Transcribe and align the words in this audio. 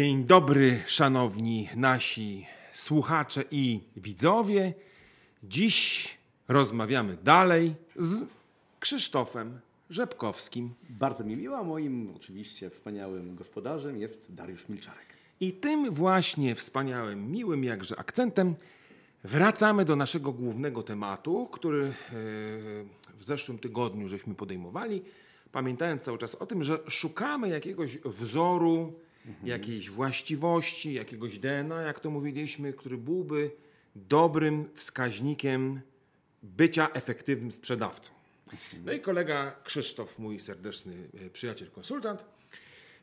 Dzień 0.00 0.24
dobry, 0.24 0.82
szanowni 0.86 1.68
nasi 1.76 2.46
słuchacze 2.72 3.44
i 3.50 3.80
widzowie. 3.96 4.74
Dziś 5.42 6.08
rozmawiamy 6.48 7.16
dalej 7.16 7.74
z 7.96 8.26
Krzysztofem 8.78 9.60
Rzepkowskim. 9.90 10.74
Bardzo 10.90 11.24
mi 11.24 11.36
miło, 11.36 11.58
a 11.58 11.62
moim 11.62 12.12
oczywiście 12.16 12.70
wspaniałym 12.70 13.36
gospodarzem 13.36 14.00
jest 14.00 14.34
Dariusz 14.34 14.68
Milczarek. 14.68 15.06
I 15.40 15.52
tym 15.52 15.90
właśnie 15.90 16.54
wspaniałym, 16.54 17.32
miłym 17.32 17.64
jakże 17.64 17.98
akcentem 17.98 18.54
wracamy 19.24 19.84
do 19.84 19.96
naszego 19.96 20.32
głównego 20.32 20.82
tematu, 20.82 21.48
który 21.52 21.84
e, 21.84 21.92
w 23.14 23.24
zeszłym 23.24 23.58
tygodniu 23.58 24.08
żeśmy 24.08 24.34
podejmowali, 24.34 25.02
pamiętając 25.52 26.02
cały 26.02 26.18
czas 26.18 26.34
o 26.34 26.46
tym, 26.46 26.64
że 26.64 26.78
szukamy 26.88 27.48
jakiegoś 27.48 27.98
wzoru, 27.98 28.92
jakiejś 29.44 29.90
właściwości, 29.90 30.92
jakiegoś 30.92 31.38
DNA, 31.38 31.82
jak 31.82 32.00
to 32.00 32.10
mówiliśmy, 32.10 32.72
który 32.72 32.98
byłby 32.98 33.50
dobrym 33.96 34.68
wskaźnikiem 34.74 35.80
bycia 36.42 36.88
efektywnym 36.92 37.52
sprzedawcą. 37.52 38.12
No 38.84 38.92
i 38.92 39.00
kolega 39.00 39.56
Krzysztof, 39.64 40.18
mój 40.18 40.40
serdeczny 40.40 40.94
e, 41.26 41.30
przyjaciel, 41.30 41.70
konsultant, 41.70 42.24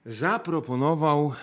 zaproponował 0.05 1.34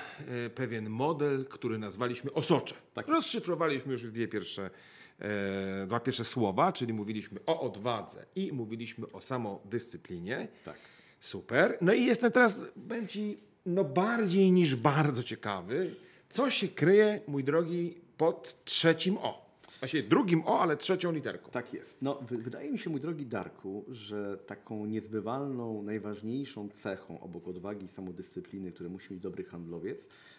e, 0.46 0.50
pewien 0.50 0.90
model, 0.90 1.46
który 1.46 1.78
nazwaliśmy 1.78 2.32
osocze. 2.32 2.74
Tak. 2.94 3.08
Rozszyfrowaliśmy 3.08 3.92
już 3.92 4.02
dwie 4.02 4.28
pierwsze, 4.28 4.70
e, 5.18 5.86
dwa 5.86 6.00
pierwsze 6.00 6.24
słowa, 6.24 6.72
czyli 6.72 6.92
mówiliśmy 6.92 7.40
o 7.46 7.60
odwadze 7.60 8.26
i 8.34 8.52
mówiliśmy 8.52 9.12
o 9.12 9.20
samodyscyplinie. 9.20 10.48
Tak. 10.64 10.76
Super. 11.20 11.78
No 11.80 11.92
i 11.92 12.04
jestem 12.04 12.32
teraz, 12.32 12.62
będzie 12.76 13.20
no 13.66 13.84
bardziej 13.84 14.52
niż 14.52 14.76
bardzo 14.76 15.22
ciekawy, 15.22 15.94
co 16.28 16.50
się 16.50 16.68
kryje, 16.68 17.20
mój 17.28 17.44
drogi, 17.44 17.94
pod 18.16 18.64
trzecim 18.64 19.18
O. 19.18 19.44
Właściwie 19.80 20.02
drugim 20.08 20.42
O, 20.46 20.60
ale 20.60 20.76
trzecią 20.76 21.12
literką. 21.12 21.50
Tak 21.50 21.74
jest. 21.74 21.96
No, 22.02 22.14
wy- 22.14 22.38
wydaje 22.38 22.72
mi 22.72 22.78
się, 22.78 22.90
mój 22.90 23.00
drogi 23.00 23.26
Darku, 23.26 23.84
że 23.88 24.38
taką 24.46 24.86
niezbywalną, 24.86 25.82
najważniejszą 25.82 26.68
cechą 26.68 27.20
obok 27.20 27.48
odwagi 27.48 27.84
i 27.86 27.88
samodyscypliny, 27.88 28.72
które 28.72 28.88
musi 28.88 29.12
mieć 29.12 29.22
dobry 29.22 29.44
handlowiec, 29.44 29.98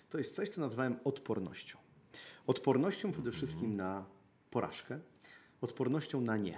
to 0.09 0.17
jest 0.17 0.35
coś, 0.35 0.49
co 0.49 0.61
nazwałem 0.61 0.95
odpornością. 1.03 1.77
Odpornością 2.47 3.11
przede 3.11 3.31
wszystkim 3.31 3.75
na 3.75 4.05
porażkę, 4.51 4.99
odpornością 5.61 6.21
na 6.21 6.37
nie. 6.37 6.57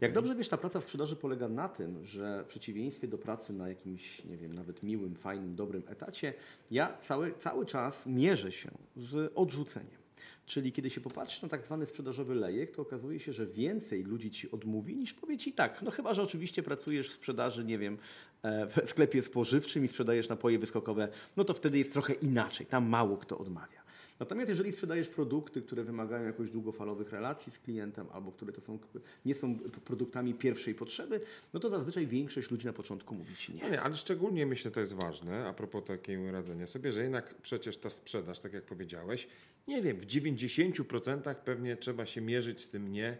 Jak 0.00 0.12
dobrze 0.12 0.34
wiesz, 0.34 0.48
ta 0.48 0.56
praca 0.56 0.80
w 0.80 0.84
sprzedaży 0.84 1.16
polega 1.16 1.48
na 1.48 1.68
tym, 1.68 2.04
że 2.04 2.44
w 2.44 2.46
przeciwieństwie 2.46 3.08
do 3.08 3.18
pracy 3.18 3.52
na 3.52 3.68
jakimś, 3.68 4.24
nie 4.24 4.36
wiem, 4.36 4.54
nawet 4.54 4.82
miłym, 4.82 5.14
fajnym, 5.14 5.54
dobrym 5.54 5.82
etacie, 5.86 6.34
ja 6.70 6.98
cały, 7.02 7.34
cały 7.38 7.66
czas 7.66 8.06
mierzę 8.06 8.52
się 8.52 8.70
z 8.96 9.32
odrzuceniem. 9.34 10.04
Czyli 10.46 10.72
kiedy 10.72 10.90
się 10.90 11.00
popatrzy 11.00 11.42
na 11.42 11.48
tak 11.48 11.64
zwany 11.64 11.86
sprzedażowy 11.86 12.34
lejek, 12.34 12.76
to 12.76 12.82
okazuje 12.82 13.20
się, 13.20 13.32
że 13.32 13.46
więcej 13.46 14.02
ludzi 14.02 14.30
ci 14.30 14.50
odmówi 14.50 14.96
niż 14.96 15.14
powie 15.14 15.38
ci 15.38 15.52
tak. 15.52 15.82
No 15.82 15.90
chyba, 15.90 16.14
że 16.14 16.22
oczywiście 16.22 16.62
pracujesz 16.62 17.10
w 17.10 17.12
sprzedaży, 17.12 17.64
nie 17.64 17.78
wiem, 17.78 17.98
e, 18.42 18.66
w 18.66 18.90
sklepie 18.90 19.22
spożywczym 19.22 19.84
i 19.84 19.88
sprzedajesz 19.88 20.28
napoje 20.28 20.58
wyskokowe, 20.58 21.08
no 21.36 21.44
to 21.44 21.54
wtedy 21.54 21.78
jest 21.78 21.92
trochę 21.92 22.12
inaczej. 22.12 22.66
Tam 22.66 22.88
mało 22.88 23.16
kto 23.16 23.38
odmawia. 23.38 23.83
Natomiast 24.20 24.48
jeżeli 24.48 24.72
sprzedajesz 24.72 25.08
produkty, 25.08 25.62
które 25.62 25.84
wymagają 25.84 26.24
jakoś 26.26 26.50
długofalowych 26.50 27.12
relacji 27.12 27.52
z 27.52 27.58
klientem 27.58 28.06
albo 28.12 28.32
które 28.32 28.52
to 28.52 28.60
są, 28.60 28.78
nie 29.24 29.34
są 29.34 29.58
produktami 29.58 30.34
pierwszej 30.34 30.74
potrzeby, 30.74 31.20
no 31.54 31.60
to 31.60 31.70
zazwyczaj 31.70 32.06
większość 32.06 32.50
ludzi 32.50 32.66
na 32.66 32.72
początku 32.72 33.14
mówi 33.14 33.36
ci 33.36 33.54
No 33.54 33.64
nie. 33.64 33.70
nie, 33.70 33.80
ale 33.80 33.96
szczególnie 33.96 34.46
myślę, 34.46 34.70
to 34.70 34.80
jest 34.80 34.92
ważne, 34.92 35.46
a 35.48 35.52
propos 35.52 35.84
takiego 35.84 36.32
radzenia 36.32 36.66
sobie, 36.66 36.92
że 36.92 37.02
jednak 37.02 37.34
przecież 37.34 37.76
ta 37.76 37.90
sprzedaż, 37.90 38.40
tak 38.40 38.52
jak 38.52 38.64
powiedziałeś, 38.64 39.28
nie 39.68 39.82
wiem, 39.82 39.96
w 39.96 40.06
90% 40.06 41.34
pewnie 41.34 41.76
trzeba 41.76 42.06
się 42.06 42.20
mierzyć 42.20 42.60
z 42.60 42.70
tym 42.70 42.92
nie 42.92 43.18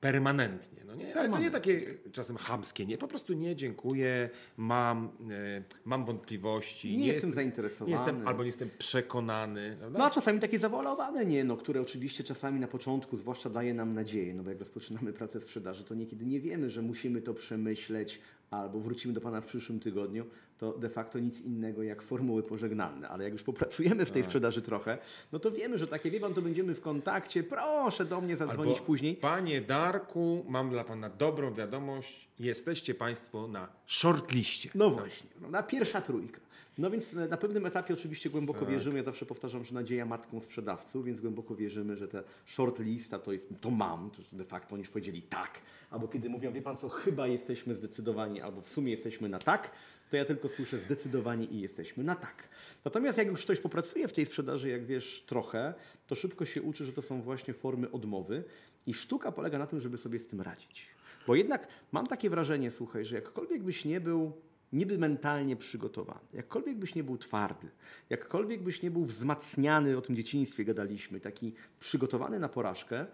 permanentnie. 0.00 0.84
No 0.84 0.94
nie? 0.94 1.16
Ale 1.16 1.28
to 1.28 1.38
nie 1.38 1.50
takie 1.50 1.94
czasem 2.12 2.36
chamskie, 2.36 2.86
nie, 2.86 2.98
po 2.98 3.08
prostu 3.08 3.32
nie, 3.32 3.56
dziękuję, 3.56 4.30
mam, 4.56 5.08
e, 5.30 5.62
mam 5.84 6.04
wątpliwości, 6.04 6.98
Nie 6.98 7.06
jestem 7.06 7.34
zainteresowany. 7.34 7.90
Nie 7.90 7.96
jestem, 7.96 8.28
albo 8.28 8.42
nie 8.42 8.46
jestem 8.46 8.70
przekonany. 8.78 9.76
Prawda? 9.78 9.98
No 9.98 10.04
a 10.04 10.10
czasami 10.10 10.40
takie 10.40 10.58
zawolowane 10.58 11.26
nie, 11.26 11.44
no, 11.44 11.56
które 11.56 11.80
oczywiście 11.80 12.24
czasami 12.24 12.60
na 12.60 12.68
początku 12.68 13.16
zwłaszcza 13.16 13.50
daje 13.50 13.74
nam 13.74 13.94
nadzieję, 13.94 14.34
no 14.34 14.42
bo 14.42 14.50
jak 14.50 14.58
rozpoczynamy 14.58 15.12
pracę 15.12 15.40
w 15.40 15.42
sprzedaży, 15.42 15.84
to 15.84 15.94
niekiedy 15.94 16.26
nie 16.26 16.40
wiemy, 16.40 16.70
że 16.70 16.82
musimy 16.82 17.22
to 17.22 17.34
przemyśleć 17.34 18.20
albo 18.50 18.80
wrócimy 18.80 19.14
do 19.14 19.20
Pana 19.20 19.40
w 19.40 19.46
przyszłym 19.46 19.80
tygodniu, 19.80 20.24
to 20.58 20.72
de 20.72 20.88
facto 20.88 21.18
nic 21.18 21.40
innego 21.40 21.82
jak 21.82 22.02
formuły 22.02 22.42
pożegnalne, 22.42 23.08
ale 23.08 23.24
jak 23.24 23.32
już 23.32 23.42
popracujemy 23.42 24.04
w 24.04 24.10
tej 24.10 24.24
sprzedaży 24.24 24.62
trochę, 24.62 24.98
no 25.32 25.38
to 25.38 25.50
wiemy, 25.50 25.78
że 25.78 25.86
takie, 25.86 26.10
wie 26.10 26.20
Pan, 26.20 26.34
to 26.34 26.42
będziemy 26.42 26.74
w 26.74 26.80
kontakcie, 26.80 27.42
proszę 27.42 28.04
do 28.04 28.20
mnie 28.20 28.36
zadzwonić 28.36 28.74
Albo, 28.74 28.86
później. 28.86 29.16
Panie 29.16 29.60
Darku, 29.60 30.44
mam 30.48 30.70
dla 30.70 30.84
Pana 30.84 31.10
dobrą 31.10 31.54
wiadomość. 31.54 32.28
Jesteście 32.38 32.94
Państwo 32.94 33.48
na 33.48 33.68
shortliście. 33.86 34.70
No 34.74 34.90
właśnie, 34.90 35.30
prawda? 35.40 35.62
pierwsza 35.62 36.00
trójka. 36.00 36.40
No 36.78 36.90
więc 36.90 37.12
na 37.12 37.36
pewnym 37.36 37.66
etapie 37.66 37.94
oczywiście 37.94 38.30
głęboko 38.30 38.66
wierzymy, 38.66 38.98
ja 38.98 39.04
zawsze 39.04 39.26
powtarzam, 39.26 39.64
że 39.64 39.74
nadzieja 39.74 40.06
matką 40.06 40.40
sprzedawców, 40.40 41.04
więc 41.04 41.20
głęboko 41.20 41.54
wierzymy, 41.54 41.96
że 41.96 42.08
te 42.08 42.22
short 42.46 42.78
lista 42.78 43.18
to 43.18 43.32
jest, 43.32 43.44
to 43.60 43.70
mam, 43.70 44.10
to 44.10 44.36
de 44.36 44.44
facto 44.44 44.74
oni 44.74 44.80
już 44.80 44.90
powiedzieli 44.90 45.22
tak, 45.22 45.50
albo 45.90 46.08
kiedy 46.08 46.28
mówią, 46.28 46.52
wie 46.52 46.62
pan 46.62 46.76
co, 46.76 46.88
chyba 46.88 47.26
jesteśmy 47.26 47.74
zdecydowani, 47.74 48.40
albo 48.40 48.60
w 48.60 48.68
sumie 48.68 48.92
jesteśmy 48.92 49.28
na 49.28 49.38
tak, 49.38 49.70
to 50.10 50.16
ja 50.16 50.24
tylko 50.24 50.48
słyszę 50.48 50.78
zdecydowanie 50.78 51.44
i 51.44 51.60
jesteśmy 51.60 52.04
na 52.04 52.16
tak. 52.16 52.48
Natomiast 52.84 53.18
jak 53.18 53.26
już 53.26 53.42
ktoś 53.42 53.60
popracuje 53.60 54.08
w 54.08 54.12
tej 54.12 54.26
sprzedaży, 54.26 54.68
jak 54.68 54.86
wiesz, 54.86 55.24
trochę, 55.26 55.74
to 56.06 56.14
szybko 56.14 56.44
się 56.44 56.62
uczy, 56.62 56.84
że 56.84 56.92
to 56.92 57.02
są 57.02 57.22
właśnie 57.22 57.54
formy 57.54 57.90
odmowy 57.90 58.44
i 58.86 58.94
sztuka 58.94 59.32
polega 59.32 59.58
na 59.58 59.66
tym, 59.66 59.80
żeby 59.80 59.98
sobie 59.98 60.18
z 60.18 60.26
tym 60.26 60.40
radzić. 60.40 60.86
Bo 61.26 61.34
jednak 61.34 61.68
mam 61.92 62.06
takie 62.06 62.30
wrażenie, 62.30 62.70
słuchaj, 62.70 63.04
że 63.04 63.16
jakkolwiek 63.16 63.62
byś 63.62 63.84
nie 63.84 64.00
był 64.00 64.32
niby 64.72 64.98
mentalnie 64.98 65.56
przygotowany, 65.56 66.20
jakkolwiek 66.32 66.76
byś 66.76 66.94
nie 66.94 67.04
był 67.04 67.18
twardy, 67.18 67.68
jakkolwiek 68.10 68.62
byś 68.62 68.82
nie 68.82 68.90
był 68.90 69.04
wzmacniany, 69.04 69.96
o 69.96 70.00
tym 70.00 70.16
dzieciństwie 70.16 70.64
gadaliśmy, 70.64 71.20
taki 71.20 71.54
przygotowany 71.80 72.40
na 72.40 72.48
porażkę, 72.48 73.06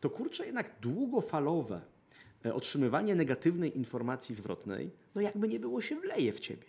to 0.00 0.10
kurczę 0.10 0.46
jednak 0.46 0.70
długofalowe 0.80 1.80
otrzymywanie 2.44 3.14
negatywnej 3.14 3.76
informacji 3.76 4.34
zwrotnej, 4.34 4.90
no 5.14 5.20
jakby 5.20 5.48
nie 5.48 5.60
było 5.60 5.80
się 5.80 5.96
wleje 6.00 6.32
w 6.32 6.40
ciebie. 6.40 6.66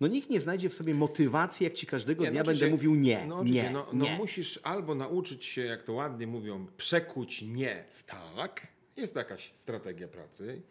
No 0.00 0.06
nikt 0.08 0.30
nie 0.30 0.40
znajdzie 0.40 0.68
w 0.70 0.74
sobie 0.74 0.94
motywacji, 0.94 1.64
jak 1.64 1.72
ci 1.74 1.86
każdego 1.86 2.24
Nie, 2.24 2.30
dnia 2.30 2.40
no 2.40 2.46
będę 2.46 2.70
mówił 2.70 2.94
nie, 2.94 3.26
No, 3.26 3.44
nie, 3.44 3.70
no, 3.70 3.86
no 3.92 4.04
nie. 4.04 4.16
musisz 4.16 4.60
albo 4.62 4.94
nauczyć 4.94 5.44
się, 5.44 5.62
jak 5.62 5.82
to 5.82 5.92
ładnie 5.92 6.26
mówią, 6.26 6.66
przekuć 6.76 7.42
nie 7.42 7.84
w 7.92 8.02
tak. 8.02 8.66
Jest 8.96 9.16
jakaś 9.16 9.52
strategia 9.54 10.08
pracy. 10.08 10.62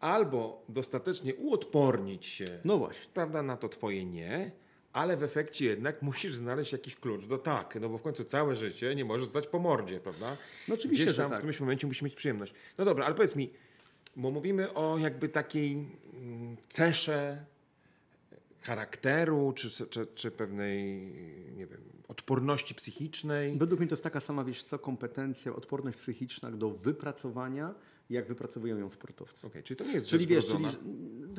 Albo 0.00 0.62
dostatecznie 0.68 1.34
uodpornić 1.34 2.26
się 2.26 2.44
No 2.64 2.78
właśnie. 2.78 3.10
prawda, 3.14 3.42
na 3.42 3.56
to 3.56 3.68
twoje 3.68 4.04
nie, 4.04 4.50
ale 4.92 5.16
w 5.16 5.22
efekcie 5.22 5.64
jednak 5.64 6.02
musisz 6.02 6.34
znaleźć 6.34 6.72
jakiś 6.72 6.96
klucz 6.96 7.26
do 7.26 7.38
tak, 7.38 7.78
no 7.80 7.88
bo 7.88 7.98
w 7.98 8.02
końcu 8.02 8.24
całe 8.24 8.56
życie 8.56 8.94
nie 8.94 9.04
możesz 9.04 9.26
dostać 9.26 9.46
po 9.46 9.58
mordzie, 9.58 10.00
prawda? 10.00 10.36
No 10.68 10.74
oczywiście, 10.74 11.04
Gdzieś 11.04 11.16
że 11.16 11.22
tam 11.22 11.30
w 11.30 11.32
tak. 11.32 11.38
którymś 11.40 11.60
momencie 11.60 11.86
musisz 11.86 12.02
mieć 12.02 12.14
przyjemność. 12.14 12.54
No 12.78 12.84
dobra, 12.84 13.06
ale 13.06 13.14
powiedz 13.14 13.36
mi, 13.36 13.50
bo 14.18 14.30
mówimy 14.30 14.74
o 14.74 14.98
jakby 14.98 15.28
takiej 15.28 15.72
mm, 15.72 16.56
cesze 16.68 17.44
charakteru, 18.60 19.52
czy, 19.56 19.86
czy, 19.86 20.06
czy 20.14 20.30
pewnej, 20.30 21.00
nie 21.56 21.66
wiem, 21.66 21.80
odporności 22.08 22.74
psychicznej. 22.74 23.58
Według 23.58 23.80
mnie 23.80 23.88
to 23.88 23.94
jest 23.94 24.02
taka 24.02 24.20
sama, 24.20 24.44
wiesz 24.44 24.62
co, 24.62 24.78
kompetencja, 24.78 25.54
odporność 25.54 25.98
psychiczna 25.98 26.50
do 26.50 26.70
wypracowania, 26.70 27.74
jak 28.10 28.28
wypracowują 28.28 28.78
ją 28.78 28.90
sportowcy. 28.90 29.46
Okej, 29.46 29.62
czyli 29.62 29.78
to 29.78 29.84
nie 29.84 29.92
jest 29.92 30.06
Czyli 30.06 30.26
wiesz, 30.26 30.46
czyli 30.46 30.64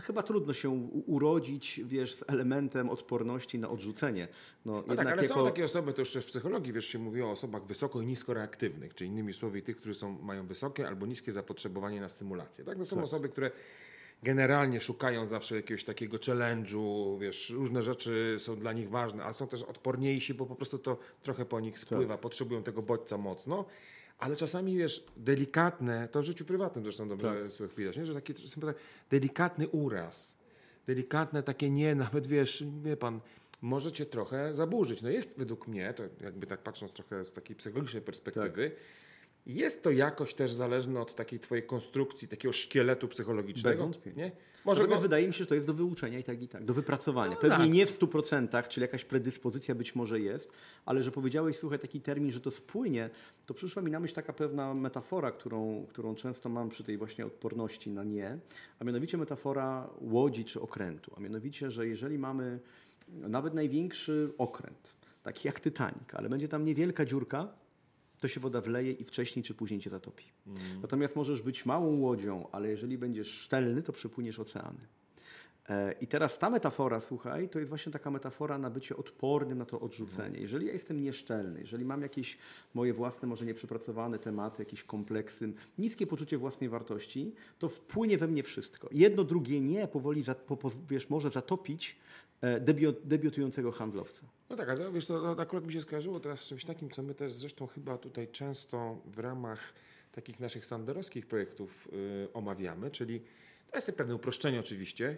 chyba 0.01 0.23
trudno 0.23 0.53
się 0.53 0.69
urodzić, 1.05 1.81
wiesz, 1.85 2.15
z 2.15 2.23
elementem 2.27 2.89
odporności 2.89 3.59
na 3.59 3.69
odrzucenie. 3.69 4.27
No, 4.65 4.83
No 4.87 4.95
tak, 4.95 5.07
ale 5.07 5.21
jako... 5.23 5.35
są 5.35 5.45
takie 5.45 5.63
osoby, 5.63 5.93
to 5.93 6.01
już 6.01 6.13
też 6.13 6.23
w 6.25 6.27
psychologii, 6.27 6.73
wiesz, 6.73 6.85
się 6.87 6.99
mówi 6.99 7.21
o 7.21 7.31
osobach 7.31 7.65
wysoko 7.65 8.01
i 8.01 8.05
nisko 8.05 8.33
reaktywnych, 8.33 8.95
czyli 8.95 9.09
innymi 9.09 9.33
słowy 9.33 9.61
tych, 9.61 9.77
którzy 9.77 9.95
są, 9.95 10.21
mają 10.21 10.47
wysokie 10.47 10.87
albo 10.87 11.05
niskie 11.05 11.31
zapotrzebowanie 11.31 12.01
na 12.01 12.09
stymulację. 12.09 12.65
Tak? 12.65 12.77
No 12.77 12.85
są 12.85 13.01
osoby, 13.03 13.29
które 13.29 13.51
generalnie 14.23 14.81
szukają 14.81 15.25
zawsze 15.25 15.55
jakiegoś 15.55 15.83
takiego 15.83 16.17
challenge'u, 16.17 17.19
wiesz, 17.19 17.49
różne 17.49 17.83
rzeczy 17.83 18.35
są 18.39 18.55
dla 18.59 18.73
nich 18.73 18.89
ważne, 18.89 19.23
ale 19.23 19.33
są 19.33 19.47
też 19.47 19.63
odporniejsi, 19.63 20.33
bo 20.33 20.45
po 20.45 20.55
prostu 20.55 20.77
to 20.77 20.97
trochę 21.23 21.45
po 21.45 21.59
nich 21.59 21.79
spływa, 21.79 22.13
Tak. 22.13 22.21
potrzebują 22.21 22.63
tego 22.63 22.81
bodźca 22.81 23.17
mocno. 23.17 23.65
Ale 24.19 24.35
czasami, 24.35 24.77
wiesz, 24.77 25.05
delikatne, 25.17 26.07
to 26.07 26.21
w 26.21 26.25
życiu 26.25 26.45
prywatnym 26.45 26.83
zresztą 26.83 27.09
dobrze 27.09 27.49
tak. 27.59 27.69
widać, 27.77 27.97
nie? 27.97 28.05
że 28.05 28.13
taki 28.13 28.33
tak 28.33 28.75
delikatny 29.09 29.67
uraz, 29.67 30.37
delikatne 30.87 31.43
takie 31.43 31.69
nie, 31.69 31.95
nawet 32.05 32.27
wiesz, 32.27 32.63
wie 32.83 32.97
pan, 32.97 33.19
może 33.61 33.91
cię 33.91 34.05
trochę 34.05 34.53
zaburzyć. 34.53 35.01
No 35.01 35.09
jest 35.09 35.37
według 35.37 35.67
mnie, 35.67 35.93
to 35.93 36.03
jakby 36.21 36.47
tak 36.47 36.59
patrząc 36.59 36.93
trochę 36.93 37.25
z 37.25 37.31
takiej 37.31 37.55
psychologicznej 37.55 38.01
perspektywy, 38.01 38.71
jest 39.45 39.83
to 39.83 39.91
jakoś 39.91 40.33
też 40.33 40.53
zależne 40.53 41.01
od 41.01 41.15
takiej 41.15 41.39
twojej 41.39 41.63
konstrukcji, 41.63 42.27
takiego 42.27 42.53
szkieletu 42.53 43.07
psychologicznego. 43.07 43.77
Bez 43.77 43.79
wątpienia. 43.79 44.25
Nie? 44.25 44.31
Może 44.65 44.81
Natomiast 44.81 45.01
go, 45.01 45.03
wydaje 45.03 45.27
mi 45.27 45.33
się, 45.33 45.39
że 45.39 45.45
to 45.45 45.55
jest 45.55 45.67
do 45.67 45.73
wyuczenia 45.73 46.19
i 46.19 46.23
tak 46.23 46.41
i 46.41 46.47
tak, 46.47 46.65
do 46.65 46.73
wypracowania. 46.73 47.31
No 47.31 47.41
Pewnie 47.41 47.57
tak. 47.57 47.69
nie 47.69 47.85
w 47.85 47.99
100%, 47.99 48.67
czyli 48.67 48.81
jakaś 48.81 49.05
predyspozycja 49.05 49.75
być 49.75 49.95
może 49.95 50.19
jest, 50.19 50.51
ale 50.85 51.03
że 51.03 51.11
powiedziałeś, 51.11 51.57
słuchaj, 51.57 51.79
taki 51.79 52.01
termin, 52.01 52.31
że 52.31 52.41
to 52.41 52.51
spłynie, 52.51 53.09
to 53.45 53.53
przyszła 53.53 53.81
mi 53.81 53.91
na 53.91 53.99
myśl 53.99 54.15
taka 54.15 54.33
pewna 54.33 54.73
metafora, 54.73 55.31
którą, 55.31 55.85
którą 55.89 56.15
często 56.15 56.49
mam 56.49 56.69
przy 56.69 56.83
tej 56.83 56.97
właśnie 56.97 57.25
odporności 57.25 57.89
na 57.89 58.03
nie, 58.03 58.37
a 58.79 58.83
mianowicie 58.83 59.17
metafora 59.17 59.89
łodzi 60.01 60.45
czy 60.45 60.61
okrętu. 60.61 61.13
A 61.17 61.19
mianowicie, 61.19 61.71
że 61.71 61.87
jeżeli 61.87 62.17
mamy 62.17 62.59
nawet 63.07 63.53
największy 63.53 64.33
okręt, 64.37 64.93
taki 65.23 65.47
jak 65.47 65.61
Titanic, 65.61 66.13
ale 66.13 66.29
będzie 66.29 66.47
tam 66.47 66.65
niewielka 66.65 67.05
dziurka, 67.05 67.47
to 68.19 68.27
się 68.27 68.39
woda 68.39 68.61
wleje 68.61 68.91
i 68.91 69.03
wcześniej 69.03 69.43
czy 69.43 69.53
później 69.53 69.79
cię 69.79 69.89
zatopi. 69.89 70.25
Natomiast 70.81 71.15
możesz 71.15 71.41
być 71.41 71.65
małą 71.65 71.99
łodzią, 71.99 72.47
ale 72.51 72.69
jeżeli 72.69 72.97
będziesz 72.97 73.27
szczelny, 73.27 73.83
to 73.83 73.93
przepłyniesz 73.93 74.39
oceany. 74.39 74.79
E, 75.69 75.95
I 76.01 76.07
teraz 76.07 76.37
ta 76.37 76.49
metafora, 76.49 76.99
słuchaj, 77.01 77.49
to 77.49 77.59
jest 77.59 77.69
właśnie 77.69 77.91
taka 77.91 78.11
metafora 78.11 78.57
na 78.57 78.69
bycie 78.69 78.97
odpornym 78.97 79.57
na 79.57 79.65
to 79.65 79.79
odrzucenie. 79.79 80.39
Jeżeli 80.39 80.67
ja 80.67 80.73
jestem 80.73 81.03
nieszczelny, 81.03 81.59
jeżeli 81.59 81.85
mam 81.85 82.01
jakieś 82.01 82.37
moje 82.73 82.93
własne, 82.93 83.27
może 83.27 83.45
nieprzepracowane 83.45 84.19
tematy, 84.19 84.61
jakieś 84.61 84.83
kompleksy, 84.83 85.53
niskie 85.77 86.07
poczucie 86.07 86.37
własnej 86.37 86.69
wartości, 86.69 87.31
to 87.59 87.69
wpłynie 87.69 88.17
we 88.17 88.27
mnie 88.27 88.43
wszystko. 88.43 88.89
Jedno, 88.91 89.23
drugie 89.23 89.59
nie 89.59 89.87
powoli, 89.87 90.23
wiesz, 90.89 91.09
może 91.09 91.29
zatopić 91.29 91.95
e, 92.41 92.59
debiu, 92.59 92.93
debiutującego 93.03 93.71
handlowca. 93.71 94.25
No 94.49 94.55
tak, 94.55 94.69
ale 94.69 94.91
wiesz, 94.91 95.05
to, 95.05 95.35
to 95.35 95.41
akurat 95.41 95.65
mi 95.65 95.73
się 95.73 95.81
skojarzyło 95.81 96.19
teraz 96.19 96.39
z 96.39 96.45
czymś 96.45 96.65
takim, 96.65 96.89
co 96.89 97.03
my 97.03 97.15
też 97.15 97.33
zresztą 97.33 97.67
chyba 97.67 97.97
tutaj 97.97 98.27
często 98.27 99.01
w 99.05 99.19
ramach 99.19 99.73
takich 100.11 100.39
naszych 100.39 100.65
sanderowskich 100.65 101.27
projektów 101.27 101.87
y, 101.93 102.33
omawiamy, 102.33 102.91
czyli 102.91 103.21
to 103.71 103.77
jest 103.77 103.91
pewne 103.91 104.15
uproszczenie 104.15 104.59
oczywiście, 104.59 105.17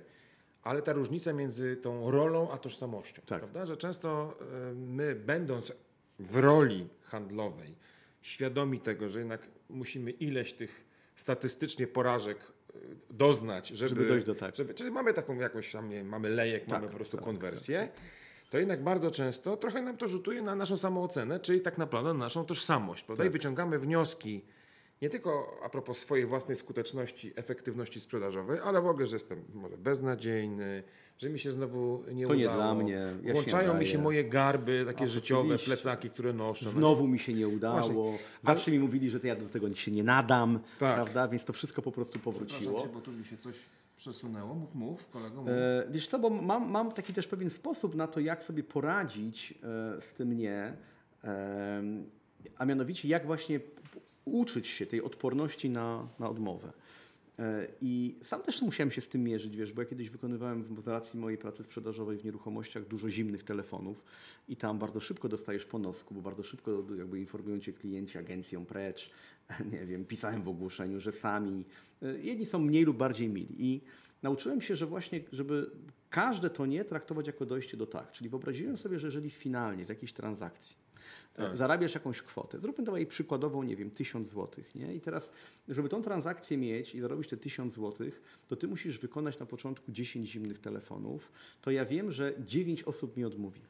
ale 0.64 0.82
ta 0.82 0.94
różnica 0.94 1.34
między 1.34 1.78
tą 1.78 2.12
rolą 2.12 2.52
a 2.52 2.58
tożsamością, 2.58 3.22
Tak. 3.26 3.40
prawda? 3.40 3.66
Że 3.66 3.78
często 3.78 4.38
y, 4.72 4.76
my 4.76 5.16
będąc 5.16 5.74
w 6.20 6.36
roli 6.36 6.88
handlowej, 7.02 7.76
świadomi 8.22 8.80
tego, 8.80 9.10
że 9.10 9.20
jednak 9.20 9.48
musimy 9.70 10.12
ileś 10.12 10.54
tych 10.54 10.86
statystycznie 11.16 11.88
porażek 11.88 12.52
doznać, 13.10 13.68
żeby, 13.68 13.90
Żeby 13.90 14.08
dojść 14.08 14.26
do 14.26 14.36
tak. 14.36 14.56
Żeby, 14.56 14.74
czyli 14.74 14.92
mamy 14.92 15.14
taką 15.14 15.36
jakąś 15.36 15.72
tam, 15.72 15.90
nie 15.90 15.96
wiem, 15.96 16.08
mamy 16.08 16.30
lejek, 16.30 16.66
Tak, 16.66 16.70
mamy 16.70 16.88
po 16.88 16.96
prostu 16.96 17.18
tak, 17.18 17.26
konwersję, 17.26 17.90
to 18.50 18.58
jednak 18.58 18.84
bardzo 18.84 19.12
często 19.12 19.58
trochę 19.58 19.82
nam 19.82 19.98
to 19.98 20.08
rzutuje 20.08 20.42
na 20.42 20.56
naszą 20.56 20.78
samoocenę, 20.78 21.40
czyli 21.40 21.62
tak 21.62 21.78
naprawdę 21.78 22.14
na 22.14 22.20
naszą 22.20 22.46
tożsamość. 22.46 23.04
Prawda? 23.04 23.24
I 23.24 23.28
Tak. 23.28 23.34
wyciągamy 23.34 23.80
wnioski 23.80 24.42
nie 25.02 25.10
tylko 25.10 25.60
a 25.64 25.70
propos 25.70 25.98
swojej 25.98 26.26
własnej 26.26 26.58
skuteczności, 26.58 27.34
efektywności 27.36 28.00
sprzedażowej, 28.00 28.60
ale 28.64 28.82
w 28.82 28.86
ogóle, 28.88 29.08
że 29.08 29.16
jestem 29.16 29.42
może 29.54 29.78
beznadziejny, 29.78 30.84
że 31.18 31.30
mi 31.30 31.40
się 31.40 31.52
znowu 31.52 32.04
nie 32.14 32.28
To 32.28 32.36
nie 32.36 32.44
udało. 32.46 32.58
dla 32.58 32.74
mnie, 32.84 32.94
ja 33.24 33.28
się 33.28 33.34
Włączają 33.34 33.74
nie 33.74 33.80
mi 33.80 33.86
się 33.86 33.98
moje 33.98 34.24
garby, 34.24 34.84
takie 34.88 35.04
A, 35.04 35.08
życiowe, 35.08 35.42
oczywiście. 35.56 35.66
plecaki, 35.72 36.10
które 36.10 36.34
noszę. 36.34 36.66
no 36.66 36.72
nie? 36.72 36.78
Znowu 36.78 37.08
mi 37.08 37.20
się 37.20 37.34
nie 37.34 37.48
udało. 37.48 37.80
Właśnie. 37.80 38.18
Zawsze 38.44 38.72
mi 38.72 38.80
mówili, 38.80 39.10
że 39.10 39.20
to 39.20 39.28
ja 39.28 39.36
do 39.36 39.50
tego 39.50 39.74
się 39.74 39.92
nie 39.92 40.04
nadam, 40.04 40.60
Tak. 40.80 40.96
prawda? 40.96 41.28
Więc 41.28 41.46
to 41.46 41.54
wszystko 41.54 41.82
po 41.82 41.92
prostu 41.92 42.20
powróciło. 42.20 42.88
bo 42.94 43.02
tu 43.02 43.12
mi 43.12 43.26
się 43.26 43.38
coś 43.38 43.56
przesunęło. 43.98 44.56
Mów, 44.56 44.76
mów, 44.76 45.10
kolego, 45.10 45.36
mów. 45.42 45.50
E, 45.50 45.86
wiesz 45.92 46.08
co, 46.08 46.20
bo 46.20 46.30
mam, 46.30 46.72
mam 46.72 46.92
taki 46.92 47.14
też 47.14 47.28
pewien 47.28 47.50
sposób 47.50 47.96
na 47.96 48.08
to, 48.08 48.20
jak 48.20 48.44
sobie 48.44 48.64
poradzić 48.64 49.52
e, 49.98 50.02
z 50.02 50.14
tym 50.14 50.38
nie, 50.38 50.74
e, 51.24 51.84
a 52.58 52.66
mianowicie 52.66 53.08
jak 53.08 53.26
właśnie 53.26 53.60
uczyć 54.26 54.68
się 54.68 54.86
tej 54.86 55.02
odporności 55.02 55.70
na, 55.70 56.08
na 56.20 56.30
odmowę. 56.30 56.74
E, 57.40 57.68
I 57.82 58.16
sam 58.24 58.42
też 58.42 58.62
musiałem 58.62 58.92
się 58.92 59.02
z 59.02 59.08
tym 59.08 59.24
mierzyć, 59.24 59.58
wiesz, 59.58 59.74
bo 59.74 59.82
ja 59.82 59.88
kiedyś 59.88 60.10
wykonywałem 60.10 60.64
w 60.64 60.88
racji 60.88 61.20
mojej 61.20 61.38
pracy 61.38 61.64
sprzedażowej 61.64 62.18
w 62.18 62.26
nieruchomościach 62.26 62.88
dużo 62.88 63.10
zimnych 63.10 63.44
telefonów 63.44 64.04
i 64.48 64.56
tam 64.56 64.80
bardzo 64.80 65.00
szybko 65.00 65.30
dostajesz 65.30 65.66
po 65.66 65.80
nosku, 65.80 66.14
bo 66.16 66.22
bardzo 66.22 66.44
szybko 66.44 66.84
jakby 66.98 67.20
informują 67.20 67.60
cię 67.60 67.74
klienci 67.74 68.18
agencją 68.18 68.66
precz, 68.66 69.12
nie 69.72 69.86
wiem, 69.86 70.06
pisałem 70.06 70.44
w 70.44 70.50
ogłoszeniu, 70.50 71.00
że 71.00 71.12
sami, 71.12 71.66
e, 72.02 72.20
jedni 72.20 72.46
są 72.46 72.60
mniej 72.60 72.84
lub 72.84 72.98
bardziej 72.98 73.30
mili 73.30 73.56
i 73.66 73.82
nauczyłem 74.22 74.62
się, 74.62 74.76
że 74.76 74.86
właśnie, 74.86 75.22
żeby 75.32 75.72
każde 76.10 76.50
to 76.50 76.66
nie 76.66 76.86
traktować 76.86 77.28
jako 77.28 77.46
dojście 77.46 77.78
do 77.78 77.88
tak, 77.88 78.12
czyli 78.12 78.30
wyobraziłem 78.30 78.78
sobie, 78.78 79.00
że 79.00 79.08
jeżeli 79.08 79.30
finalnie 79.30 79.86
z 79.86 79.90
jakiejś 79.90 80.14
transakcji 80.14 80.81
Tak. 81.34 81.58
zarabiasz 81.58 81.94
jakąś 81.94 82.22
kwotę. 82.22 82.60
Zróbmy 82.60 82.86
to 82.86 82.98
jej 82.98 83.08
przykładową, 83.08 83.64
nie 83.64 83.76
wiem, 83.76 83.92
1000 83.92 84.30
zł. 84.30 84.64
Nie? 84.76 84.96
I 84.96 85.02
teraz, 85.02 85.30
żeby 85.68 85.90
tą 85.90 86.02
transakcję 86.02 86.58
mieć 86.58 86.96
i 86.96 87.00
zarobić 87.00 87.30
te 87.30 87.38
1000 87.38 87.74
zł, 87.74 88.08
to 88.48 88.56
ty 88.56 88.68
musisz 88.68 89.00
wykonać 89.00 89.40
na 89.40 89.46
początku 89.46 89.92
10 89.92 90.30
zimnych 90.30 90.60
telefonów. 90.60 91.32
To 91.62 91.72
ja 91.72 91.86
wiem, 91.86 92.12
że 92.12 92.34
9 92.40 92.84
osób 92.84 93.18
mi 93.18 93.26
odmówi. 93.26 93.62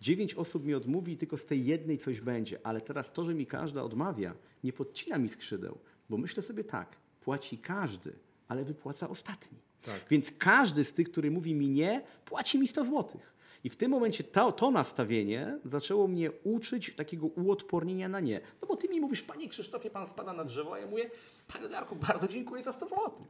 9 0.00 0.34
osób 0.34 0.64
mi 0.64 0.74
odmówi 0.74 1.12
i 1.12 1.16
tylko 1.16 1.36
z 1.36 1.46
tej 1.46 1.66
jednej 1.66 1.98
coś 1.98 2.20
będzie, 2.20 2.58
ale 2.66 2.80
teraz 2.80 3.12
to, 3.12 3.24
że 3.24 3.34
mi 3.34 3.46
każda 3.46 3.82
odmawia, 3.82 4.34
nie 4.64 4.72
podcina 4.72 5.18
mi 5.18 5.28
skrzydeł, 5.28 5.78
bo 6.10 6.16
myślę 6.16 6.42
sobie 6.42 6.64
tak, 6.64 6.96
płaci 7.20 7.58
każdy, 7.58 8.12
ale 8.48 8.64
wypłaca 8.64 9.08
ostatni. 9.08 9.58
Tak. 9.82 10.00
Więc 10.10 10.32
każdy 10.38 10.84
z 10.84 10.92
tych, 10.92 11.10
który 11.10 11.30
mówi 11.30 11.54
mi 11.54 11.70
nie, 11.70 12.02
płaci 12.24 12.58
mi 12.58 12.68
100 12.68 12.84
złotych. 12.84 13.33
I 13.64 13.70
w 13.70 13.76
tym 13.76 13.90
momencie 13.90 14.24
to, 14.24 14.52
to 14.52 14.70
nastawienie 14.70 15.58
zaczęło 15.64 16.08
mnie 16.08 16.30
uczyć 16.44 16.94
takiego 16.96 17.26
uodpornienia 17.26 18.08
na 18.08 18.20
nie. 18.20 18.40
No 18.62 18.68
bo 18.68 18.76
ty 18.76 18.88
mi 18.88 19.00
mówisz, 19.00 19.22
panie 19.22 19.48
Krzysztofie, 19.48 19.90
pan 19.90 20.06
spada 20.08 20.32
na 20.32 20.44
drzewo, 20.44 20.74
a 20.74 20.78
ja 20.78 20.86
mówię, 20.86 21.10
panie 21.52 21.68
Darku, 21.68 21.96
bardzo 21.96 22.28
dziękuję 22.28 22.62
za 22.64 22.72
100 22.72 22.88
złotych. 22.88 23.26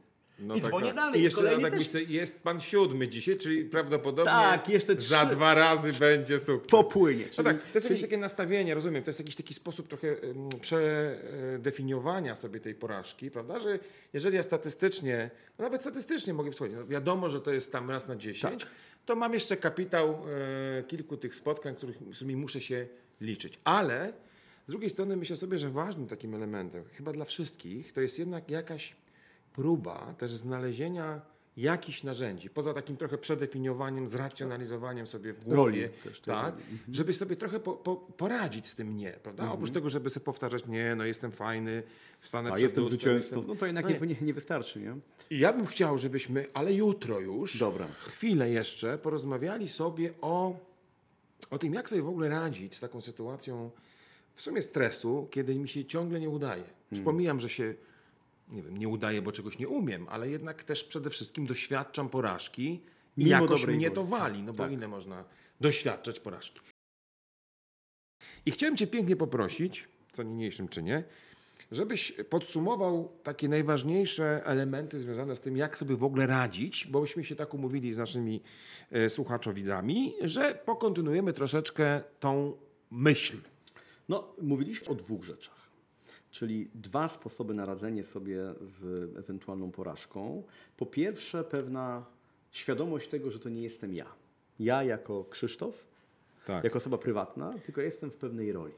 I 0.55 0.61
dzwonię 0.61 0.93
dalej. 0.93 1.11
No 1.11 1.17
I 1.19 1.23
jeszcze 1.23 1.41
kolejny 1.41 1.61
tak 1.63 1.73
też 1.73 1.79
myślę, 1.79 2.03
jest 2.03 2.43
pan 2.43 2.59
siódmy 2.59 3.07
dzisiaj, 3.07 3.37
czyli 3.37 3.65
prawdopodobnie 3.65 4.31
Tak, 4.31 4.69
jeszcze 4.69 4.95
za 5.01 5.25
trzy- 5.25 5.35
dwa 5.35 5.53
razy 5.53 5.93
będzie 5.93 6.39
sukces. 6.39 6.71
popłynie. 6.71 7.23
No 7.25 7.31
Czyli, 7.33 7.45
tak, 7.45 7.57
to 7.57 7.63
jest 7.73 7.73
czyli, 7.73 7.89
jakieś 7.89 8.01
takie 8.01 8.17
nastawienie, 8.17 8.75
rozumiem, 8.75 9.03
to 9.03 9.09
jest 9.09 9.19
jakiś 9.19 9.35
taki 9.35 9.53
sposób 9.53 9.87
trochę 9.87 10.07
em, 10.21 10.49
przedefiniowania 10.61 12.35
sobie 12.35 12.59
tej 12.59 12.75
porażki, 12.75 13.31
prawda, 13.31 13.59
że 13.59 13.79
jeżeli 14.13 14.35
ja 14.35 14.43
statystycznie, 14.43 15.29
no 15.59 15.63
nawet 15.63 15.81
statystycznie 15.81 16.33
mogę 16.33 16.51
powiedzieć, 16.51 16.79
no 16.79 16.87
wiadomo, 16.87 17.29
że 17.29 17.41
to 17.41 17.51
jest 17.51 17.71
tam 17.71 17.89
raz 17.91 18.07
na 18.07 18.15
10, 18.15 18.61
Tak. 18.63 18.69
To 19.05 19.15
mam 19.15 19.33
jeszcze 19.33 19.57
kapitał 19.57 20.09
e, 20.79 20.83
kilku 20.83 21.17
tych 21.17 21.35
spotkań, 21.35 21.75
których, 21.75 21.97
którymi 21.97 22.35
muszę 22.35 22.61
się 22.61 22.87
liczyć. 23.21 23.59
Ale 23.63 24.13
z 24.65 24.71
drugiej 24.71 24.89
strony 24.89 25.17
myślę 25.17 25.35
sobie, 25.35 25.59
że 25.59 25.69
ważnym 25.69 26.07
takim 26.07 26.35
elementem, 26.35 26.83
chyba 26.93 27.13
dla 27.13 27.25
wszystkich, 27.25 27.93
to 27.93 28.01
jest 28.01 28.19
jednak 28.19 28.49
jakaś 28.49 28.95
próba 29.53 30.13
też 30.17 30.33
znalezienia 30.33 31.21
jakichś 31.57 32.03
narzędzi, 32.03 32.49
poza 32.49 32.73
takim 32.73 32.97
trochę 32.97 33.17
przedefiniowaniem, 33.17 34.07
zracjonalizowaniem 34.07 35.07
sobie 35.07 35.33
w 35.33 35.43
głowie, 35.43 35.55
Roli 35.55 35.89
też 36.03 36.19
tak. 36.19 36.55
Mhm. 36.55 36.77
żeby 36.91 37.13
sobie 37.13 37.35
trochę 37.35 37.59
po, 37.59 37.73
po, 37.73 37.95
poradzić 37.95 38.67
z 38.67 38.75
tym 38.75 38.97
nie, 38.97 39.11
prawda? 39.11 39.51
Oprócz 39.51 39.71
tego, 39.71 39.89
żeby 39.89 40.09
sobie 40.09 40.23
powtarzać, 40.23 40.65
nie, 40.67 40.95
no 40.95 41.05
jestem 41.05 41.31
fajny, 41.31 41.83
wstanę 42.19 42.49
a 42.49 42.53
przed 42.53 42.63
jestem 42.63 42.83
lustrem, 42.83 43.17
jestem- 43.17 43.47
No 43.47 43.55
to 43.55 43.65
jednak 43.65 43.99
No 43.99 44.05
nie, 44.05 44.15
nie, 44.21 44.33
wystarczy, 44.33 44.79
nie? 44.79 44.95
Ja 45.29 45.53
bym 45.53 45.65
chciał, 45.65 45.97
żebyśmy, 45.97 46.45
ale 46.53 46.73
jutro 46.73 47.19
już, 47.19 47.57
Dobra. 47.57 47.87
chwilę 47.87 48.49
jeszcze, 48.49 48.97
porozmawiali 48.97 49.69
sobie 49.69 50.13
o, 50.21 50.59
o 51.49 51.57
tym, 51.59 51.73
jak 51.73 51.89
sobie 51.89 52.01
w 52.01 52.09
ogóle 52.09 52.29
radzić 52.29 52.75
z 52.75 52.79
taką 52.79 53.01
sytuacją 53.01 53.71
w 54.33 54.41
sumie 54.41 54.61
stresu, 54.61 55.27
kiedy 55.31 55.55
mi 55.55 55.69
się 55.69 55.85
ciągle 55.85 56.19
nie 56.19 56.29
udaje. 56.29 56.63
Już 56.91 57.01
pomijam, 57.01 57.39
że 57.39 57.49
się 57.49 57.73
nie 58.47 58.63
wiem, 58.63 58.77
nie 58.77 58.87
udaje, 58.87 59.21
bo 59.21 59.31
czegoś 59.31 59.59
nie 59.59 59.67
umiem, 59.67 60.07
ale 60.09 60.29
jednak 60.29 60.63
też 60.63 60.83
przede 60.83 61.09
wszystkim 61.09 61.45
doświadczam 61.45 62.09
porażki 62.09 62.81
i 63.17 63.23
Mimo 63.25 63.29
jakoś 63.29 63.61
dobrej 63.61 63.77
mnie 63.77 63.91
to 63.91 64.03
wali, 64.03 64.43
no 64.43 64.53
bo 64.53 64.63
Tak. 64.63 64.71
ile 64.71 64.87
można 64.87 65.23
doświadczać 65.61 66.19
porażki. 66.19 66.59
I 68.45 68.51
chciałem 68.51 68.77
Cię 68.77 68.87
pięknie 68.87 69.15
poprosić, 69.15 69.87
co 70.11 70.23
niniejszym 70.23 70.67
czynię, 70.67 71.03
żebyś 71.71 72.11
podsumował 72.29 73.11
takie 73.23 73.49
najważniejsze 73.49 74.45
elementy 74.45 74.99
związane 74.99 75.35
z 75.35 75.41
tym, 75.41 75.57
jak 75.57 75.77
sobie 75.77 75.95
w 75.95 76.03
ogóle 76.03 76.27
radzić, 76.27 76.87
bo 76.87 77.01
myśmy 77.01 77.23
się 77.23 77.35
tak 77.35 77.53
umówili 77.53 77.93
z 77.93 77.97
naszymi 77.97 78.41
e, 78.91 79.09
słuchaczowidzami, 79.09 80.13
że 80.21 80.55
pokontynuujemy 80.65 81.33
troszeczkę 81.33 82.01
tą 82.19 82.57
myśl. 82.91 83.37
No, 84.09 84.35
mówiliśmy 84.41 84.87
o 84.87 84.95
dwóch 84.95 85.23
rzeczach. 85.23 85.64
Czyli 86.35 86.67
dwa 86.73 87.09
sposoby 87.09 87.53
na 87.53 87.65
radzenie 87.65 88.03
sobie 88.03 88.37
z 88.61 88.83
ewentualną 89.17 89.71
porażką. 89.71 90.43
Po 90.77 90.85
pierwsze, 90.85 91.43
pewna 91.43 92.05
świadomość 92.51 93.09
tego, 93.09 93.31
że 93.31 93.39
to 93.39 93.49
nie 93.49 93.61
jestem 93.61 93.93
ja. 93.93 94.05
Ja 94.59 94.83
jako 94.83 95.25
Krzysztof, 95.29 95.85
Tak. 96.45 96.63
jako 96.63 96.77
osoba 96.77 96.97
prywatna, 96.97 97.53
tylko 97.65 97.81
jestem 97.81 98.11
w 98.11 98.15
pewnej 98.15 98.51
roli. 98.51 98.73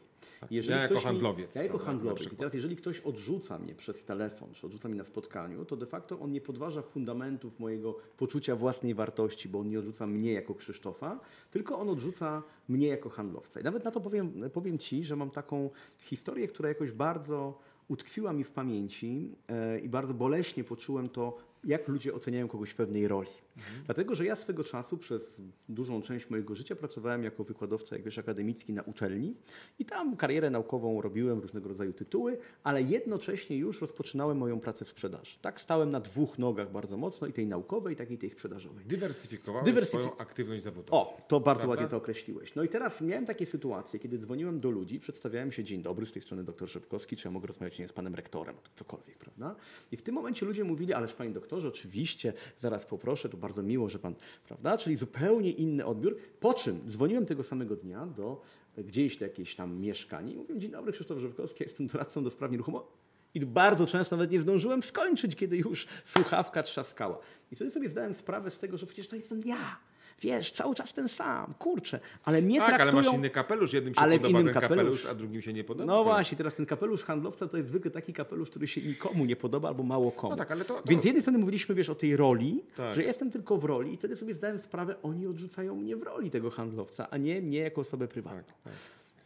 Ja 0.51 0.81
jako 0.81 1.00
handlowiec, 1.00 1.55
Mi, 1.55 1.59
ja 1.59 1.63
jako 1.63 1.77
handlowiec. 1.77 2.33
I 2.33 2.36
teraz, 2.36 2.53
jeżeli 2.53 2.75
ktoś 2.75 3.00
odrzuca 3.00 3.59
mnie 3.59 3.75
przez 3.75 4.03
telefon, 4.03 4.53
czy 4.53 4.65
odrzuca 4.67 4.89
mnie 4.89 4.97
na 4.97 5.03
spotkaniu, 5.03 5.65
to 5.65 5.75
de 5.75 5.86
facto 5.86 6.19
on 6.19 6.31
nie 6.31 6.41
podważa 6.41 6.81
fundamentów 6.81 7.59
mojego 7.59 7.97
poczucia 8.17 8.55
własnej 8.55 8.93
wartości, 8.93 9.50
bo 9.50 9.59
on 9.59 9.69
nie 9.69 9.79
odrzuca 9.79 10.07
mnie 10.07 10.33
jako 10.33 10.55
Krzysztofa, 10.55 11.19
tylko 11.51 11.79
on 11.79 11.89
odrzuca 11.89 12.43
mnie 12.69 12.88
jako 12.88 13.09
handlowca. 13.09 13.59
I 13.59 13.63
nawet 13.63 13.83
na 13.83 13.91
to 13.91 14.01
powiem, 14.01 14.50
powiem 14.53 14.77
Ci, 14.77 15.03
że 15.03 15.15
mam 15.15 15.29
taką 15.29 15.69
historię, 16.03 16.47
która 16.47 16.69
jakoś 16.69 16.91
bardzo 16.91 17.59
utkwiła 17.88 18.33
mi 18.33 18.43
w 18.43 18.51
pamięci 18.51 19.36
e, 19.47 19.79
i 19.79 19.89
bardzo 19.89 20.13
boleśnie 20.13 20.63
poczułem 20.63 21.09
to, 21.09 21.38
jak 21.63 21.88
ludzie 21.88 22.13
oceniają 22.13 22.47
kogoś 22.47 22.69
w 22.69 22.75
pewnej 22.75 23.07
roli. 23.07 23.29
Dlatego, 23.85 24.15
że 24.15 24.25
ja 24.25 24.35
swego 24.35 24.63
czasu 24.63 24.97
przez 24.97 25.37
dużą 25.69 26.01
część 26.01 26.29
mojego 26.29 26.55
życia 26.55 26.75
pracowałem 26.75 27.23
jako 27.23 27.43
wykładowca, 27.43 27.95
jak 27.95 28.05
wiesz, 28.05 28.17
akademicki 28.17 28.73
na 28.73 28.81
uczelni 28.81 29.35
i 29.79 29.85
tam 29.85 30.17
karierę 30.17 30.49
naukową 30.49 31.01
robiłem, 31.01 31.39
różnego 31.39 31.69
rodzaju 31.69 31.93
tytuły, 31.93 32.37
ale 32.63 32.81
jednocześnie 32.81 33.57
już 33.57 33.81
rozpoczynałem 33.81 34.37
moją 34.37 34.59
pracę 34.59 34.85
w 34.85 34.89
sprzedaży. 34.89 35.37
Tak 35.41 35.61
stałem 35.61 35.89
na 35.89 35.99
dwóch 35.99 36.37
nogach 36.39 36.71
bardzo 36.71 36.97
mocno 36.97 37.27
i 37.27 37.33
tej 37.33 37.47
naukowej, 37.47 37.95
tak 37.95 38.11
i 38.11 38.17
tej 38.17 38.29
sprzedażowej. 38.29 38.85
Dywersyfikowałeś 38.85 39.67
Dywersyfik- 39.67 39.87
swoją 39.87 40.17
aktywność 40.17 40.63
zawodową. 40.63 40.97
O, 40.97 41.17
to 41.27 41.39
bardzo 41.39 41.59
Prawda? 41.59 41.69
ładnie 41.69 41.87
to 41.87 41.97
określiłeś. 41.97 42.55
No 42.55 42.63
i 42.63 42.69
teraz 42.69 43.01
miałem 43.01 43.25
takie 43.25 43.45
sytuacje, 43.45 43.99
kiedy 43.99 44.17
dzwoniłem 44.17 44.59
do 44.59 44.71
ludzi, 44.71 44.99
przedstawiałem 44.99 45.51
się, 45.51 45.63
dzień 45.63 45.81
dobry, 45.81 46.05
z 46.05 46.11
tej 46.11 46.21
strony 46.21 46.43
doktor 46.43 46.69
Szepkowski, 46.69 47.15
czy 47.15 47.27
ja 47.27 47.31
mogę 47.31 47.47
rozmawiać 47.47 47.79
nie 47.79 47.87
z 47.87 47.93
panem 47.93 48.15
rektorem, 48.15 48.55
to 48.63 48.69
cokolwiek, 48.75 49.17
prawda? 49.17 49.55
I 49.91 49.97
w 49.97 50.01
tym 50.01 50.15
momencie 50.15 50.45
ludzie 50.45 50.63
mówili, 50.63 50.93
ależ 50.93 51.13
panie 51.13 51.29
doktorze, 51.31 51.67
oczywiście, 51.67 52.33
zaraz 52.59 52.85
poproszę, 52.85 53.29
to 53.29 53.37
bardzo 53.48 53.63
miło, 53.63 53.89
że 53.89 54.00
pan, 54.00 54.16
prawda? 54.48 54.77
Czyli 54.77 54.96
zupełnie 54.96 55.51
inny 55.51 55.86
odbiór. 55.86 56.18
Po 56.39 56.54
czym 56.54 56.82
dzwoniłem 56.89 57.25
tego 57.25 57.44
samego 57.44 57.75
dnia 57.75 58.06
do 58.06 58.42
gdzieś 58.77 59.22
jakieś 59.22 59.56
tam 59.56 59.80
mieszkanie 59.80 60.34
i 60.34 60.38
mówię, 60.38 60.60
dzień 60.60 60.72
dobry, 60.72 60.92
Krzysztof 60.92 61.22
Szepkowski, 61.22 61.63
ja 61.63 61.68
jestem 61.68 61.88
doradcą 61.88 62.24
do 62.24 62.30
spraw 62.30 62.51
nieruchomości. 62.51 62.92
I 63.34 63.46
bardzo 63.46 63.86
często 63.86 64.18
nawet 64.18 64.32
nie 64.32 64.42
zdążyłem 64.42 64.84
skończyć, 64.84 65.36
kiedy 65.36 65.58
już 65.58 65.88
słuchawka 66.06 66.63
trzaskała. 66.63 67.20
I 67.51 67.56
wtedy 67.56 67.72
sobie 67.72 67.89
zdałem 67.89 68.13
sprawę 68.13 68.51
z 68.51 68.60
tego, 68.60 68.77
że 68.77 68.86
przecież 68.86 69.08
to 69.08 69.16
jestem 69.16 69.42
ja. 69.46 69.77
Wiesz, 70.21 70.51
cały 70.51 70.75
czas 70.75 70.93
ten 70.93 71.07
sam, 71.09 71.53
kurczę. 71.59 72.00
Ale 72.25 72.41
mnie 72.41 72.59
tak, 72.59 72.67
ale 72.69 72.77
traktują... 72.77 73.03
masz 73.03 73.13
inny 73.13 73.29
kapelusz. 73.29 73.74
Jednym 73.74 73.93
się 73.93 74.00
Ale 74.01 74.19
podoba 74.19 74.43
ten 74.43 74.53
kapelusz, 74.53 74.69
kapelusz. 74.77 75.05
a 75.05 75.15
drugim 75.15 75.41
się 75.41 75.53
nie 75.53 75.63
podoba. 75.63 75.93
No 75.93 76.03
właśnie, 76.03 76.38
teraz 76.38 76.55
ten 76.55 76.65
kapelusz 76.65 77.03
handlowca 77.03 77.47
to 77.47 77.57
jest 77.57 77.69
zwykle 77.69 77.91
taki 77.91 78.13
kapelusz, 78.13 78.50
który 78.50 78.67
się 78.67 78.81
nikomu 78.81 79.25
nie 79.25 79.36
podoba 79.36 79.67
albo 79.67 79.83
mało 79.83 80.12
komu. 80.12 80.29
No 80.31 80.38
tak, 80.38 80.51
ale 80.51 80.65
to- 80.65 80.74
to- 80.74 80.89
Więc 80.89 81.01
z 81.01 81.05
jednej 81.05 81.21
strony 81.21 81.38
mówiliśmy, 81.39 81.75
wiesz, 81.75 81.89
o 81.89 81.95
tej 81.95 82.15
roli, 82.17 82.63
Tak. 82.77 82.95
że 82.95 83.03
jestem 83.03 83.31
tylko 83.31 83.57
w 83.57 83.63
roli 83.65 83.93
i 83.93 83.97
wtedy 83.97 84.15
sobie 84.17 84.33
zdałem 84.33 84.59
sprawę, 84.59 84.95
oni 85.03 85.27
odrzucają 85.27 85.75
mnie 85.75 85.95
w 85.95 86.03
roli 86.03 86.31
tego 86.31 86.50
handlowca, 86.50 87.09
a 87.09 87.17
nie 87.17 87.41
mnie 87.41 87.59
jako 87.59 87.81
osobę 87.81 88.07
prywatną. 88.07 88.41
Tak, 88.63 88.63
tak. 88.63 88.74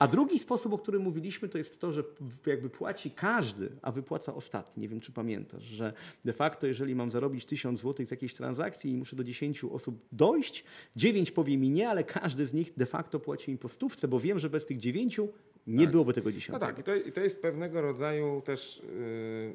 A 0.01 0.07
drugi 0.07 0.39
sposób, 0.39 0.73
o 0.73 0.77
którym 0.77 1.01
mówiliśmy, 1.01 1.49
to 1.49 1.57
jest 1.57 1.79
to, 1.79 1.91
że 1.91 2.03
jakby 2.45 2.69
płaci 2.69 3.11
każdy, 3.11 3.69
a 3.81 3.91
wypłaca 3.91 4.33
ostatni. 4.33 4.81
Nie 4.81 4.89
wiem, 4.89 4.99
czy 4.99 5.11
pamiętasz, 5.11 5.63
że 5.63 5.93
de 6.25 6.33
facto, 6.33 6.67
jeżeli 6.67 6.95
mam 6.95 7.11
zarobić 7.11 7.45
1000 7.45 7.81
zł 7.81 8.05
z 8.05 8.11
jakiejś 8.11 8.33
transakcji 8.33 8.91
i 8.91 8.97
muszę 8.97 9.15
do 9.15 9.23
10 9.23 9.63
osób 9.63 10.05
dojść, 10.11 10.63
9 10.95 11.31
powie 11.31 11.57
mi 11.57 11.69
nie, 11.69 11.89
ale 11.89 12.03
każdy 12.03 12.47
z 12.47 12.53
nich 12.53 12.73
de 12.77 12.85
facto 12.85 13.19
płaci 13.19 13.51
mi 13.51 13.57
po 13.57 13.67
stówce, 13.69 14.07
bo 14.07 14.19
wiem, 14.19 14.39
że 14.39 14.49
bez 14.49 14.65
tych 14.65 14.79
9 14.79 15.19
nie 15.67 15.83
Tak. 15.85 15.91
byłoby 15.91 16.13
tego 16.13 16.29
No 16.29 16.33
10. 16.35 16.59
tak, 16.59 16.79
i 16.79 16.83
to, 16.83 16.95
i 16.95 17.11
to 17.11 17.21
jest 17.21 17.41
pewnego 17.41 17.81
rodzaju 17.81 18.41
też 18.45 18.81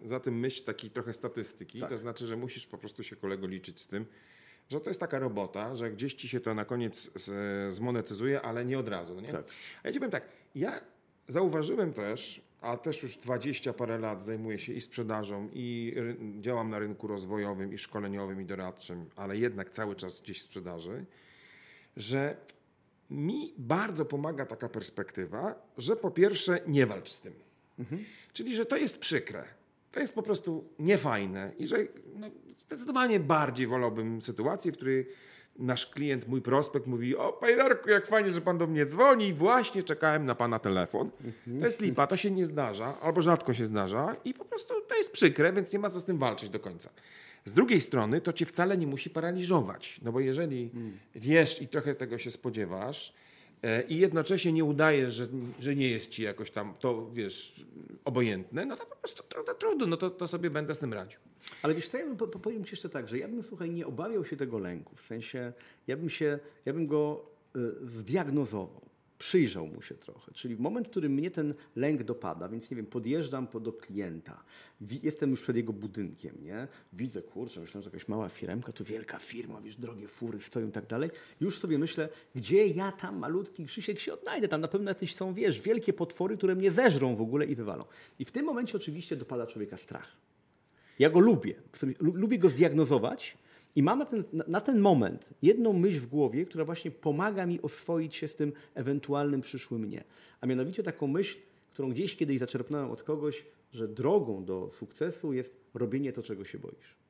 yy, 0.03 0.09
za 0.09 0.21
tym 0.21 0.39
myśl 0.39 0.65
takiej 0.65 0.91
trochę 0.91 1.13
statystyki. 1.13 1.81
Tak. 1.81 1.89
To 1.89 1.99
znaczy, 1.99 2.27
że 2.27 2.37
musisz 2.37 2.67
po 2.67 2.79
prostu 2.79 3.03
się 3.03 3.17
kolego 3.17 3.47
liczyć 3.47 3.81
z 3.81 3.87
tym, 3.87 4.07
że 4.69 4.81
to 4.81 4.91
jest 4.91 5.01
taka 5.01 5.19
robota, 5.19 5.77
że 5.77 5.91
gdzieś 5.91 6.15
ci 6.15 6.29
się 6.29 6.41
to 6.41 6.55
na 6.55 6.65
koniec 6.65 7.11
zmonetyzuje, 7.69 8.43
ale 8.43 8.65
nie 8.65 8.79
od 8.79 8.89
razu. 8.89 9.21
Nie? 9.21 9.33
Tak. 9.33 9.45
A 9.83 9.89
ja 9.89 9.93
ci 9.93 9.99
powiem 9.99 10.11
tak, 10.11 10.29
ja 10.55 10.81
zauważyłem 11.29 11.93
też, 11.93 12.41
a 12.61 12.77
też 12.77 13.03
już 13.03 13.17
20 13.17 13.73
parę 13.73 13.99
lat 13.99 14.25
zajmuję 14.25 14.59
się 14.59 14.73
i 14.73 14.81
sprzedażą, 14.81 15.49
i 15.53 15.95
działam 16.41 16.71
na 16.71 16.79
rynku 16.79 17.07
rozwojowym, 17.07 17.73
i 17.73 17.79
szkoleniowym, 17.79 18.41
i 18.41 18.45
doradczym, 18.45 19.11
ale 19.17 19.37
jednak 19.37 19.71
cały 19.71 19.97
czas 19.97 20.21
gdzieś 20.21 20.43
sprzedaży, 20.43 21.05
że 21.97 22.37
mi 23.11 23.55
bardzo 23.59 24.05
pomaga 24.05 24.47
taka 24.47 24.69
perspektywa, 24.69 25.55
że 25.79 25.97
po 25.97 26.11
pierwsze 26.11 26.61
nie 26.67 26.87
walcz 26.87 27.11
z 27.11 27.21
tym. 27.21 27.35
Czyli, 28.33 28.55
że 28.55 28.67
to 28.67 28.77
jest 28.77 28.99
przykre. 28.99 29.45
To 29.97 30.01
jest 30.01 30.15
po 30.15 30.23
prostu 30.23 30.65
niefajne 30.79 31.53
i 31.59 31.67
że 31.67 31.77
no, 32.15 32.31
zdecydowanie 32.59 33.21
bardziej 33.21 33.67
wolałbym 33.67 34.23
sytuację, 34.23 34.73
w 34.73 34.77
której 34.77 35.09
nasz 35.59 35.87
klient, 35.87 36.29
mój 36.29 36.43
prospekt 36.43 36.87
mówi 36.87 37.17
o 37.17 37.33
panie 37.33 37.57
Darku, 37.57 37.91
jak 37.91 38.07
fajnie, 38.07 38.33
że 38.33 38.41
pan 38.41 38.59
do 38.59 38.67
mnie 38.67 38.87
dzwoni 38.87 39.33
właśnie 39.33 39.83
czekałem 39.83 40.25
na 40.25 40.35
pana 40.35 40.59
telefon. 40.59 41.11
To 41.59 41.65
jest 41.65 41.81
lipa, 41.81 42.07
to 42.07 42.17
się 42.17 42.31
nie 42.31 42.47
zdarza 42.47 43.01
albo 43.01 43.23
rzadko 43.23 43.55
się 43.55 43.67
zdarza 43.67 44.17
i 44.25 44.35
po 44.35 44.45
prostu 44.45 44.75
to 44.89 44.95
jest 44.95 45.13
przykre, 45.13 45.53
więc 45.53 45.73
nie 45.73 45.79
ma 45.79 45.91
co 45.91 46.01
z 46.01 46.05
tym 46.05 46.19
walczyć 46.19 46.51
do 46.51 46.61
końca. 46.61 46.91
Z 47.45 47.53
drugiej 47.53 47.81
strony 47.81 48.21
to 48.21 48.33
cię 48.33 48.47
wcale 48.47 48.79
nie 48.79 48.87
musi 48.87 49.11
paraliżować, 49.11 50.01
no 50.03 50.13
bo 50.13 50.21
jeżeli 50.21 50.71
wiesz 51.15 51.63
i 51.63 51.69
trochę 51.69 51.95
tego 51.95 52.19
się 52.19 52.31
spodziewasz, 52.31 53.15
i 53.89 53.99
jednocześnie 53.99 54.53
nie 54.53 54.65
udajesz, 54.65 55.15
że, 55.15 55.27
że 55.61 55.77
nie 55.77 55.91
jest 55.91 56.11
ci 56.11 56.23
jakoś 56.23 56.51
tam 56.51 56.75
to, 56.79 57.11
wiesz, 57.13 57.65
obojętne, 58.05 58.67
no 58.67 58.77
to 58.77 58.87
po 58.87 58.97
prostu 58.97 59.23
trudno, 59.29 59.55
trudno 59.55 59.87
no 59.87 59.97
to, 59.97 60.11
to 60.11 60.27
sobie 60.27 60.51
będę 60.51 60.75
z 60.75 60.79
tym 60.79 60.93
radził. 60.93 61.21
Ale 61.63 61.75
wiesz 61.75 61.89
co, 61.89 61.99
ja 61.99 62.05
bym, 62.07 62.17
po- 62.17 62.27
powiem 62.27 62.65
Ci 62.65 62.71
jeszcze 62.71 62.89
tak, 62.89 63.09
że 63.09 63.19
ja 63.19 63.29
bym, 63.29 63.43
słuchaj, 63.43 63.71
nie 63.71 63.87
obawiał 63.87 64.25
się 64.25 64.37
tego 64.37 64.59
lęku. 64.59 64.97
W 64.97 65.01
sensie, 65.03 65.53
ja 65.87 65.97
bym, 65.97 66.11
się, 66.11 66.39
ja 66.65 66.73
bym 66.73 66.87
go 66.87 67.27
y, 67.57 67.87
zdiagnozował, 67.89 68.81
przyjrzał 69.19 69.67
mu 69.67 69.83
się 69.83 69.95
trochę. 69.95 70.33
Czyli 70.33 70.57
w 70.57 70.61
moment, 70.61 70.87
w 70.87 70.91
którym 70.91 71.13
mnie 71.13 71.31
ten 71.31 71.55
lęk 71.77 72.03
dopada, 72.03 72.49
więc 72.49 72.71
nie 72.71 72.77
wiem, 72.77 72.87
podjeżdżam 72.87 73.47
po, 73.47 73.61
do 73.61 73.73
klienta, 73.73 74.43
jestem 75.03 75.31
już 75.31 75.43
przed 75.43 75.57
jego 75.57 75.73
budynkiem, 75.73 76.35
nie? 76.43 76.69
Widzę, 76.93 77.23
kurczę, 77.23 77.61
myślę, 77.61 77.83
że 77.83 77.91
jakaś 77.91 78.09
mała 78.09 78.29
firmka, 78.29 78.73
to 78.73 78.85
wielka 78.85 79.19
firma, 79.19 79.61
wiesz, 79.61 79.77
drogie 79.77 80.09
fury 80.09 80.41
stoją 80.41 80.69
i 80.69 80.73
tak 80.73 80.87
dalej. 80.87 81.11
Już 81.41 81.59
sobie 81.59 81.79
myślę, 81.79 82.09
gdzie 82.35 82.67
ja 82.67 82.93
tam, 82.93 83.19
malutki 83.19 83.67
Krzysiek, 83.67 83.99
się 83.99 84.13
odnajdę. 84.13 84.49
Tam 84.49 84.61
na 84.61 84.69
pewno 84.69 84.91
jacyś 84.91 85.15
są, 85.15 85.35
wiesz, 85.35 85.61
wielkie 85.61 85.93
potwory, 85.93 86.37
które 86.37 86.55
mnie 86.55 86.71
zeżrą 86.71 87.17
w 87.17 87.21
ogóle 87.21 87.47
i 87.47 87.55
wywalą. 87.55 87.85
I 88.19 88.25
w 88.25 88.33
tym 88.33 88.47
momencie 88.47 88.77
oczywiście 88.77 89.17
dopada 89.17 89.47
człowieka 89.47 89.77
strach. 89.77 90.17
Ja 90.99 91.11
go 91.11 91.21
lubię. 91.21 91.55
Lubię 92.01 92.39
go 92.39 92.49
zdiagnozować 92.49 93.39
i 93.77 93.83
mam 93.83 93.99
na 93.99 94.05
ten, 94.05 94.25
na, 94.49 94.61
ten 94.61 94.81
moment 94.81 95.31
jedną 95.43 95.73
myśl 95.73 96.01
w 96.01 96.07
głowie, 96.07 96.47
która 96.47 96.65
właśnie 96.65 96.91
pomaga 96.91 97.47
mi 97.47 97.63
oswoić 97.63 98.17
się 98.17 98.29
z 98.29 98.37
tym 98.37 98.53
ewentualnym 98.75 99.41
przyszłym 99.41 99.81
mnie. 99.81 100.05
A 100.41 100.47
mianowicie 100.47 100.83
taką 100.83 101.07
myśl, 101.07 101.39
którą 101.71 101.91
gdzieś 101.91 102.17
kiedyś 102.17 102.39
zaczerpnąłem 102.39 102.91
od 102.91 103.03
kogoś, 103.03 103.45
że 103.73 103.89
drogą 103.89 104.45
do 104.45 104.71
sukcesu 104.79 105.33
jest 105.33 105.57
robienie 105.75 106.13
to, 106.13 106.23
czego 106.23 106.45
się 106.45 106.59
boisz. 106.59 107.06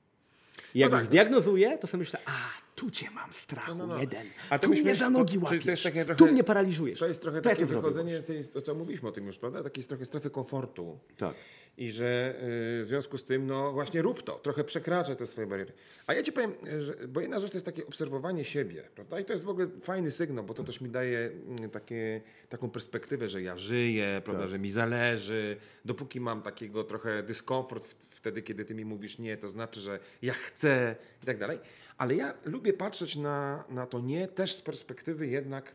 I 0.75 0.79
jak 0.79 0.91
No 0.91 0.97
już 0.97 1.05
tak. 1.05 1.11
zdiagnozuję, 1.13 1.79
to 1.79 1.87
sobie 1.87 1.99
myślę, 1.99 2.21
a 2.27 2.33
tu 2.75 2.91
cię 2.91 3.11
mam 3.11 3.31
strachu, 3.33 3.75
No, 3.75 3.87
no, 3.87 3.95
no. 3.95 4.01
jeden. 4.01 4.27
A 4.51 4.59
to 4.59 4.69
tu 4.69 4.75
mnie 4.75 4.95
za 4.95 5.11
nogi 5.11 5.35
to- 5.35 5.41
to 5.41 5.47
łapiesz, 5.47 5.67
jest 5.67 5.83
takie 5.83 6.05
tu 6.05 6.15
trochę- 6.15 6.33
mnie 6.33 6.45
paraliżujesz. 6.45 6.99
To 6.99 7.07
jest 7.07 7.23
trochę 7.23 7.41
To 7.41 7.49
takie 7.51 7.67
to 7.67 7.75
wychodzenie 7.75 8.21
z 8.21 8.27
tej, 8.27 8.45
to 8.45 8.63
co 8.63 8.75
mówiliśmy 8.75 9.09
o 9.09 9.13
tym 9.13 9.27
już, 9.27 9.39
prawda? 9.39 9.63
Takiej 9.63 9.85
trochę 9.85 10.07
strefy 10.07 10.31
komfortu. 10.31 10.99
Tak. 11.17 11.35
I 11.79 11.93
że 11.93 12.35
y, 12.81 12.83
w 12.83 12.87
związku 12.87 13.19
z 13.19 13.25
tym, 13.25 13.47
no 13.47 13.73
właśnie 13.73 14.03
rób 14.03 14.23
to, 14.23 14.33
trochę 14.39 14.65
przekraczaj 14.65 15.17
te 15.17 15.27
swoje 15.27 15.47
bariery. 15.47 15.73
A 16.07 16.15
ja 16.15 16.23
ci 16.23 16.33
powiem, 16.33 16.53
że, 16.81 16.95
bo 17.09 17.21
jedna 17.21 17.41
rzecz 17.41 17.51
to 17.51 17.57
jest 17.57 17.67
takie 17.67 17.87
obserwowanie 17.87 18.45
siebie, 18.45 18.83
prawda? 18.95 19.21
I 19.21 19.25
to 19.25 19.33
jest 19.33 19.45
w 19.45 19.49
ogóle 19.49 19.69
fajny 19.83 20.11
sygnał, 20.11 20.45
bo 20.45 20.55
to 20.55 20.65
też 20.65 20.81
mi 20.81 20.89
daje 20.91 21.19
mm, 21.59 21.71
takie, 21.71 22.21
taką 22.49 22.71
perspektywę, 22.71 23.29
że 23.29 23.43
ja 23.43 23.57
żyję, 23.59 24.23
prawda, 24.25 24.43
Tak. 24.43 24.51
że 24.51 24.59
mi 24.59 24.71
zależy. 24.71 25.57
Dopóki 25.85 26.21
mam 26.21 26.43
takiego 26.43 26.85
trochę 26.85 27.23
dyskomfort 27.23 27.85
w- 27.85 28.16
wtedy, 28.27 28.43
kiedy 28.43 28.65
ty 28.65 28.75
mi 28.75 28.85
mówisz 28.85 29.19
nie, 29.19 29.37
to 29.37 29.49
znaczy, 29.49 29.81
że 29.81 29.99
ja 30.23 30.35
chcę 30.35 30.97
i 31.23 31.27
tak 31.27 31.39
dalej. 31.39 31.59
Ale 31.99 32.15
ja 32.15 32.35
lubię 32.45 32.73
patrzeć 32.73 33.17
na, 33.17 33.65
na 33.69 33.87
to 33.87 34.01
nie 34.01 34.29
też 34.29 34.55
z 34.55 34.63
perspektywy 34.63 35.27
jednak 35.27 35.75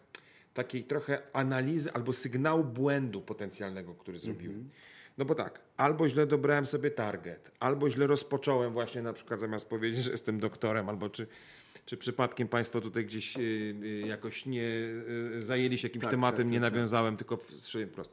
takiej 0.54 0.84
trochę 0.84 1.22
analizy 1.34 1.94
albo 1.94 2.14
sygnału 2.14 2.64
błędu 2.64 3.22
potencjalnego, 3.22 3.94
który 3.94 4.20
zrobiłem. 4.20 4.70
No 5.18 5.26
bo 5.26 5.36
tak, 5.36 5.62
albo 5.78 6.10
źle 6.10 6.28
dobrałem 6.28 6.66
sobie 6.66 6.92
target, 6.92 7.52
albo 7.60 7.90
źle 7.90 8.08
rozpocząłem 8.08 8.74
właśnie 8.74 9.02
na 9.02 9.14
przykład 9.14 9.40
zamiast 9.40 9.70
powiedzieć, 9.70 10.04
że 10.04 10.12
jestem 10.12 10.40
doktorem, 10.40 10.90
albo 10.90 11.10
czy, 11.10 11.28
czy 11.86 11.98
przypadkiem 11.98 12.48
Państwo 12.48 12.82
tutaj 12.82 13.06
gdzieś 13.06 13.38
y, 13.38 13.40
y, 13.84 14.04
jakoś 14.08 14.46
nie 14.46 14.64
y, 14.64 15.42
zajęli 15.42 15.78
się 15.78 15.88
jakimś 15.88 16.04
Tak, 16.04 16.12
tematem, 16.12 16.48
tak, 16.48 16.52
nie 16.52 16.60
tak, 16.60 16.66
tak. 16.66 16.74
nawiązałem, 16.74 17.18
tylko 17.18 17.38
strzeliłem 17.38 17.90
wprost. 17.90 18.12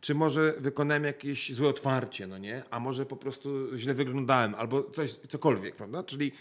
Czy 0.00 0.14
może 0.14 0.54
wykonałem 0.58 1.04
jakieś 1.04 1.54
złe 1.54 1.68
otwarcie, 1.68 2.26
no 2.26 2.38
nie? 2.38 2.62
A 2.70 2.80
może 2.80 3.06
po 3.06 3.16
prostu 3.16 3.76
źle 3.76 3.94
wyglądałem, 3.94 4.54
albo 4.54 4.90
coś, 4.90 5.14
cokolwiek, 5.14 5.76
prawda? 5.76 6.02
Czyli 6.02 6.32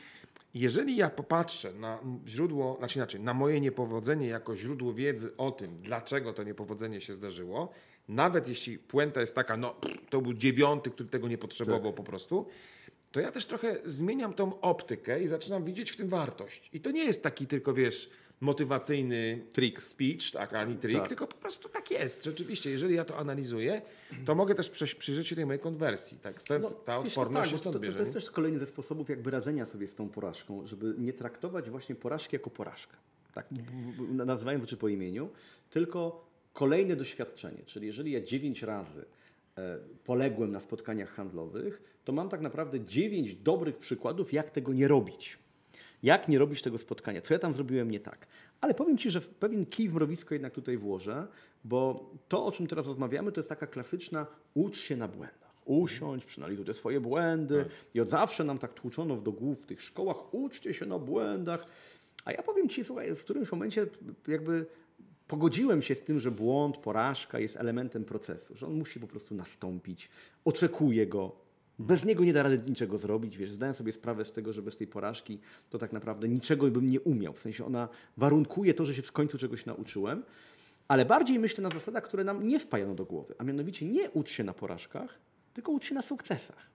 jeżeli 0.53 0.97
ja 0.97 1.09
popatrzę 1.09 1.73
na 1.73 1.99
źródło, 2.27 2.75
znaczy 2.79 2.99
inaczej, 2.99 3.21
na 3.21 3.33
moje 3.33 3.61
niepowodzenie 3.61 4.27
jako 4.27 4.55
źródło 4.55 4.93
wiedzy 4.93 5.37
o 5.37 5.51
tym, 5.51 5.81
dlaczego 5.81 6.33
to 6.33 6.43
niepowodzenie 6.43 7.01
się 7.01 7.13
zdarzyło, 7.13 7.71
nawet 8.07 8.47
jeśli 8.47 8.77
puenta 8.77 9.21
jest 9.21 9.35
taka, 9.35 9.57
no 9.57 9.75
to 10.09 10.21
był 10.21 10.33
dziewiąty, 10.33 10.89
który 10.89 11.09
tego 11.09 11.27
nie 11.27 11.37
potrzebował 11.37 11.93
po 11.93 12.03
prostu, 12.03 12.47
to 13.11 13.19
ja 13.19 13.31
też 13.31 13.45
trochę 13.45 13.77
zmieniam 13.85 14.33
tą 14.33 14.61
optykę 14.61 15.23
i 15.23 15.27
zaczynam 15.27 15.63
widzieć 15.63 15.91
w 15.91 15.95
tym 15.95 16.07
wartość. 16.07 16.69
I 16.73 16.81
to 16.81 16.91
nie 16.91 17.03
jest 17.03 17.23
taki 17.23 17.47
tylko, 17.47 17.73
wiesz, 17.73 18.09
motywacyjny 18.41 19.41
Trik. 19.53 19.81
speech, 19.81 20.31
tak, 20.31 20.53
ani 20.53 20.75
trik, 20.77 20.97
Tak. 20.97 21.07
tylko 21.07 21.27
po 21.27 21.37
prostu 21.37 21.69
tak 21.69 21.91
jest. 21.91 22.23
Rzeczywiście, 22.23 22.69
jeżeli 22.69 22.95
ja 22.95 23.05
to 23.05 23.17
analizuję, 23.17 23.81
to 24.25 24.35
mogę 24.35 24.55
też 24.55 24.69
przyjrzeć 24.69 25.27
się 25.27 25.35
tej 25.35 25.45
mojej 25.45 25.59
konwersji. 25.59 26.17
Tak? 26.17 26.43
Ta, 26.43 26.59
No, 26.59 26.69
ta 26.71 27.01
wiesz 27.03 27.17
odporność 27.17 27.41
tak, 27.41 27.45
się 27.49 27.51
bo 27.51 27.57
stąd 27.71 27.85
to, 27.85 27.91
to, 27.91 27.93
to 27.97 27.99
jest 27.99 28.13
też 28.13 28.31
kolejny 28.31 28.59
ze 28.59 28.65
sposobów 28.65 29.09
jakby 29.09 29.31
radzenia 29.31 29.65
sobie 29.65 29.87
z 29.87 29.95
tą 29.95 30.09
porażką, 30.09 30.67
żeby 30.67 30.93
nie 30.97 31.13
traktować 31.13 31.69
właśnie 31.69 31.95
porażki 31.95 32.35
jako 32.35 32.49
porażkę. 32.49 32.97
Tak, 33.33 33.45
nazywając 34.09 34.63
rzeczy 34.63 34.77
po 34.77 34.87
imieniu, 34.87 35.29
tylko 35.69 36.25
kolejne 36.53 36.95
doświadczenie. 36.95 37.63
Czyli 37.65 37.87
jeżeli 37.87 38.11
ja 38.11 38.21
dziewięć 38.21 38.63
razy 38.63 39.05
e, 39.57 39.79
poległem 40.05 40.51
na 40.51 40.59
spotkaniach 40.59 41.09
handlowych, 41.09 41.81
to 42.05 42.11
mam 42.13 42.29
tak 42.29 42.41
naprawdę 42.41 42.85
dziewięć 42.85 43.35
dobrych 43.35 43.77
przykładów, 43.77 44.33
jak 44.33 44.51
tego 44.51 44.73
nie 44.73 44.87
robić. 44.87 45.37
Jak 46.03 46.27
nie 46.27 46.39
robić 46.39 46.61
tego 46.61 46.77
spotkania? 46.77 47.21
Co 47.21 47.33
ja 47.33 47.39
tam 47.39 47.53
zrobiłem 47.53 47.91
nie 47.91 47.99
tak? 47.99 48.27
Ale 48.61 48.73
powiem 48.73 48.97
Ci, 48.97 49.09
że 49.09 49.21
pewien 49.21 49.65
kij 49.65 49.89
w 49.89 49.93
mrowisko 49.93 50.35
jednak 50.35 50.53
tutaj 50.53 50.77
włożę, 50.77 51.27
bo 51.63 52.09
to, 52.27 52.45
o 52.45 52.51
czym 52.51 52.67
teraz 52.67 52.85
rozmawiamy, 52.85 53.31
to 53.31 53.39
jest 53.39 53.49
taka 53.49 53.67
klasyczna 53.67 54.25
ucz 54.53 54.77
się 54.77 54.95
na 54.95 55.07
błędach. 55.07 55.49
Usiądź, 55.65 56.25
przynajmniej 56.25 56.65
te 56.65 56.73
swoje 56.73 56.99
błędy. 56.99 57.63
Tak. 57.63 57.73
I 57.93 57.99
od 57.99 58.09
zawsze 58.09 58.43
nam 58.43 58.59
tak 58.59 58.73
tłuczono 58.73 59.17
do 59.17 59.31
głów 59.31 59.61
w 59.61 59.65
tych 59.65 59.81
szkołach, 59.81 60.33
uczcie 60.33 60.73
się 60.73 60.85
na 60.85 60.99
błędach. 60.99 61.65
A 62.25 62.31
ja 62.31 62.43
powiem 62.43 62.69
Ci, 62.69 62.83
słuchaj, 62.83 63.15
w 63.15 63.23
którymś 63.23 63.51
momencie 63.51 63.87
jakby 64.27 64.65
pogodziłem 65.27 65.81
się 65.81 65.95
z 65.95 66.03
tym, 66.03 66.19
że 66.19 66.31
błąd, 66.31 66.77
porażka 66.77 67.39
jest 67.39 67.55
elementem 67.55 68.05
procesu, 68.05 68.55
że 68.55 68.67
on 68.67 68.73
musi 68.73 68.99
po 68.99 69.07
prostu 69.07 69.35
nastąpić, 69.35 70.09
oczekuję 70.45 71.07
go. 71.07 71.48
Bez 71.79 72.05
niego 72.05 72.23
nie 72.23 72.33
da 72.33 72.43
rady 72.43 72.61
niczego 72.69 72.97
zrobić, 72.97 73.37
wiesz, 73.37 73.51
zdałem 73.51 73.75
sobie 73.75 73.91
sprawę 73.91 74.25
z 74.25 74.31
tego, 74.31 74.53
że 74.53 74.61
bez 74.61 74.77
tej 74.77 74.87
porażki 74.87 75.39
to 75.69 75.77
tak 75.77 75.93
naprawdę 75.93 76.27
niczego 76.27 76.67
bym 76.67 76.89
nie 76.89 77.01
umiał. 77.01 77.33
W 77.33 77.39
sensie 77.39 77.65
ona 77.65 77.89
warunkuje 78.17 78.73
to, 78.73 78.85
że 78.85 78.93
się 78.93 79.01
w 79.01 79.11
końcu 79.11 79.37
czegoś 79.37 79.65
nauczyłem, 79.65 80.23
ale 80.87 81.05
bardziej 81.05 81.39
myślę 81.39 81.61
na 81.61 81.69
zasadach, 81.69 82.03
które 82.03 82.23
nam 82.23 82.47
nie 82.47 82.59
wpajano 82.59 82.95
do 82.95 83.05
głowy, 83.05 83.35
a 83.37 83.43
mianowicie 83.43 83.85
nie 83.85 84.09
ucz 84.09 84.29
się 84.29 84.43
na 84.43 84.53
porażkach, 84.53 85.19
tylko 85.53 85.71
ucz 85.71 85.85
się 85.85 85.95
na 85.95 86.01
sukcesach. 86.01 86.69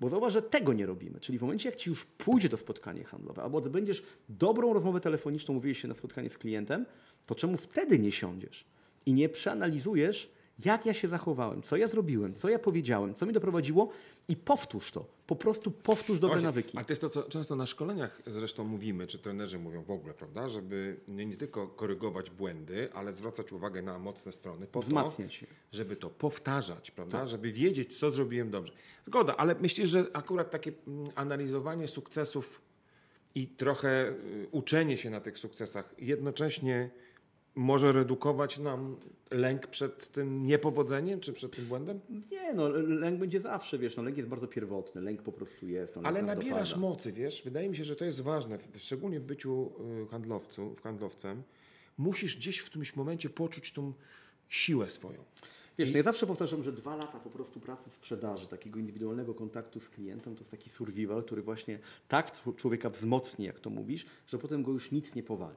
Bo 0.00 0.10
zauważ, 0.10 0.32
że 0.32 0.42
tego 0.42 0.72
nie 0.72 0.86
robimy. 0.86 1.20
Czyli 1.20 1.38
w 1.38 1.42
momencie, 1.42 1.68
jak 1.68 1.78
ci 1.78 1.90
już 1.90 2.04
pójdzie 2.04 2.48
to 2.48 2.56
spotkanie 2.56 3.04
handlowe, 3.04 3.42
albo 3.42 3.58
odbędziesz 3.58 4.02
dobrą 4.28 4.72
rozmowę 4.72 5.00
telefoniczną, 5.00 5.54
mówiłeś 5.54 5.78
się 5.78 5.88
na 5.88 5.94
spotkanie 5.94 6.30
z 6.30 6.38
klientem, 6.38 6.86
to 7.26 7.34
czemu 7.34 7.56
wtedy 7.56 7.98
nie 7.98 8.12
siądziesz 8.12 8.64
i 9.06 9.12
nie 9.12 9.28
przeanalizujesz, 9.28 10.30
jak 10.64 10.86
ja 10.86 10.94
się 10.94 11.08
zachowałem, 11.08 11.62
co 11.62 11.76
ja 11.76 11.88
zrobiłem, 11.88 12.34
co 12.34 12.48
ja 12.48 12.58
powiedziałem, 12.58 13.14
co 13.14 13.26
mi 13.26 13.32
doprowadziło 13.32 13.88
i 14.28 14.36
powtórz 14.36 14.90
to. 14.90 15.06
Po 15.26 15.36
prostu 15.36 15.70
powtórz 15.70 16.18
dobre 16.18 16.34
Właśnie, 16.34 16.46
nawyki. 16.46 16.76
Ale 16.76 16.84
to 16.84 16.92
jest 16.92 17.00
to, 17.00 17.08
co 17.08 17.22
często 17.22 17.56
na 17.56 17.66
szkoleniach 17.66 18.22
zresztą 18.26 18.64
mówimy, 18.64 19.06
czy 19.06 19.18
trenerzy 19.18 19.58
mówią 19.58 19.82
w 19.82 19.90
ogóle, 19.90 20.14
prawda? 20.14 20.48
Żeby 20.48 20.96
nie, 21.08 21.26
nie 21.26 21.36
tylko 21.36 21.68
korygować 21.68 22.30
błędy, 22.30 22.88
ale 22.94 23.14
zwracać 23.14 23.52
uwagę 23.52 23.82
na 23.82 23.98
mocne 23.98 24.32
strony. 24.32 24.66
Po 24.66 24.80
Wzmacniać. 24.80 25.40
To, 25.40 25.46
żeby 25.72 25.96
to 25.96 26.10
powtarzać, 26.10 26.90
prawda? 26.90 27.26
Żeby 27.26 27.52
wiedzieć, 27.52 27.98
co 27.98 28.10
zrobiłem 28.10 28.50
dobrze. 28.50 28.72
Zgoda, 29.06 29.36
ale 29.36 29.54
myślisz, 29.54 29.90
że 29.90 30.06
akurat 30.12 30.50
takie 30.50 30.72
mm, 30.86 31.06
analizowanie 31.14 31.88
sukcesów 31.88 32.60
i 33.34 33.46
trochę 33.46 34.08
y, 34.08 34.48
uczenie 34.50 34.98
się 34.98 35.10
na 35.10 35.20
tych 35.20 35.38
sukcesach 35.38 35.94
jednocześnie 35.98 36.90
może 37.56 37.92
redukować 37.92 38.58
nam 38.58 38.96
lęk 39.30 39.66
przed 39.66 40.12
tym 40.12 40.46
niepowodzeniem, 40.46 41.20
czy 41.20 41.32
przed 41.32 41.56
tym 41.56 41.64
błędem? 41.64 42.00
Nie, 42.30 42.54
no 42.54 42.68
lęk 42.68 43.18
będzie 43.20 43.40
zawsze, 43.40 43.78
wiesz, 43.78 43.96
no 43.96 44.02
lęk 44.02 44.16
jest 44.16 44.28
bardzo 44.28 44.48
pierwotny, 44.48 45.00
lęk 45.00 45.22
po 45.22 45.32
prostu 45.32 45.68
jest. 45.68 45.96
On 45.96 46.06
Ale 46.06 46.22
nabierasz 46.22 46.70
dopada. 46.70 46.88
mocy, 46.88 47.12
wiesz? 47.12 47.42
Wydaje 47.44 47.68
mi 47.68 47.76
się, 47.76 47.84
że 47.84 47.96
to 47.96 48.04
jest 48.04 48.20
ważne, 48.20 48.58
szczególnie 48.76 49.20
w 49.20 49.24
byciu 49.24 49.72
y, 50.04 50.06
handlowcu, 50.10 50.74
w 50.74 50.82
handlowcem. 50.82 51.42
Musisz 51.98 52.36
gdzieś 52.36 52.58
w 52.58 52.66
którymś 52.66 52.96
momencie 52.96 53.30
poczuć 53.30 53.72
tą 53.72 53.92
siłę 54.48 54.90
swoją. 54.90 55.24
Wiesz, 55.78 55.90
no 55.90 55.96
ja 55.96 56.02
zawsze 56.02 56.26
powtarzam, 56.26 56.62
że 56.62 56.72
dwa 56.72 56.96
lata 56.96 57.20
po 57.20 57.30
prostu 57.30 57.60
pracy 57.60 57.90
w 57.90 57.94
sprzedaży, 57.94 58.46
takiego 58.46 58.78
indywidualnego 58.78 59.34
kontaktu 59.34 59.80
z 59.80 59.88
klientem, 59.88 60.34
to 60.34 60.40
jest 60.40 60.50
taki 60.50 60.70
survival, 60.70 61.22
który 61.22 61.42
właśnie 61.42 61.78
tak 62.08 62.32
człowieka 62.56 62.90
wzmocni, 62.90 63.44
jak 63.46 63.60
to 63.60 63.70
mówisz, 63.70 64.06
że 64.26 64.38
potem 64.38 64.62
go 64.62 64.72
już 64.72 64.92
nic 64.92 65.14
nie 65.14 65.22
powali. 65.22 65.56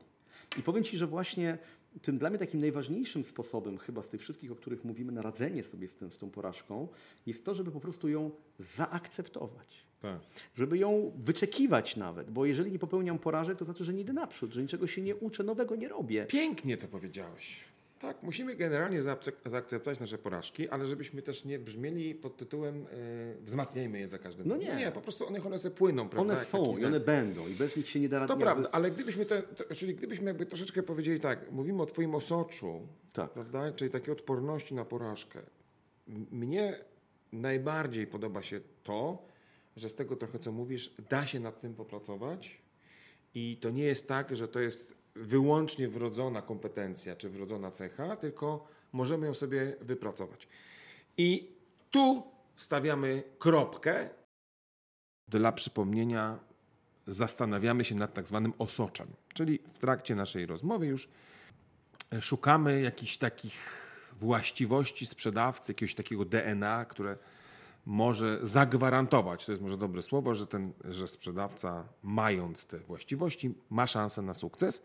I 0.57 0.63
powiem 0.63 0.83
Ci, 0.83 0.97
że 0.97 1.07
właśnie 1.07 1.57
tym 2.01 2.17
dla 2.17 2.29
mnie 2.29 2.39
takim 2.39 2.59
najważniejszym 2.59 3.23
sposobem 3.23 3.77
chyba 3.77 4.03
z 4.03 4.09
tych 4.09 4.21
wszystkich, 4.21 4.51
o 4.51 4.55
których 4.55 4.83
mówimy, 4.83 5.11
na 5.11 5.21
radzenie 5.21 5.63
sobie 5.63 5.87
z, 5.87 5.95
tym, 5.95 6.11
z 6.11 6.17
tą 6.17 6.29
porażką, 6.29 6.87
jest 7.25 7.45
to, 7.45 7.53
żeby 7.53 7.71
po 7.71 7.79
prostu 7.79 8.09
ją 8.09 8.31
zaakceptować. 8.77 9.89
Tak. 10.01 10.19
Żeby 10.55 10.77
ją 10.77 11.11
wyczekiwać 11.17 11.95
nawet, 11.95 12.31
bo 12.31 12.45
jeżeli 12.45 12.71
nie 12.71 12.79
popełniam 12.79 13.19
porażek, 13.19 13.57
to 13.57 13.65
znaczy, 13.65 13.83
że 13.83 13.93
nie 13.93 14.01
idę 14.01 14.13
naprzód, 14.13 14.53
że 14.53 14.61
niczego 14.61 14.87
się 14.87 15.01
nie 15.01 15.15
uczę, 15.15 15.43
nowego 15.43 15.75
nie 15.75 15.87
robię. 15.87 16.25
Pięknie 16.25 16.77
to 16.77 16.87
powiedziałeś. 16.87 17.68
Tak, 17.99 18.23
musimy 18.23 18.55
generalnie 18.55 19.01
zaakce- 19.01 19.49
zaakceptować 19.49 19.99
nasze 19.99 20.17
porażki, 20.17 20.69
ale 20.69 20.85
żebyśmy 20.85 21.21
też 21.21 21.45
nie 21.45 21.59
brzmieli 21.59 22.15
pod 22.15 22.37
tytułem 22.37 22.85
y, 22.87 23.35
wzmacniajmy 23.41 23.99
je 23.99 24.07
za 24.07 24.17
każdym 24.19 24.47
No 24.47 24.55
razem. 24.55 24.69
nie. 24.69 24.85
nie, 24.85 24.91
po 24.91 25.01
prostu 25.01 25.27
one, 25.27 25.43
one 25.43 25.59
se 25.59 25.71
płyną, 25.71 26.09
prawda? 26.09 26.33
One 26.33 26.45
są 26.45 26.77
i 26.77 26.85
one 26.85 26.99
będą 26.99 27.47
i 27.47 27.53
bez 27.53 27.75
nich 27.75 27.89
się 27.89 27.99
nie 27.99 28.09
da 28.09 28.19
rady. 28.19 28.33
To 28.33 28.37
prawda, 28.39 28.69
ale 28.71 28.91
gdybyśmy 28.91 29.25
te, 29.25 29.41
to, 29.41 29.75
czyli 29.75 29.95
gdybyśmy 29.95 30.25
jakby 30.25 30.45
troszeczkę 30.45 30.83
powiedzieli 30.83 31.19
tak, 31.19 31.51
mówimy 31.51 31.81
o 31.81 31.85
twoim 31.85 32.15
osoczu, 32.15 32.87
Tak. 33.13 33.31
prawda? 33.31 33.71
Czyli 33.71 33.91
takiej 33.91 34.11
odporności 34.13 34.75
na 34.75 34.85
porażkę. 34.85 35.39
Mnie 36.31 36.79
najbardziej 37.31 38.07
podoba 38.07 38.43
się 38.43 38.61
to, 38.83 39.25
że 39.77 39.89
z 39.89 39.95
tego 39.95 40.15
trochę 40.15 40.39
co 40.39 40.51
mówisz, 40.51 40.95
da 41.09 41.25
się 41.25 41.39
nad 41.39 41.61
tym 41.61 41.73
popracować 41.75 42.61
i 43.35 43.57
to 43.61 43.69
nie 43.69 43.83
jest 43.83 44.07
tak, 44.07 44.35
że 44.35 44.47
to 44.47 44.59
jest 44.59 44.98
wyłącznie 45.15 45.87
wrodzona 45.87 46.41
kompetencja 46.41 47.15
czy 47.15 47.29
wrodzona 47.29 47.71
cecha, 47.71 48.15
tylko 48.15 48.67
możemy 48.91 49.27
ją 49.27 49.33
sobie 49.33 49.75
wypracować. 49.81 50.47
I 51.17 51.51
tu 51.91 52.23
stawiamy 52.55 53.23
kropkę. 53.39 54.09
Dla 55.27 55.51
przypomnienia 55.51 56.39
zastanawiamy 57.07 57.85
się 57.85 57.95
nad 57.95 58.13
tak 58.13 58.27
zwanym 58.27 58.53
osoczem, 58.57 59.07
czyli 59.33 59.59
w 59.73 59.77
trakcie 59.77 60.15
naszej 60.15 60.45
rozmowy 60.45 60.87
już 60.87 61.09
e, 62.13 62.21
szukamy 62.21 62.81
jakichś 62.81 63.17
takich 63.17 63.89
właściwości 64.19 65.05
sprzedawcy, 65.05 65.71
jakiegoś 65.71 65.95
takiego 65.95 66.25
DNA, 66.25 66.85
które 66.85 67.17
może 67.89 68.39
zagwarantować, 68.41 69.45
to 69.45 69.51
jest 69.51 69.61
może 69.61 69.77
dobre 69.77 70.01
słowo, 70.01 70.35
że, 70.35 70.47
ten, 70.47 70.73
że 70.85 71.07
sprzedawca 71.07 71.83
mając 72.03 72.65
te 72.65 72.79
właściwości 72.79 73.53
ma 73.69 73.87
szansę 73.87 74.21
na 74.21 74.33
sukces. 74.33 74.83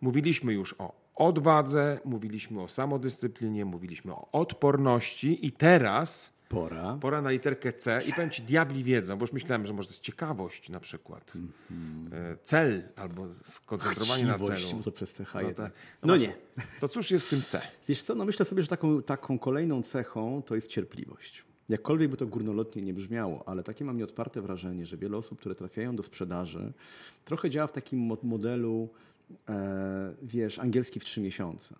Mówiliśmy 0.00 0.52
już 0.52 0.74
o 0.78 0.92
odwadze, 1.14 2.00
mówiliśmy 2.04 2.62
o 2.62 2.68
samodyscyplinie, 2.68 3.64
mówiliśmy 3.64 4.12
o 4.12 4.28
odporności 4.32 5.46
i 5.46 5.52
teraz 5.52 6.32
Pora. 6.48 6.98
Pora 7.00 7.22
na 7.22 7.30
literkę 7.30 7.72
C 7.72 8.02
i 8.06 8.12
powiem 8.12 8.30
Ci, 8.30 8.42
diabli 8.42 8.84
wiedzą, 8.84 9.16
bo 9.18 9.22
już 9.24 9.32
myślałem, 9.32 9.66
że 9.66 9.72
może 9.72 9.88
to 9.88 9.92
jest 9.92 10.02
ciekawość 10.02 10.68
na 10.70 10.80
przykład. 10.80 11.32
E, 12.12 12.36
Cel 12.42 12.82
albo 12.96 13.26
skoncentrowanie 13.34 14.24
na 14.24 14.38
celu. 14.38 14.82
to 14.84 14.92
przez 14.92 15.12
CH 15.12 15.34
No, 15.34 15.40
jednak. 15.40 15.72
to, 15.72 15.78
No 16.06 16.08
właśnie. 16.12 16.28
nie. 16.28 16.62
To 16.80 16.88
cóż 16.88 17.10
jest 17.10 17.26
w 17.26 17.30
tym 17.30 17.42
C? 17.42 17.60
Wiesz 17.88 18.02
co, 18.02 18.14
no 18.14 18.24
myślę 18.24 18.46
sobie, 18.46 18.62
że 18.62 18.68
taką, 18.68 19.02
taką 19.02 19.38
kolejną 19.38 19.82
cechą 19.82 20.42
to 20.46 20.54
jest 20.54 20.68
cierpliwość. 20.68 21.44
Jakkolwiek 21.68 22.10
by 22.10 22.16
to 22.16 22.26
górnolotnie 22.26 22.82
nie 22.82 22.94
brzmiało, 22.94 23.48
ale 23.48 23.62
takie 23.62 23.84
mam 23.84 23.96
nieodparte 23.96 24.40
wrażenie, 24.42 24.86
że 24.86 24.96
wiele 24.96 25.16
osób, 25.16 25.38
które 25.40 25.54
trafiają 25.54 25.96
do 25.96 26.02
sprzedaży, 26.02 26.72
trochę 27.24 27.50
działa 27.50 27.66
w 27.66 27.72
takim 27.72 27.98
mo- 27.98 28.16
modelu, 28.22 28.88
e, 29.48 30.14
wiesz, 30.22 30.58
angielski 30.58 31.00
w 31.00 31.04
trzy 31.04 31.20
miesiące. 31.20 31.74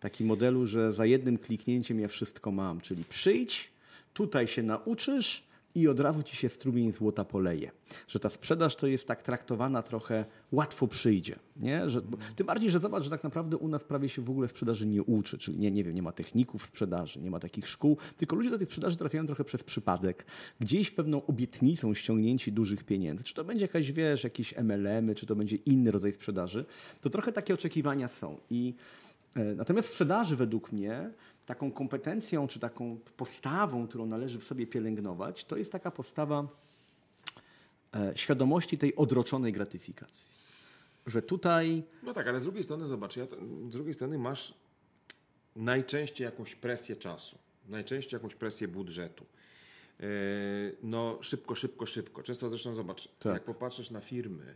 Takim 0.00 0.26
modelu, 0.26 0.66
że 0.66 0.92
za 0.92 1.06
jednym 1.06 1.38
kliknięciem 1.38 2.00
ja 2.00 2.08
wszystko 2.08 2.52
mam, 2.52 2.80
czyli 2.80 3.04
przyjdź, 3.04 3.70
tutaj 4.14 4.46
się 4.46 4.62
nauczysz 4.62 5.47
i 5.80 5.88
od 5.88 6.00
razu 6.00 6.22
ci 6.22 6.36
się 6.36 6.48
strumień 6.48 6.92
złota 6.92 7.24
poleje. 7.24 7.70
Że 8.08 8.20
ta 8.20 8.28
sprzedaż 8.28 8.76
to 8.76 8.86
jest 8.86 9.06
tak 9.06 9.22
traktowana 9.22 9.82
trochę 9.82 10.24
łatwo 10.52 10.86
przyjdzie. 10.86 11.36
Nie? 11.56 11.90
Że, 11.90 12.00
bo, 12.02 12.16
tym 12.36 12.46
bardziej, 12.46 12.70
że 12.70 12.80
zobacz, 12.80 13.04
że 13.04 13.10
tak 13.10 13.24
naprawdę 13.24 13.56
u 13.56 13.68
nas 13.68 13.84
prawie 13.84 14.08
się 14.08 14.22
w 14.22 14.30
ogóle 14.30 14.48
sprzedaży 14.48 14.86
nie 14.86 15.02
uczy, 15.02 15.38
czyli 15.38 15.58
nie, 15.58 15.70
nie 15.70 15.84
wiem, 15.84 15.94
nie 15.94 16.02
ma 16.02 16.12
techników 16.12 16.66
sprzedaży, 16.66 17.20
nie 17.20 17.30
ma 17.30 17.40
takich 17.40 17.68
szkół, 17.68 17.96
tylko 18.16 18.36
ludzie 18.36 18.50
do 18.50 18.58
tej 18.58 18.66
sprzedaży 18.66 18.96
trafiają 18.96 19.26
trochę 19.26 19.44
przez 19.44 19.62
przypadek, 19.62 20.26
gdzieś 20.60 20.90
pewną 20.90 21.26
obietnicą 21.26 21.94
ściągnięci 21.94 22.52
dużych 22.52 22.84
pieniędzy. 22.84 23.24
Czy 23.24 23.34
to 23.34 23.44
będzie 23.44 23.64
jakaś, 23.64 23.92
wiesz, 23.92 24.24
jakieś 24.24 24.54
MLM-y, 24.56 25.14
czy 25.14 25.26
to 25.26 25.36
będzie 25.36 25.56
inny 25.56 25.90
rodzaj 25.90 26.12
sprzedaży, 26.12 26.64
to 27.00 27.10
trochę 27.10 27.32
takie 27.32 27.54
oczekiwania 27.54 28.08
są. 28.08 28.38
I 28.50 28.74
e, 29.36 29.54
Natomiast 29.54 29.88
sprzedaży 29.88 30.36
według 30.36 30.72
mnie 30.72 31.10
taką 31.48 31.72
kompetencją 31.72 32.48
czy 32.48 32.60
taką 32.60 32.98
postawą, 33.16 33.88
którą 33.88 34.06
należy 34.06 34.38
w 34.38 34.44
sobie 34.44 34.66
pielęgnować, 34.66 35.44
to 35.44 35.56
jest 35.56 35.72
taka 35.72 35.90
postawa 35.90 36.48
e, 37.94 38.12
świadomości 38.16 38.78
tej 38.78 38.96
odroczonej 38.96 39.52
gratyfikacji. 39.52 40.28
Że 41.06 41.22
tutaj 41.22 41.82
No 42.02 42.12
tak, 42.12 42.28
ale 42.28 42.40
z 42.40 42.42
drugiej 42.42 42.64
strony 42.64 42.86
zobacz, 42.86 43.16
ja 43.16 43.26
to, 43.26 43.36
z 43.68 43.72
drugiej 43.72 43.94
strony 43.94 44.18
masz 44.18 44.54
najczęściej 45.56 46.24
jakąś 46.24 46.54
presję 46.54 46.96
czasu, 46.96 47.38
najczęściej 47.68 48.16
jakąś 48.18 48.34
presję 48.34 48.68
budżetu. 48.68 49.26
Yy, 50.00 50.06
No 50.82 51.18
szybko, 51.20 51.54
szybko, 51.54 51.86
szybko. 51.86 52.22
Często 52.22 52.48
zresztą 52.48 52.74
zobacz, 52.74 53.08
Tak. 53.18 53.32
jak 53.32 53.44
popatrzysz 53.44 53.90
na 53.90 54.00
firmy, 54.00 54.54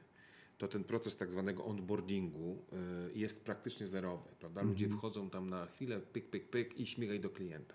to 0.62 0.68
ten 0.68 0.84
proces 0.84 1.16
tak 1.16 1.30
zwanego 1.30 1.64
onboardingu 1.64 2.58
yy, 2.72 3.12
jest 3.14 3.44
praktycznie 3.44 3.86
zerowy. 3.86 4.28
Prawda? 4.40 4.62
Ludzie 4.62 4.88
wchodzą 4.88 5.30
tam 5.30 5.50
na 5.50 5.66
chwilę, 5.66 6.00
pyk, 6.00 6.26
pyk, 6.26 6.48
pyk 6.48 6.80
i 6.80 6.86
śmigaj 6.86 7.20
do 7.20 7.30
klienta. 7.30 7.74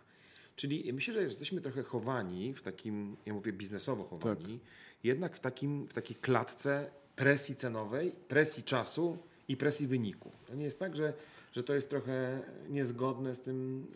Czyli 0.55 0.93
myślę, 0.93 1.13
że 1.13 1.21
jesteśmy 1.21 1.61
trochę 1.61 1.83
chowani 1.83 2.53
w 2.53 2.61
takim, 2.61 3.15
ja 3.25 3.33
mówię 3.33 3.53
biznesowo 3.53 4.03
chowani, 4.03 4.59
jednak 5.03 5.35
w, 5.35 5.39
takim, 5.39 5.87
w 5.87 5.93
takiej 5.93 6.15
klatce 6.15 6.91
presji 7.15 7.55
cenowej, 7.55 8.11
presji 8.27 8.63
czasu 8.63 9.17
i 9.47 9.57
presji 9.57 9.87
wyniku. 9.87 10.31
To 10.45 10.55
nie 10.55 10.65
jest 10.65 10.79
tak, 10.79 10.95
że, 10.95 11.13
że 11.51 11.63
to 11.63 11.73
jest 11.73 11.89
trochę 11.89 12.41
niezgodne 12.69 13.35
z 13.35 13.41
tym. 13.41 13.87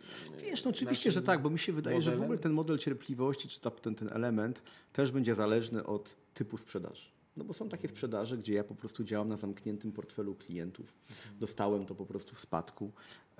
Wiesz, 0.41 0.63
no 0.63 0.69
oczywiście, 0.69 1.11
że 1.11 1.21
tak, 1.21 1.41
bo 1.41 1.49
mi 1.49 1.59
się 1.59 1.73
wydaje, 1.73 2.01
że 2.01 2.01
w 2.01 2.13
modelem? 2.13 2.23
ogóle 2.23 2.39
ten 2.39 2.51
model 2.51 2.77
cierpliwości, 2.77 3.47
czy 3.47 3.61
ta, 3.61 3.71
ten, 3.71 3.95
ten 3.95 4.09
element 4.13 4.63
też 4.93 5.11
będzie 5.11 5.35
zależny 5.35 5.85
od 5.85 6.15
typu 6.33 6.57
sprzedaży. 6.57 7.20
No 7.37 7.43
bo 7.43 7.53
są 7.53 7.69
takie 7.69 7.87
sprzedaże, 7.87 8.37
gdzie 8.37 8.53
ja 8.53 8.63
po 8.63 8.75
prostu 8.75 9.03
działam 9.03 9.29
na 9.29 9.37
zamkniętym 9.37 9.91
portfelu 9.91 10.35
klientów. 10.35 10.93
Dostałem 11.39 11.85
to 11.85 11.95
po 11.95 12.05
prostu 12.05 12.35
w 12.35 12.39
spadku 12.39 12.91
e, 13.37 13.39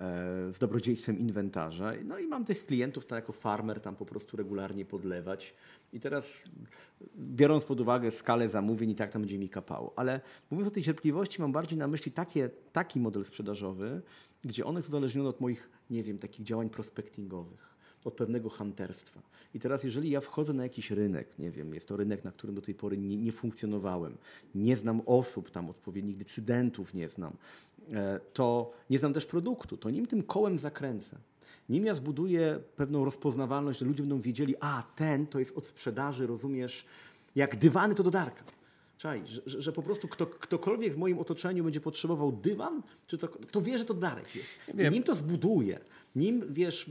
z 0.54 0.60
dobrodziejstwem 0.60 1.20
inwentarza. 1.20 1.94
No 2.06 2.20
i 2.20 2.28
mam 2.28 2.46
tych 2.46 2.66
klientów 2.66 3.06
tak 3.06 3.16
jako 3.16 3.34
farmer 3.34 3.82
tam 3.82 3.96
po 3.96 4.06
prostu 4.06 4.38
regularnie 4.38 4.86
podlewać. 4.86 5.54
I 5.94 6.00
teraz 6.00 6.44
biorąc 7.18 7.66
pod 7.66 7.80
uwagę 7.80 8.12
skalę 8.12 8.50
zamówień 8.50 8.90
i 8.90 8.96
tak 8.96 9.12
tam 9.12 9.22
będzie 9.22 9.38
mi 9.38 9.50
kapało. 9.50 9.94
Ale 9.96 10.22
mówiąc 10.52 10.68
o 10.68 10.72
tej 10.72 10.84
cierpliwości, 10.84 11.42
mam 11.42 11.52
bardziej 11.52 11.80
na 11.80 11.88
myśli 11.88 12.12
takie, 12.12 12.50
taki 12.72 13.00
model 13.00 13.26
sprzedażowy, 13.26 14.02
gdzie 14.46 14.66
on 14.66 14.76
jest 14.76 14.88
uzależniony 14.88 15.30
od 15.30 15.42
moich, 15.42 15.70
nie 15.90 16.04
wiem, 16.04 16.18
takich 16.18 16.46
działań 16.46 16.70
prospectingowych, 16.70 17.71
od 18.06 18.14
pewnego 18.14 18.50
hunterstwa. 18.50 19.22
I 19.56 19.60
teraz, 19.60 19.84
jeżeli 19.84 20.10
ja 20.10 20.22
wchodzę 20.22 20.54
na 20.54 20.64
jakiś 20.64 20.92
rynek, 20.92 21.28
nie 21.40 21.52
wiem, 21.52 21.74
jest 21.74 21.88
to 21.88 21.98
rynek, 21.98 22.24
na 22.24 22.32
którym 22.32 22.56
do 22.56 22.62
tej 22.62 22.76
pory 22.76 22.98
nie, 22.98 23.18
nie 23.18 23.32
funkcjonowałem, 23.32 24.18
nie 24.56 24.76
znam 24.76 25.02
osób 25.06 25.52
tam, 25.52 25.70
odpowiednich 25.70 26.18
decydentów 26.18 26.94
nie 26.94 27.10
znam, 27.10 27.34
e, 27.94 28.20
to 28.34 28.74
nie 28.90 29.00
znam 29.00 29.14
też 29.14 29.26
produktu, 29.26 29.78
to 29.78 29.90
nim 29.90 30.08
tym 30.08 30.24
kołem 30.24 30.60
zakręcę. 30.60 31.18
Nim 31.70 31.86
ja 31.86 31.96
zbuduję 31.96 32.60
pewną 32.76 33.06
rozpoznawalność, 33.06 33.80
że 33.80 33.86
ludzie 33.86 34.04
będą 34.04 34.22
wiedzieli, 34.22 34.56
a 34.60 34.84
ten 34.96 35.28
to 35.28 35.40
jest 35.40 35.58
od 35.58 35.68
sprzedaży, 35.68 36.28
rozumiesz, 36.28 36.86
jak 37.36 37.56
dywany 37.56 37.96
to 37.96 38.04
do 38.04 38.12
Darka. 38.12 38.44
Czaj, 39.02 39.22
że, 39.26 39.62
że, 39.62 39.72
po 39.72 39.84
prostu 39.84 40.08
kto, 40.08 40.26
ktokolwiek 40.28 40.94
w 40.94 40.98
moim 40.98 41.20
otoczeniu 41.20 41.64
będzie 41.64 41.82
potrzebował 41.82 42.32
dywan, 42.32 42.82
czy 43.08 43.18
to, 43.18 43.28
to 43.28 43.62
wie, 43.62 43.78
że 43.78 43.86
to 43.86 43.94
Darek 43.94 44.36
jest. 44.36 44.50
Wiem. 44.74 44.94
nim 44.94 45.04
to 45.04 45.16
zbuduje, 45.16 45.80
nim 46.16 46.44
wiesz, 46.50 46.90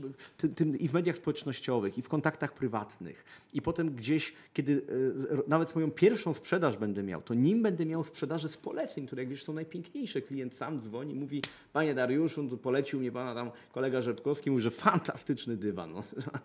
i 0.79 0.87
w 0.87 0.93
mediach 0.93 1.15
społecznościowych, 1.15 1.97
i 1.97 2.01
w 2.01 2.09
kontaktach 2.09 2.53
prywatnych, 2.53 3.25
i 3.53 3.61
potem 3.61 3.95
gdzieś, 3.95 4.33
kiedy 4.53 4.81
ro- 5.29 5.43
nawet 5.47 5.69
swoją 5.69 5.91
pierwszą 5.91 6.33
sprzedaż 6.33 6.77
będę 6.77 7.03
miał, 7.03 7.21
to 7.21 7.33
nim 7.33 7.61
będę 7.61 7.85
miał 7.85 8.03
sprzedaży 8.03 8.49
z 8.49 8.57
poleceń, 8.57 9.07
które 9.07 9.21
jak 9.21 9.29
wiesz 9.29 9.43
są 9.43 9.53
najpiękniejsze. 9.53 10.21
Klient 10.21 10.55
sam 10.55 10.79
dzwoni, 10.79 11.15
mówi, 11.15 11.41
panie 11.73 11.93
Dariuszu, 11.93 12.49
tu 12.49 12.57
polecił 12.57 12.99
mnie 12.99 13.11
pana 13.11 13.35
tam 13.35 13.51
kolega 13.71 14.01
Rzepkowski, 14.01 14.51
mówi, 14.51 14.63
że 14.63 14.71
fantastyczny 14.71 15.57
dywan. 15.57 15.93
No. 15.93 16.03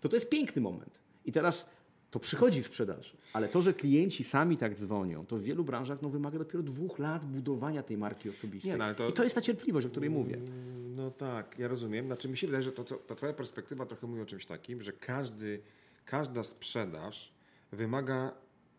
To 0.00 0.08
to 0.08 0.16
jest 0.16 0.28
piękny 0.28 0.62
moment. 0.62 0.90
I 1.24 1.32
teraz 1.32 1.66
to 2.10 2.20
przychodzi 2.20 2.62
w 2.62 2.66
sprzedaży, 2.66 3.16
ale 3.32 3.48
to, 3.48 3.62
że 3.62 3.74
klienci 3.74 4.24
sami 4.24 4.56
tak 4.56 4.74
dzwonią, 4.74 5.26
to 5.26 5.36
w 5.36 5.42
wielu 5.42 5.64
branżach 5.64 6.02
no, 6.02 6.08
wymaga 6.08 6.38
dopiero 6.38 6.62
dwóch 6.62 6.98
lat 6.98 7.24
budowania 7.26 7.82
tej 7.82 7.96
marki 7.96 8.30
osobistej. 8.30 8.70
Nie, 8.70 8.76
no, 8.76 8.84
ale 8.84 8.94
to- 8.94 9.08
I 9.08 9.12
to 9.12 9.24
jest 9.24 9.34
ta 9.34 9.40
cierpliwość, 9.40 9.86
o 9.86 9.90
której 9.90 10.10
mówię. 10.10 10.38
No 10.96 11.10
tak, 11.10 11.58
ja 11.58 11.68
rozumiem. 11.68 12.06
Znaczy 12.06 12.28
mi 12.28 12.36
się 12.36 12.46
wydaje, 12.46 12.62
że 12.64 12.72
to, 12.72 12.84
co, 12.84 12.96
ta 12.96 13.14
twoja 13.14 13.32
perspektywa 13.32 13.86
trochę 13.86 14.06
mówi 14.06 14.22
o 14.22 14.26
czymś 14.26 14.46
takim, 14.46 14.82
że 14.82 14.92
każdy, 14.92 15.60
każda 16.04 16.44
sprzedaż 16.44 17.32
wymaga 17.72 18.32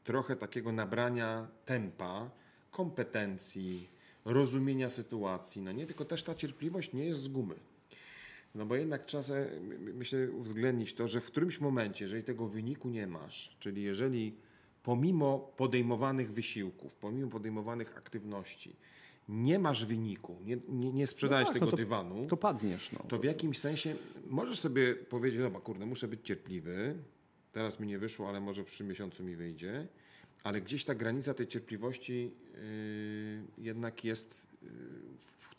trochę 0.03 0.35
takiego 0.35 0.71
nabrania 0.71 1.47
tempa, 1.65 2.29
kompetencji, 2.71 3.87
rozumienia 4.25 4.89
sytuacji. 4.89 5.61
No 5.61 5.71
nie, 5.71 5.85
tylko 5.85 6.05
też 6.05 6.23
ta 6.23 6.35
cierpliwość 6.35 6.93
nie 6.93 7.05
jest 7.05 7.19
z 7.21 7.27
gumy. 7.27 7.55
No 8.55 8.65
bo 8.65 8.75
jednak 8.75 9.05
trzeba 9.05 9.23
myślę, 9.93 10.31
uwzględnić 10.31 10.93
to, 10.93 11.07
że 11.07 11.21
w 11.21 11.25
którymś 11.25 11.59
momencie, 11.59 12.05
jeżeli 12.05 12.23
tego 12.23 12.47
wyniku 12.47 12.89
nie 12.89 13.07
masz, 13.07 13.55
czyli 13.59 13.83
jeżeli 13.83 14.35
pomimo 14.83 15.39
podejmowanych 15.57 16.33
wysiłków, 16.33 16.95
pomimo 16.95 17.27
podejmowanych 17.29 17.97
aktywności, 17.97 18.75
nie 19.29 19.59
masz 19.59 19.85
wyniku, 19.85 20.37
nie, 20.45 20.57
nie, 20.69 20.91
nie 20.93 21.07
sprzedałeś 21.07 21.45
tak, 21.45 21.53
tego 21.53 21.65
no 21.65 21.71
to- 21.71 21.77
dywanu, 21.77 22.27
To 22.27 22.37
padniesz. 22.37 22.91
No. 22.91 22.99
to 23.07 23.19
w 23.19 23.23
jakimś 23.23 23.59
sensie 23.59 23.95
możesz 24.27 24.59
sobie 24.59 24.95
powiedzieć, 24.95 25.39
dobra, 25.39 25.59
kurde, 25.61 25.85
muszę 25.85 26.07
być 26.07 26.19
cierpliwy, 26.23 26.95
teraz 27.51 27.79
mi 27.79 27.87
nie 27.87 27.99
wyszło, 27.99 28.29
ale 28.29 28.39
może 28.41 28.63
przyszłym 28.63 28.89
miesiącu 28.89 29.23
mi 29.23 29.35
wyjdzie, 29.35 29.87
ale 30.43 30.61
gdzieś 30.61 30.85
ta 30.85 30.95
granica 30.95 31.33
tej 31.33 31.47
cierpliwości 31.47 32.31
yy, 32.53 33.63
jednak 33.63 34.03
jest, 34.03 34.47
yy, 34.63 34.69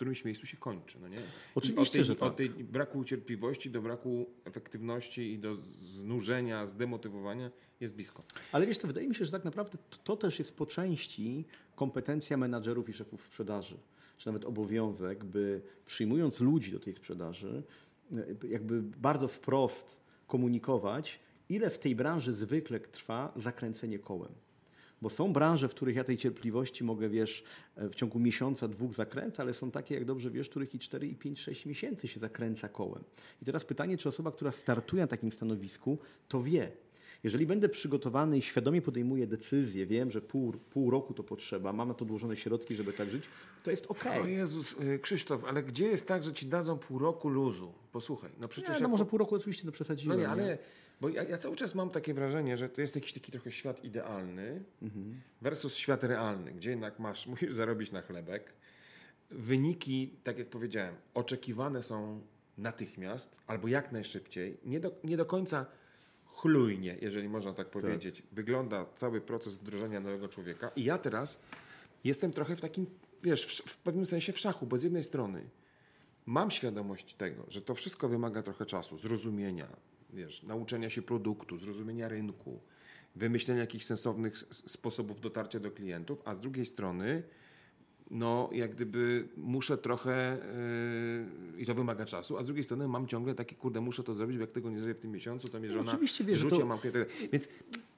którymś 0.00 0.24
miejscu 0.24 0.46
się 0.46 0.56
kończy, 0.56 0.98
no 1.00 1.08
nie? 1.08 1.18
Oczywiście, 1.54 1.92
tej, 1.92 2.04
że 2.04 2.16
tak. 2.16 2.28
Od 2.28 2.36
tej 2.36 2.50
braku 2.50 3.04
cierpliwości 3.04 3.70
do 3.70 3.82
braku 3.82 4.30
efektywności 4.44 5.32
i 5.32 5.38
do 5.38 5.56
znużenia, 5.56 6.66
zdemotywowania 6.66 7.50
jest 7.80 7.94
blisko. 7.94 8.22
Ale 8.52 8.66
wiesz, 8.66 8.78
to 8.78 8.86
wydaje 8.86 9.08
mi 9.08 9.14
się, 9.14 9.24
że 9.24 9.30
tak 9.30 9.44
naprawdę 9.44 9.78
to, 9.90 9.96
to 10.04 10.16
też 10.16 10.38
jest 10.38 10.56
po 10.56 10.66
części 10.66 11.44
kompetencja 11.74 12.36
menadżerów 12.36 12.88
i 12.88 12.92
szefów 12.92 13.22
sprzedaży, 13.22 13.76
czy 14.16 14.26
nawet 14.26 14.44
obowiązek, 14.44 15.24
by 15.24 15.62
przyjmując 15.86 16.40
ludzi 16.40 16.72
do 16.72 16.80
tej 16.80 16.94
sprzedaży, 16.94 17.62
e, 18.12 18.48
jakby 18.48 18.82
bardzo 18.82 19.28
wprost 19.28 20.00
komunikować, 20.26 21.20
ile 21.48 21.70
w 21.70 21.78
tej 21.78 21.94
branży 21.94 22.32
zwykle 22.32 22.80
trwa 22.80 23.32
zakręcenie 23.36 23.98
kołem. 23.98 24.32
Bo 25.02 25.10
są 25.10 25.32
branże, 25.32 25.68
w 25.68 25.74
których 25.74 25.96
ja 25.96 26.04
tej 26.04 26.16
cierpliwości 26.16 26.84
mogę, 26.84 27.08
wiesz, 27.08 27.44
e, 27.76 27.88
w 27.88 27.94
ciągu 27.94 28.18
miesiąca, 28.18 28.68
dwóch 28.68 28.94
zakręcę, 28.94 29.42
ale 29.42 29.54
są 29.54 29.70
takie, 29.70 29.94
jak 29.94 30.04
dobrze 30.04 30.30
wiesz, 30.30 30.46
w 30.46 30.50
których 30.50 30.74
i 30.74 30.78
4, 30.78 31.06
i 31.08 31.14
5, 31.14 31.40
6 31.40 31.66
miesięcy 31.66 32.08
się 32.08 32.20
zakręca 32.20 32.68
kołem. 32.68 33.04
I 33.42 33.44
teraz 33.44 33.64
pytanie, 33.64 33.96
czy 33.96 34.08
osoba, 34.08 34.32
która 34.32 34.52
startuje 34.52 35.02
na 35.02 35.06
takim 35.06 35.32
stanowisku, 35.32 35.98
to 36.28 36.42
wie. 36.42 36.72
Jeżeli 37.24 37.46
będę 37.46 37.68
przygotowany 37.68 38.38
i 38.38 38.42
świadomie 38.42 38.82
podejmuję 38.82 39.26
decyzję, 39.26 39.86
wiem, 39.86 40.10
że 40.10 40.20
pół, 40.20 40.52
pół 40.52 40.90
roku 40.90 41.14
to 41.14 41.22
potrzeba, 41.22 41.72
mam 41.72 41.88
na 41.88 41.94
to 41.94 42.04
odłożone 42.04 42.36
środki, 42.36 42.74
żeby 42.74 42.92
tak 42.92 43.10
żyć, 43.10 43.24
to 43.62 43.70
jest 43.70 43.86
okej. 43.86 44.20
O 44.22 44.26
Jezus, 44.26 44.74
yy, 44.80 44.98
Krzysztof, 44.98 45.44
ale 45.44 45.62
gdzie 45.62 45.84
jest 45.86 46.06
tak, 46.06 46.24
że 46.24 46.32
ci 46.32 46.46
dadzą 46.46 46.78
pół 46.78 46.98
roku 46.98 47.28
luzu? 47.28 47.72
Posłuchaj, 47.92 48.30
no 48.40 48.48
przecież 48.48 48.76
Nie, 48.76 48.80
no 48.82 48.88
może 48.88 49.04
pół 49.04 49.18
roku 49.18 49.34
oczywiście 49.34 49.62
to 49.62 49.66
No 49.66 49.72
przesadziłem. 49.72 50.18
nie, 50.18 50.28
ale 50.28 50.58
bo 51.00 51.08
ja, 51.08 51.22
ja 51.22 51.38
cały 51.38 51.56
czas 51.56 51.74
mam 51.74 51.90
takie 51.90 52.14
wrażenie, 52.14 52.56
że 52.56 52.68
to 52.68 52.80
jest 52.80 52.94
jakiś 52.94 53.12
taki 53.12 53.32
trochę 53.32 53.52
świat 53.52 53.84
idealny 53.84 54.64
versus 55.42 55.76
świat 55.76 56.04
realny, 56.04 56.52
gdzie 56.52 56.70
jednak 56.70 56.98
masz, 56.98 57.26
musisz 57.32 57.54
zarobić 57.54 57.92
na 57.92 58.02
chlebek. 58.02 58.54
Wyniki, 59.30 60.14
tak 60.22 60.38
jak 60.38 60.48
powiedziałem, 60.48 60.94
oczekiwane 61.14 61.82
są 61.82 62.20
natychmiast 62.58 63.40
albo 63.46 63.68
jak 63.68 63.92
najszybciej. 63.92 64.56
Nie 64.64 64.80
do, 64.80 64.92
nie 65.04 65.16
do 65.16 65.26
końca 65.26 65.66
chlujnie, 66.26 66.96
jeżeli 67.00 67.28
można 67.28 67.54
tak 67.54 67.70
powiedzieć, 67.70 68.22
wygląda 68.32 68.86
cały 68.94 69.20
proces 69.20 69.58
wdrożenia 69.58 70.00
nowego 70.00 70.28
człowieka. 70.28 70.70
I 70.76 70.84
ja 70.84 70.98
teraz 70.98 71.42
jestem 72.04 72.32
trochę 72.32 72.56
w 72.56 72.60
takim, 72.60 72.86
wiesz, 73.22 73.46
w, 73.46 73.70
w 73.70 73.76
pewnym 73.76 74.06
sensie 74.06 74.32
w 74.32 74.38
szachu, 74.38 74.66
bo 74.66 74.78
z 74.78 74.82
jednej 74.82 75.02
strony 75.02 75.50
mam 76.26 76.50
świadomość 76.50 77.14
tego, 77.14 77.44
że 77.48 77.62
to 77.62 77.74
wszystko 77.74 78.08
wymaga 78.08 78.42
trochę 78.42 78.66
czasu, 78.66 78.98
zrozumienia, 78.98 79.68
wiesz, 80.14 80.42
nauczenia 80.42 80.90
się 80.90 81.02
produktu, 81.02 81.58
zrozumienia 81.58 82.08
rynku, 82.08 82.60
wymyślenia 83.16 83.60
jakichś 83.60 83.84
sensownych 83.84 84.38
sposobów 84.50 85.20
dotarcia 85.20 85.60
do 85.60 85.70
klientów, 85.70 86.22
a 86.24 86.34
z 86.34 86.40
drugiej 86.40 86.66
strony, 86.66 87.22
no, 88.10 88.50
jak 88.52 88.74
gdyby 88.74 89.28
muszę 89.36 89.78
trochę, 89.78 90.38
yy, 91.54 91.62
i 91.62 91.66
to 91.66 91.74
wymaga 91.74 92.04
czasu, 92.06 92.38
a 92.38 92.42
z 92.42 92.46
drugiej 92.46 92.64
strony 92.64 92.88
mam 92.88 93.06
ciągle 93.06 93.34
takie, 93.34 93.56
kurde, 93.56 93.80
muszę 93.80 94.02
to 94.02 94.14
zrobić, 94.14 94.36
bo 94.36 94.40
jak 94.40 94.50
tego 94.50 94.70
nie 94.70 94.78
zrobię 94.78 94.94
w 94.94 94.98
tym 94.98 95.10
miesiącu, 95.12 95.48
to 95.48 95.58
mnie 95.58 95.68
No, 95.68 95.74
żona 95.74 95.92
oczywiście, 95.92 96.24
wiesz, 96.24 96.38
że 96.38 96.42
rzuci, 96.48 96.60
to- 96.60 96.66
mam 96.66 96.78
klienta. 96.78 97.00
Więc 97.32 97.48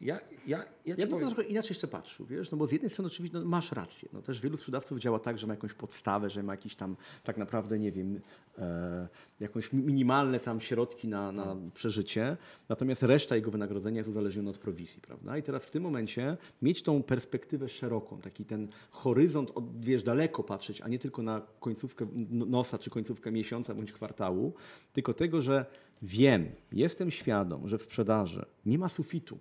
ja, 0.03 0.21
ja, 0.47 0.59
ja, 0.59 0.65
Ja 0.87 0.97
bym 0.97 1.09
to 1.09 1.11
powiem, 1.17 1.35
trochę 1.35 1.49
inaczej 1.51 1.69
jeszcze 1.71 1.88
patrzył, 1.88 2.27
wiesz, 2.27 2.51
no 2.51 2.59
bo 2.59 2.67
z 2.67 2.73
jednej 2.73 2.91
strony 2.91 3.07
oczywiście 3.07 3.38
no, 3.38 3.45
masz 3.45 3.73
rację. 3.73 4.09
No, 4.12 4.23
też 4.23 4.41
wielu 4.41 4.57
sprzedawców 4.57 4.99
działa 4.99 5.19
tak, 5.19 5.38
że 5.38 5.47
ma 5.47 5.53
jakąś 5.55 5.75
podstawę, 5.75 6.31
że 6.31 6.43
ma 6.43 6.53
jakiś 6.53 6.75
tam 6.75 6.97
tak 7.25 7.37
naprawdę, 7.37 7.79
nie 7.79 7.93
wiem, 7.93 8.21
e, 8.59 9.09
jakąś 9.41 9.73
mi- 9.73 9.83
minimalne 9.83 10.41
tam 10.41 10.61
środki 10.61 11.09
na, 11.09 11.33
na 11.33 11.57
przeżycie, 11.75 12.37
natomiast 12.69 13.03
reszta 13.03 13.37
jego 13.37 13.51
wynagrodzenia 13.51 13.99
jest 13.99 14.11
uzależniona 14.11 14.51
od 14.51 14.59
prowizji, 14.59 15.01
prawda? 15.01 15.38
I 15.38 15.43
teraz 15.43 15.65
w 15.65 15.71
tym 15.71 15.83
momencie 15.83 16.37
mieć 16.62 16.83
tą 16.83 17.03
perspektywę 17.03 17.69
szeroką, 17.69 18.21
taki 18.21 18.45
ten 18.45 18.69
horyzont, 18.91 19.51
od, 19.55 19.85
wiesz, 19.85 20.03
daleko 20.03 20.43
patrzeć, 20.43 20.81
a 20.81 20.88
nie 20.88 20.99
tylko 20.99 21.23
na 21.23 21.43
końcówkę 21.61 22.07
nosa, 22.31 22.79
czy 22.79 22.91
końcówkę 22.91 23.33
miesiąca 23.33 23.75
bądź 23.75 23.93
kwartału, 23.93 24.55
tylko 24.93 25.15
tego, 25.15 25.43
że 25.43 25.67
wiem, 26.03 26.47
jestem 26.73 27.11
świadom, 27.11 27.69
że 27.69 27.79
w 27.79 27.83
sprzedaży 27.83 28.45
nie 28.67 28.79
ma 28.79 28.88
sufitu, 28.88 29.38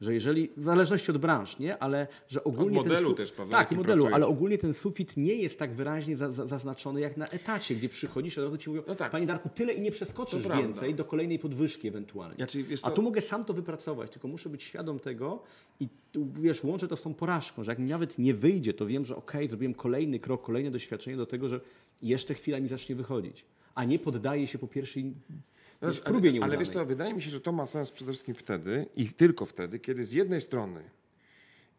że 0.00 0.14
jeżeli, 0.14 0.50
w 0.56 0.62
zależności 0.64 1.10
od 1.10 1.18
branż, 1.18 1.58
nie? 1.58 1.78
ale 1.78 2.06
że 2.28 2.44
ogólnie 2.44 2.76
modelu 2.76 3.08
ten 3.08 3.16
też, 3.16 3.32
prawda, 3.32 3.56
Tak, 3.58 3.70
modelu, 3.70 3.84
pracujesz. 3.84 4.14
ale 4.14 4.26
ogólnie 4.26 4.58
ten 4.58 4.74
sufit 4.74 5.16
nie 5.16 5.34
jest 5.34 5.58
tak 5.58 5.74
wyraźnie 5.74 6.16
za, 6.16 6.32
za, 6.32 6.46
zaznaczony 6.46 7.00
jak 7.00 7.16
na 7.16 7.26
etacie, 7.26 7.74
gdzie 7.74 7.88
przychodzisz 7.88 8.36
i 8.36 8.40
od 8.40 8.44
razu 8.46 8.58
ci 8.58 8.70
mówią, 8.70 8.82
No 8.88 8.94
tak. 8.94 9.12
panie 9.12 9.26
Darku, 9.26 9.48
tyle 9.54 9.72
i 9.72 9.80
nie 9.80 9.90
przeskoczysz 9.90 10.48
więcej 10.48 10.94
do 10.94 11.04
kolejnej 11.04 11.38
podwyżki 11.38 11.88
ewentualnie. 11.88 12.36
Ja, 12.38 12.46
czyli, 12.46 12.64
A 12.82 12.90
tu 12.90 13.02
mogę 13.02 13.20
sam 13.20 13.44
to 13.44 13.52
wypracować, 13.54 14.10
tylko 14.10 14.28
muszę 14.28 14.48
być 14.48 14.62
świadom 14.62 14.98
tego 14.98 15.42
i 15.80 15.88
wiesz, 16.14 16.64
łączę 16.64 16.88
to 16.88 16.96
z 16.96 17.02
tą 17.02 17.14
porażką, 17.14 17.64
że 17.64 17.72
jak 17.72 17.78
mi 17.78 17.88
nawet 17.88 18.18
nie 18.18 18.34
wyjdzie, 18.34 18.74
to 18.74 18.86
wiem, 18.86 19.04
że 19.04 19.16
okej, 19.16 19.48
zrobiłem 19.48 19.74
kolejny 19.74 20.18
krok, 20.20 20.42
kolejne 20.42 20.70
doświadczenie 20.70 21.16
do 21.16 21.26
tego, 21.26 21.48
że 21.48 21.60
jeszcze 22.02 22.34
chwila 22.34 22.60
mi 22.60 22.68
zacznie 22.68 22.94
wychodzić, 22.94 23.44
a 23.74 23.84
nie 23.84 23.98
poddaję 23.98 24.46
się 24.46 24.58
po 24.58 24.66
pierwszej 24.68 25.12
No, 25.82 25.88
wiesz, 25.88 26.00
próbie 26.00 26.28
ale, 26.28 26.32
nieudanej. 26.32 26.56
ale 26.56 26.64
wiesz 26.64 26.72
co, 26.74 26.86
wydaje 26.86 27.14
mi 27.14 27.22
się, 27.22 27.30
że 27.30 27.40
to 27.40 27.52
ma 27.52 27.66
sens 27.66 27.90
przede 27.90 28.12
wszystkim 28.12 28.34
wtedy 28.34 28.86
i 28.96 29.08
tylko 29.08 29.46
wtedy, 29.46 29.78
kiedy 29.78 30.04
z 30.04 30.12
jednej 30.12 30.40
strony 30.40 30.90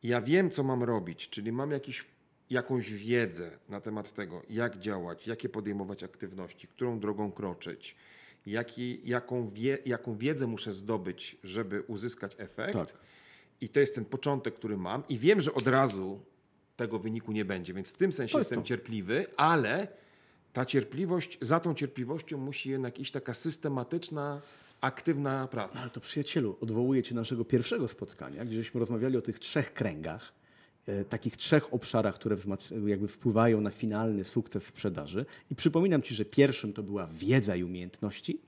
ja 0.04 0.22
wiem, 0.22 0.52
co 0.52 0.64
mam 0.64 0.84
robić, 0.84 1.30
czyli 1.30 1.52
mam 1.52 1.72
jakiś 1.72 2.06
jakąś 2.50 2.94
wiedzę 2.94 3.52
na 3.70 3.82
temat 3.82 4.14
tego, 4.14 4.42
jak 4.50 4.80
działać, 4.80 5.28
jakie 5.28 5.50
podejmować 5.50 6.04
aktywności, 6.04 6.68
którą 6.68 7.00
drogą 7.00 7.32
kroczyć, 7.32 7.96
jaki, 8.46 9.02
jaką, 9.04 9.50
wie, 9.50 9.78
jaką 9.86 10.18
wiedzę 10.18 10.48
muszę 10.48 10.74
zdobyć, 10.74 11.38
żeby 11.44 11.82
uzyskać 11.82 12.36
efekt. 12.38 12.74
Tak. 12.74 12.94
I 13.62 13.70
to 13.70 13.80
jest 13.80 13.96
ten 13.96 14.06
początek, 14.06 14.56
który 14.56 14.78
mam. 14.78 15.04
I 15.10 15.20
wiem, 15.20 15.42
że 15.42 15.54
od 15.54 15.68
razu 15.68 16.20
tego 16.76 17.00
wyniku 17.00 17.32
nie 17.32 17.46
będzie, 17.46 17.74
więc 17.74 17.92
w 17.92 17.98
tym 17.98 18.12
sensie 18.12 18.32
To 18.32 18.38
jest 18.38 18.52
jestem 18.52 18.66
cierpliwy, 18.66 19.26
ale 19.38 19.88
ta 20.58 20.66
cierpliwość, 20.66 21.38
za 21.42 21.60
tą 21.60 21.74
cierpliwością 21.74 22.38
musi 22.38 22.70
jednak 22.70 23.00
iść 23.00 23.12
taka 23.12 23.34
systematyczna, 23.34 24.42
aktywna 24.82 25.48
praca. 25.48 25.82
Ale 25.82 25.90
to 25.90 26.00
przyjacielu, 26.00 26.58
odwołuję 26.62 27.04
cię 27.04 27.16
naszego 27.16 27.46
pierwszego 27.46 27.88
spotkania, 27.88 28.46
gdzie 28.46 28.56
żeśmy 28.56 28.80
rozmawiali 28.80 29.18
o 29.18 29.22
tych 29.22 29.40
trzech 29.40 29.74
kręgach, 29.74 30.34
e, 30.88 31.06
takich 31.06 31.38
trzech 31.38 31.74
obszarach, 31.74 32.16
które 32.16 32.36
jakby 32.86 33.08
wpływają 33.08 33.62
na 33.62 33.72
finalny 33.72 34.24
sukces 34.24 34.64
sprzedaży. 34.64 35.26
I 35.52 35.56
przypominam 35.56 36.02
ci, 36.02 36.16
że 36.16 36.26
pierwszym 36.26 36.74
to 36.74 36.84
była 36.84 37.08
wiedza 37.08 37.56
i 37.56 37.64
umiejętności, 37.64 38.40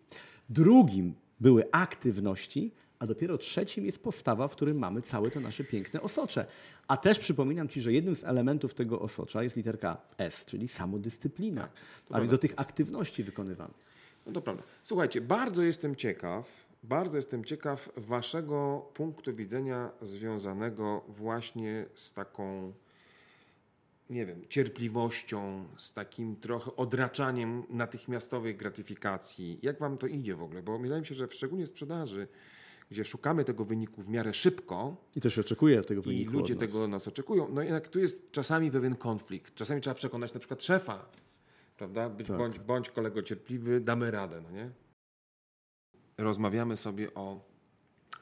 drugim 0.49 1.13
były 1.39 1.71
aktywności, 1.71 2.71
a 2.99 3.07
dopiero 3.07 3.37
trzecim 3.37 3.85
jest 3.85 4.03
postawa, 4.03 4.47
w 4.47 4.51
którym 4.51 4.77
mamy 4.77 5.01
całe 5.01 5.31
to 5.31 5.39
nasze 5.39 5.63
piękne 5.63 6.01
osocze. 6.01 6.45
A 6.87 6.97
też 6.97 7.19
przypominam 7.19 7.69
ci, 7.69 7.81
że 7.81 7.93
jednym 7.93 8.15
z 8.15 8.23
elementów 8.23 8.73
tego 8.73 8.99
osocza 8.99 9.43
jest 9.43 9.55
literka 9.55 9.97
S, 10.17 10.45
czyli 10.45 10.67
samodyscyplina, 10.67 11.69
a 12.09 12.19
więc 12.19 12.31
do 12.31 12.37
tych 12.37 12.53
aktywności 12.55 13.23
wykonywanych. 13.23 13.89
No 14.25 14.31
to 14.31 14.41
prawda. 14.41 14.63
Słuchajcie, 14.83 15.21
bardzo 15.21 15.63
jestem 15.63 15.95
ciekaw, 15.95 16.69
bardzo 16.83 17.17
jestem 17.17 17.45
ciekaw 17.45 17.89
waszego 17.97 18.89
punktu 18.93 19.35
widzenia 19.35 19.91
związanego 20.01 21.03
właśnie 21.07 21.85
z 21.95 22.13
taką, 22.13 22.73
nie 24.09 24.25
wiem, 24.25 24.41
cierpliwością, 24.49 25.65
z 25.77 25.93
takim 25.93 26.35
trochę 26.35 26.75
odraczaniem 26.75 27.63
natychmiastowej 27.69 28.55
gratyfikacji. 28.55 29.59
Jak 29.61 29.79
wam 29.79 29.97
to 29.97 30.07
idzie 30.07 30.35
w 30.35 30.43
ogóle? 30.43 30.63
Bo 30.63 30.79
wydaje 30.79 31.01
mi 31.01 31.07
się, 31.07 31.15
że 31.15 31.27
w 31.27 31.33
szczególnie 31.33 31.67
sprzedaży, 31.67 32.27
gdzie 32.91 33.05
szukamy 33.05 33.45
tego 33.45 33.65
wyniku 33.65 34.01
w 34.01 34.09
miarę 34.09 34.33
szybko, 34.33 34.95
I 35.15 35.21
też 35.21 35.37
oczekuję 35.37 35.81
tego 35.81 36.01
i 36.01 36.03
wyniku. 36.03 36.31
ludzie 36.31 36.53
od 36.53 36.59
nas. 36.59 36.69
tego 36.69 36.87
nas 36.87 37.07
oczekują. 37.07 37.47
No 37.49 37.61
jednak 37.61 37.87
tu 37.87 37.99
jest 37.99 38.31
czasami 38.31 38.71
pewien 38.71 38.95
konflikt. 38.95 39.55
Czasami 39.55 39.81
trzeba 39.81 39.93
przekonać 39.93 40.33
na 40.33 40.39
przykład 40.39 40.63
szefa, 40.63 41.05
prawda? 41.77 42.09
Być, 42.09 42.27
Tak. 42.27 42.37
bądź, 42.37 42.59
bądź 42.59 42.89
kolego 42.89 43.23
cierpliwy, 43.23 43.79
damy 43.81 44.11
radę, 44.11 44.41
no 44.41 44.51
nie? 44.51 44.69
Rozmawiamy 46.17 46.77
sobie 46.77 47.13
o 47.13 47.39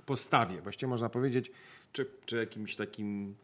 postawie, 0.05 0.61
właściwie 0.61 0.89
można 0.89 1.09
powiedzieć, 1.09 1.51
czy, 1.91 2.05
czy 2.25 2.37
jakimś 2.37 2.75
takim 2.75 3.35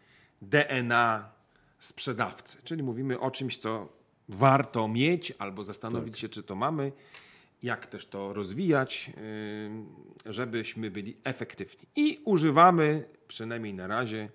DNA 0.41 1.31
sprzedawcy. 1.79 2.57
Czyli 2.63 2.83
mówimy 2.83 3.19
o 3.19 3.31
czymś, 3.31 3.57
co 3.57 3.89
warto 4.29 4.87
mieć 4.87 5.33
albo 5.39 5.63
zastanowić 5.63 6.13
Tak. 6.13 6.21
się, 6.21 6.29
czy 6.29 6.43
to 6.43 6.55
mamy, 6.55 6.91
jak 7.63 7.87
też 7.87 8.07
to 8.07 8.33
rozwijać, 8.33 9.11
yy, 10.25 10.33
żebyśmy 10.33 10.91
byli 10.91 11.17
efektywni. 11.23 11.87
I 11.95 12.21
używamy, 12.25 13.09
przynajmniej 13.27 13.73
na 13.73 13.87
razie, 13.87 14.29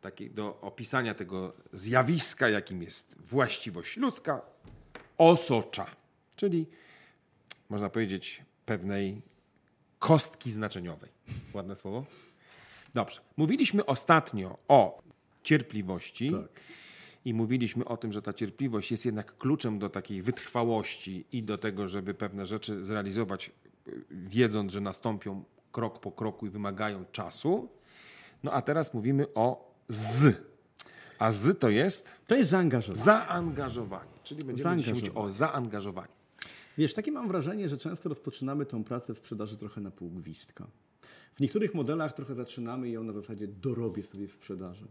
takiej 0.00 0.30
do 0.30 0.60
opisania 0.60 1.14
tego 1.14 1.52
zjawiska, 1.72 2.48
jakim 2.48 2.82
jest 2.82 3.14
właściwość 3.18 3.96
ludzka, 3.96 4.40
osocza, 5.18 5.86
czyli 6.36 6.66
można 7.68 7.88
powiedzieć 7.90 8.42
pewnej 8.66 9.22
kostki 9.98 10.50
znaczeniowej. 10.50 11.10
Ładne 11.54 11.76
słowo? 11.76 12.04
Dobrze. 12.94 13.20
Mówiliśmy 13.36 13.86
ostatnio 13.86 14.58
o 14.68 15.02
cierpliwości 15.42 16.30
Tak. 16.30 16.60
I 17.28 17.34
mówiliśmy 17.34 17.84
o 17.84 17.96
tym, 17.96 18.12
że 18.12 18.22
ta 18.22 18.32
cierpliwość 18.32 18.90
jest 18.90 19.04
jednak 19.06 19.38
kluczem 19.38 19.78
do 19.78 19.88
takiej 19.90 20.22
wytrwałości 20.22 21.24
i 21.32 21.42
do 21.42 21.58
tego, 21.58 21.88
żeby 21.88 22.14
pewne 22.14 22.46
rzeczy 22.46 22.84
zrealizować, 22.84 23.50
y, 23.88 24.04
wiedząc, 24.10 24.72
że 24.72 24.80
nastąpią 24.80 25.44
krok 25.72 26.00
po 26.00 26.12
kroku 26.12 26.46
i 26.46 26.50
wymagają 26.50 27.04
czasu. 27.12 27.68
No 28.42 28.52
a 28.52 28.62
teraz 28.62 28.94
mówimy 28.94 29.26
o 29.34 29.74
z. 29.88 30.36
A 31.18 31.32
z 31.32 31.58
to 31.58 31.68
jest 31.68 32.10
To 32.26 32.34
jest 32.34 32.50
zaangażowanie. 32.50 33.04
zaangażowanie, 33.04 34.10
czyli 34.24 34.44
będziemy 34.44 34.76
mówić 34.76 35.10
o 35.14 35.30
zaangażowaniu. 35.30 36.12
Wiesz, 36.78 36.94
takie 36.94 37.12
mam 37.12 37.28
wrażenie, 37.28 37.68
że 37.68 37.78
często 37.78 38.08
rozpoczynamy 38.08 38.66
tą 38.66 38.84
pracę 38.84 39.14
w 39.14 39.18
sprzedaży 39.18 39.56
trochę 39.56 39.80
na 39.80 39.90
pół 39.90 40.10
gwizdka. 40.10 40.66
W 41.34 41.40
niektórych 41.40 41.74
modelach 41.74 42.12
trochę 42.12 42.34
zaczynamy 42.34 42.88
ją 42.88 43.02
na 43.04 43.12
zasadzie 43.12 43.48
dorobię 43.48 44.02
sobie 44.02 44.28
w 44.28 44.32
sprzedaży. 44.32 44.86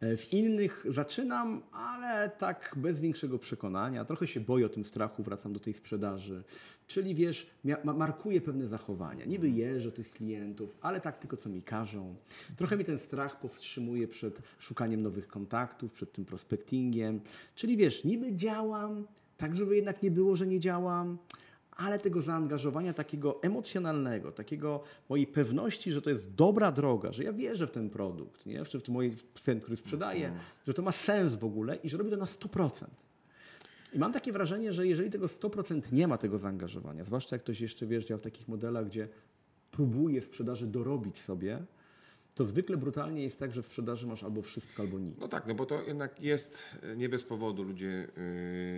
E, 0.00 0.16
W 0.16 0.32
innych 0.32 0.86
zaczynam, 0.90 1.62
ale 1.72 2.30
tak 2.30 2.74
bez 2.76 3.00
większego 3.00 3.38
przekonania. 3.38 4.04
Trochę 4.04 4.26
się 4.26 4.40
boję 4.40 4.66
o 4.66 4.68
tym 4.68 4.84
strachu, 4.84 5.22
wracam 5.22 5.52
do 5.52 5.60
tej 5.60 5.74
sprzedaży. 5.74 6.42
Czyli 6.86 7.14
wiesz, 7.14 7.46
markuję 7.84 8.40
pewne 8.40 8.66
zachowania. 8.66 9.24
Niby 9.24 9.50
jeżdżę 9.50 9.92
tych 9.92 10.10
klientów, 10.10 10.78
ale 10.80 11.00
tak 11.00 11.18
tylko 11.18 11.36
co 11.36 11.48
mi 11.48 11.62
każą. 11.62 12.14
Trochę 12.56 12.76
mi 12.76 12.84
ten 12.84 12.98
strach 12.98 13.40
powstrzymuje 13.40 14.08
przed 14.08 14.42
szukaniem 14.58 15.02
nowych 15.02 15.28
kontaktów, 15.28 15.92
przed 15.92 16.12
tym 16.12 16.24
prospectingiem. 16.24 17.20
Czyli 17.54 17.76
wiesz, 17.76 18.04
niby 18.04 18.32
działam, 18.36 19.06
tak 19.36 19.56
żeby 19.56 19.76
jednak 19.76 20.02
nie 20.02 20.10
było, 20.10 20.36
że 20.36 20.46
nie 20.46 20.60
działam, 20.60 21.18
ale 21.76 21.98
tego 21.98 22.20
zaangażowania 22.20 22.92
takiego 22.92 23.42
emocjonalnego, 23.42 24.32
takiego 24.32 24.82
mojej 25.08 25.26
pewności, 25.26 25.92
że 25.92 26.02
to 26.02 26.10
jest 26.10 26.34
dobra 26.34 26.72
droga, 26.72 27.12
że 27.12 27.24
ja 27.24 27.32
wierzę 27.32 27.66
w 27.66 27.70
ten 27.70 27.90
produkt, 27.90 28.46
nie? 28.46 28.64
w 28.64 28.68
w 28.68 28.82
ten, 28.82 28.92
mój, 28.94 29.16
ten 29.44 29.60
który 29.60 29.76
sprzedaję, 29.76 30.32
że 30.66 30.74
to 30.74 30.82
ma 30.82 30.92
sens 30.92 31.36
w 31.36 31.44
ogóle 31.44 31.76
i 31.76 31.88
że 31.88 31.98
robię 31.98 32.10
to 32.10 32.16
na 32.16 32.24
100%. 32.24 32.84
I 33.92 33.98
mam 33.98 34.12
takie 34.12 34.32
wrażenie, 34.32 34.72
że 34.72 34.86
jeżeli 34.86 35.10
tego 35.10 35.26
100% 35.26 35.92
nie 35.92 36.08
ma 36.08 36.18
tego 36.18 36.38
zaangażowania, 36.38 37.04
zwłaszcza 37.04 37.36
jak 37.36 37.42
ktoś 37.42 37.60
jeszcze 37.60 37.86
działa 37.86 38.18
w 38.18 38.22
takich 38.22 38.48
modelach, 38.48 38.86
gdzie 38.86 39.08
próbuje 39.70 40.20
w 40.20 40.24
sprzedaży 40.24 40.66
dorobić 40.66 41.18
sobie, 41.18 41.58
to 42.34 42.44
zwykle 42.44 42.76
brutalnie 42.76 43.22
jest 43.22 43.38
tak, 43.38 43.52
że 43.52 43.62
w 43.62 43.66
sprzedaży 43.66 44.06
masz 44.06 44.22
albo 44.24 44.42
wszystko, 44.42 44.82
albo 44.82 44.98
nic. 44.98 45.18
No 45.18 45.28
tak, 45.28 45.46
no 45.46 45.54
bo 45.54 45.66
to 45.66 45.82
jednak 45.82 46.20
jest 46.20 46.62
nie 46.96 47.08
bez 47.08 47.24
powodu 47.24 47.62
ludzie 47.62 48.08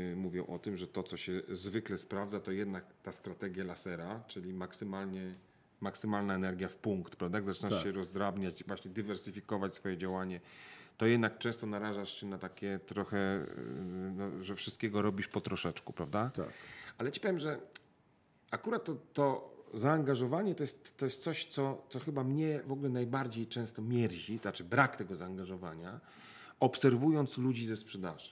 yy, 0.09 0.17
mówią 0.17 0.47
o 0.47 0.59
tym, 0.59 0.77
że 0.77 0.87
to, 0.87 1.03
co 1.03 1.17
się 1.17 1.43
zwykle 1.49 1.99
sprawdza, 1.99 2.41
to 2.41 2.53
jednak 2.53 2.85
ta 3.03 3.13
strategia 3.13 3.65
lasera, 3.65 4.25
czyli 4.29 4.53
maksymalnie, 4.53 5.35
maksymalna 5.81 6.35
energia 6.35 6.69
w 6.69 6.77
punkt, 6.77 7.17
prawda? 7.17 7.39
Jak 7.39 7.47
zaczynasz 7.47 7.73
Tak. 7.75 7.83
się 7.83 7.93
rozdrabniać, 7.93 8.65
właśnie 8.65 8.91
dywersyfikować 8.91 9.75
swoje 9.75 9.97
działanie, 9.97 10.41
to 10.97 11.07
jednak 11.07 11.39
często 11.39 11.67
narażasz 11.67 12.21
się 12.21 12.27
na 12.27 12.39
takie 12.39 12.81
trochę, 12.87 13.47
yy, 13.57 14.11
no, 14.11 14.45
że 14.45 14.55
wszystkiego 14.55 15.03
robisz 15.03 15.29
po 15.29 15.41
troszeczku, 15.41 15.93
prawda? 15.93 16.31
Tak. 16.35 16.49
Ale 16.99 17.13
ci 17.13 17.21
powiem, 17.21 17.39
że 17.39 17.61
akurat 18.51 18.85
to, 18.85 18.97
to 19.13 19.56
zaangażowanie 19.75 20.55
to 20.55 20.63
jest, 20.63 20.97
to 20.97 21.05
jest 21.05 21.23
coś, 21.23 21.45
co, 21.47 21.83
co 21.89 21.99
chyba 22.01 22.25
mnie 22.25 22.61
w 22.67 22.73
ogóle 22.73 22.89
najbardziej 22.89 23.47
często 23.47 23.83
mierzi, 23.83 24.39
znaczy 24.39 24.65
brak 24.65 24.97
tego 24.97 25.15
zaangażowania, 25.15 26.01
obserwując 26.61 27.39
ludzi 27.39 27.67
ze 27.67 27.77
sprzedaży. 27.77 28.31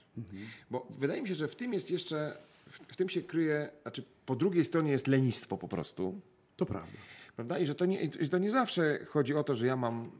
Bo 0.71 0.87
wydaje 0.89 1.21
mi 1.21 1.27
się, 1.27 1.35
że 1.35 1.47
w 1.47 1.55
tym 1.55 1.73
jest 1.73 1.91
jeszcze, 1.91 2.37
w, 2.69 2.79
w 2.79 2.95
tym 2.95 3.09
się 3.09 3.21
kryje, 3.21 3.69
znaczy 3.81 4.03
po 4.25 4.35
drugiej 4.35 4.65
stronie 4.65 4.91
jest 4.91 5.07
lenistwo 5.07 5.57
po 5.57 5.67
prostu, 5.67 6.21
To 6.57 6.65
prawda. 6.65 6.97
prawda? 7.35 7.59
I 7.59 7.65
że 7.65 7.75
to 7.75 7.85
nie, 7.85 8.09
to 8.09 8.37
nie 8.37 8.51
zawsze 8.51 9.05
chodzi 9.09 9.33
o 9.35 9.43
to, 9.43 9.55
że 9.55 9.65
ja 9.67 9.75
mam, 9.75 10.11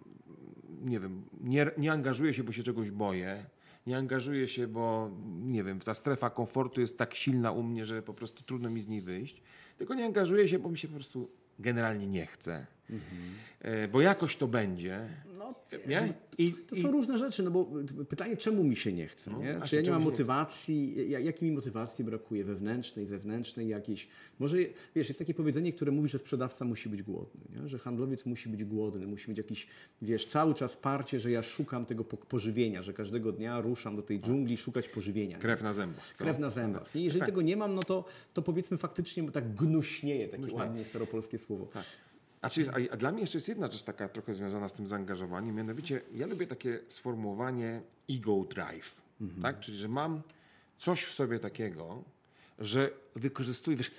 nie 0.82 1.00
wiem, 1.00 1.24
nie, 1.42 1.72
nie 1.78 1.92
angażuję 1.92 2.34
się, 2.34 2.44
bo 2.44 2.52
się 2.52 2.64
czegoś 2.64 2.92
boję, 2.92 3.46
nie 3.88 3.98
angażuję 3.98 4.48
się, 4.48 4.68
bo 4.68 5.12
nie 5.44 5.64
wiem, 5.64 5.80
ta 5.80 5.94
strefa 5.96 6.30
komfortu 6.30 6.82
jest 6.82 6.98
tak 6.98 7.14
silna 7.16 7.52
u 7.52 7.64
mnie, 7.64 7.86
że 7.86 8.02
po 8.02 8.14
prostu 8.14 8.44
trudno 8.44 8.70
mi 8.70 8.82
z 8.82 8.88
niej 8.88 9.02
wyjść, 9.02 9.42
tylko 9.78 9.94
nie 9.94 10.06
angażuję 10.06 10.48
się, 10.48 10.60
bo 10.60 10.70
mi 10.70 10.78
się 10.78 10.88
po 10.88 10.94
prostu 10.94 11.30
generalnie 11.60 12.08
nie 12.08 12.26
chce, 12.26 12.66
E, 13.62 13.88
bo 13.88 14.02
jakoś 14.02 14.36
to 14.38 14.48
będzie, 14.48 15.00
No, 15.72 15.78
nie? 15.88 16.14
I, 16.38 16.52
To 16.54 16.76
i, 16.76 16.82
są 16.82 16.92
różne 16.92 17.18
rzeczy, 17.18 17.44
no 17.44 17.52
bo 17.52 17.68
pytanie, 18.10 18.38
czemu 18.38 18.64
mi 18.64 18.76
się 18.76 18.94
nie 18.94 19.08
chce, 19.08 19.32
No, 19.32 19.40
nie? 19.40 19.54
właśnie, 19.58 19.70
Czy 19.70 19.76
ja 19.76 19.82
nie 19.82 19.92
mam 19.92 20.02
motywacji, 20.02 21.10
ja- 21.10 21.20
jakiej 21.20 21.50
mi 21.50 21.56
motywacji 21.56 22.06
brakuje, 22.06 22.44
wewnętrznej, 22.44 23.06
zewnętrznej 23.06 23.68
jakiejś. 23.68 24.08
Może, 24.40 24.58
wiesz, 24.96 25.08
jest 25.08 25.20
takie 25.20 25.34
powiedzenie, 25.34 25.74
które 25.74 25.92
mówi, 25.92 26.10
że 26.10 26.20
sprzedawca 26.20 26.66
musi 26.66 26.90
być 26.90 27.04
głodny, 27.04 27.42
nie? 27.62 27.68
że 27.68 27.80
handlowiec 27.80 28.26
musi 28.26 28.50
być 28.50 28.64
głodny, 28.64 29.08
musi 29.08 29.30
mieć 29.30 29.38
jakiś, 29.38 29.68
wiesz, 30.02 30.26
cały 30.26 30.54
czas 30.54 30.78
parcie, 30.78 31.20
że 31.20 31.32
ja 31.32 31.42
szukam 31.42 31.86
tego 31.86 32.04
po- 32.04 32.18
pożywienia, 32.18 32.84
że 32.84 32.94
każdego 32.94 33.32
dnia 33.32 33.62
ruszam 33.62 33.96
do 33.96 34.02
tej 34.02 34.20
dżungli 34.20 34.58
szukać 34.58 34.90
pożywienia. 34.90 35.36
nie? 35.38 35.42
krew 35.42 35.62
na 35.64 35.74
zębach. 35.74 36.12
co? 36.14 36.24
Krew 36.24 36.40
na 36.40 36.50
zębach. 36.50 36.96
Nie? 36.96 37.04
Jeżeli 37.04 37.20
Tak. 37.20 37.30
tego 37.30 37.42
nie 37.42 37.58
mam, 37.58 37.76
no 37.76 37.84
to, 37.84 38.06
to 38.34 38.42
powiedzmy 38.42 38.78
faktycznie 38.78 39.32
tak 39.32 39.56
gnuśnieje, 39.56 40.26
takie 40.28 40.38
Gnuśnieje. 40.38 40.64
ładnie 40.66 40.84
staropolskie 40.84 41.38
słowo. 41.40 41.66
Tak. 41.66 41.84
A, 42.46 42.50
czy, 42.50 42.72
a, 42.72 42.94
a 42.94 42.98
dla 42.98 43.12
mnie 43.12 43.22
jeszcze 43.22 43.38
jest 43.38 43.48
jedna 43.48 43.72
rzecz 43.72 43.84
taka 43.84 44.10
trochę 44.10 44.34
związana 44.34 44.70
z 44.70 44.74
tym 44.74 44.88
zaangażowaniem, 44.88 45.56
mianowicie 45.56 46.02
ja 46.14 46.28
lubię 46.28 46.48
takie 46.48 46.80
sformułowanie 46.88 47.82
ego 48.10 48.44
drive, 48.50 49.02
tak? 49.42 49.60
Czyli, 49.60 49.78
że 49.78 49.88
mam 49.88 50.22
coś 50.78 51.04
w 51.04 51.14
sobie 51.14 51.40
takiego, 51.40 52.04
że 52.60 52.90
wykorzystuję 53.16 53.78
wiesz, 53.78 53.92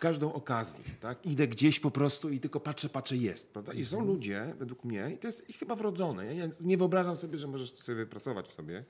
każdą 0.00 0.32
okazję, 0.32 0.84
tak? 1.00 1.26
Idę 1.26 1.48
gdzieś 1.48 1.80
po 1.80 1.90
prostu 1.90 2.30
i 2.30 2.40
tylko 2.40 2.60
patrzę, 2.60 2.88
patrzę, 2.88 3.16
jest, 3.16 3.52
prawda? 3.52 3.72
I 3.72 3.84
są 3.84 4.04
ludzie, 4.04 4.54
według 4.58 4.84
mnie, 4.84 5.10
i 5.14 5.18
to 5.18 5.28
jest 5.28 5.50
ich 5.50 5.58
chyba 5.58 5.74
wrodzone, 5.74 6.34
ja 6.34 6.48
nie 6.60 6.78
wyobrażam 6.78 7.16
sobie, 7.16 7.38
że 7.38 7.48
możesz 7.48 7.72
to 7.72 7.78
sobie 7.78 7.96
wypracować 7.96 8.48
w 8.48 8.52
sobie, 8.52 8.84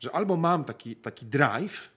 że 0.00 0.12
albo 0.12 0.36
mam 0.36 0.64
taki, 0.64 0.96
taki 0.96 1.26
drive 1.26 1.90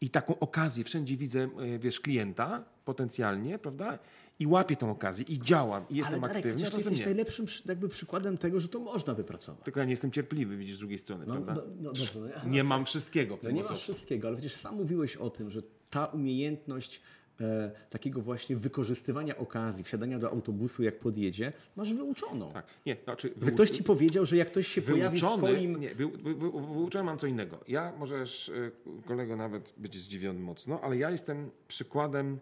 i 0.00 0.10
taką 0.10 0.38
okazję, 0.38 0.84
wszędzie 0.84 1.16
widzę, 1.16 1.48
e, 1.58 1.78
wiesz, 1.78 2.00
klienta 2.00 2.64
potencjalnie, 2.84 3.58
prawda? 3.58 3.98
I 4.38 4.46
łapię 4.46 4.76
tą 4.76 4.90
okazję 4.90 5.24
i 5.28 5.38
działam 5.40 5.84
i 5.90 5.96
jestem 5.96 6.14
Ale 6.14 6.20
Darek, 6.20 6.36
aktywny, 6.36 6.64
czasem 6.64 6.78
jesteś 6.78 6.98
nie. 6.98 7.04
najlepszym 7.06 7.46
jakby 7.66 7.88
przykładem 7.88 8.38
tego, 8.38 8.60
że 8.60 8.68
to 8.68 8.78
można 8.78 9.14
wypracować. 9.14 9.64
Tylko 9.64 9.80
ja 9.80 9.86
nie 9.86 9.90
jestem 9.90 10.10
cierpliwy, 10.10 10.56
widzisz, 10.56 10.76
z 10.76 10.78
drugiej 10.78 10.98
strony, 10.98 11.24
No, 11.26 11.32
prawda? 11.34 11.54
no, 11.54 11.62
no, 11.76 11.82
dobrze, 11.82 12.20
no, 12.20 12.26
ja- 12.26 12.44
Nie 12.44 12.64
mam 12.64 12.84
wszystkiego 12.84 13.36
w 13.36 13.42
No 13.42 13.50
nie 13.50 13.56
masz 13.62 13.64
osobie. 13.72 13.80
wszystkiego, 13.80 14.28
ale 14.28 14.36
przecież 14.36 14.54
sam 14.60 14.76
mówiłeś 14.76 15.16
o 15.16 15.30
tym, 15.30 15.50
że 15.50 15.62
ta 15.90 16.06
umiejętność 16.06 17.00
e, 17.40 17.70
takiego 17.90 18.20
właśnie 18.20 18.56
wykorzystywania 18.56 19.36
okazji, 19.36 19.84
wsiadania 19.84 20.18
do 20.18 20.30
autobusu 20.30 20.82
jak 20.82 20.98
podjedzie, 20.98 21.52
masz 21.76 21.94
wyuczoną. 21.94 22.52
Tak. 22.52 22.66
Nie, 22.86 22.96
znaczy, 23.04 23.30
ktoś 23.30 23.70
ci 23.70 23.84
powiedział, 23.84 24.24
że 24.26 24.36
jak 24.36 24.48
ktoś 24.48 24.66
się 24.68 24.82
pojawi 24.82 25.18
w 25.18 25.20
Wyuczony, 25.20 25.42
twoim... 25.54 25.80
nie, 25.80 25.94
wy, 25.94 26.06
wy, 26.08 26.34
wy, 26.34 26.50
wyuczony 26.50 27.04
mam 27.04 27.18
co 27.18 27.26
innego. 27.26 27.58
Ja, 27.68 27.92
możesz, 27.98 28.48
y, 28.48 28.70
kolego, 29.06 29.36
nawet 29.36 29.72
być 29.76 29.96
zdziwiony 29.98 30.40
mocno, 30.40 30.80
ale 30.80 30.96
ja 30.96 31.10
jestem 31.10 31.50
przykładem 31.68 32.38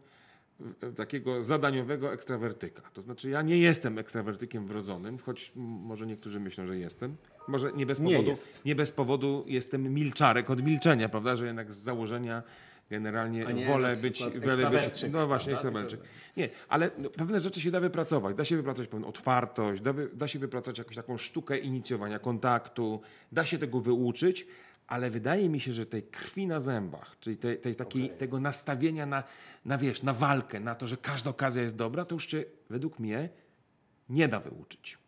takiego 0.96 1.42
zadaniowego 1.42 2.12
ekstrawertyka. 2.12 2.82
To 2.94 3.02
znaczy, 3.02 3.30
ja 3.30 3.42
nie 3.42 3.58
jestem 3.58 3.98
ekstrawertykiem 3.98 4.66
wrodzonym, 4.66 5.18
choć 5.18 5.52
może 5.56 6.06
niektórzy 6.06 6.40
myślą, 6.40 6.66
że 6.66 6.78
jestem. 6.78 7.16
Może 7.48 7.72
nie 7.72 7.86
bez 7.86 8.00
Nie 8.00 8.10
powodu, 8.10 8.30
jest. 8.30 8.64
nie 8.64 8.74
bez 8.74 8.92
powodu 8.92 9.44
jestem 9.46 9.94
milczarek 9.94 10.50
od 10.50 10.62
milczenia, 10.62 11.08
prawda, 11.08 11.36
że 11.36 11.46
jednak 11.46 11.72
z 11.72 11.76
założenia 11.76 12.42
generalnie 12.90 13.44
nie 13.44 13.66
wolę 13.66 13.96
być, 13.96 14.22
wolę 14.40 14.70
być, 14.70 15.06
no 15.12 15.26
właśnie, 15.26 15.52
ekstrawerczyk. 15.52 16.00
Nie, 16.36 16.48
ale 16.68 16.90
no, 16.98 17.10
pewne 17.10 17.40
rzeczy 17.40 17.60
się 17.60 17.70
da 17.70 17.80
wypracować. 17.80 18.36
Da 18.36 18.44
się 18.44 18.56
wypracować 18.56 18.88
pewną 18.88 19.08
otwartość, 19.08 19.82
da, 19.82 19.94
da 20.12 20.28
się 20.28 20.38
wypracować 20.38 20.78
jakąś 20.78 20.96
taką 20.96 21.16
sztukę 21.16 21.58
inicjowania 21.58 22.18
kontaktu, 22.18 23.00
da 23.32 23.46
się 23.46 23.58
tego 23.58 23.80
wyuczyć, 23.80 24.46
ale 24.90 25.10
wydaje 25.10 25.48
mi 25.48 25.60
się, 25.60 25.72
że 25.72 25.86
tej 25.86 26.02
krwi 26.02 26.46
na 26.46 26.60
zębach, 26.60 27.16
czyli 27.20 27.36
tej, 27.36 27.58
tej 27.58 27.74
takiej, 27.76 28.10
tego 28.10 28.40
nastawienia 28.40 29.06
na, 29.06 29.24
na, 29.64 29.78
wiesz, 29.78 30.02
na 30.02 30.12
walkę, 30.12 30.60
na 30.60 30.74
to, 30.74 30.88
że 30.88 30.96
każda 30.96 31.30
okazja 31.30 31.62
jest 31.62 31.76
dobra, 31.76 32.04
to 32.04 32.14
już 32.14 32.28
się 32.28 32.44
według 32.70 32.98
mnie 32.98 33.28
nie 34.08 34.28
da 34.28 34.40
wyuczyć. 34.40 34.98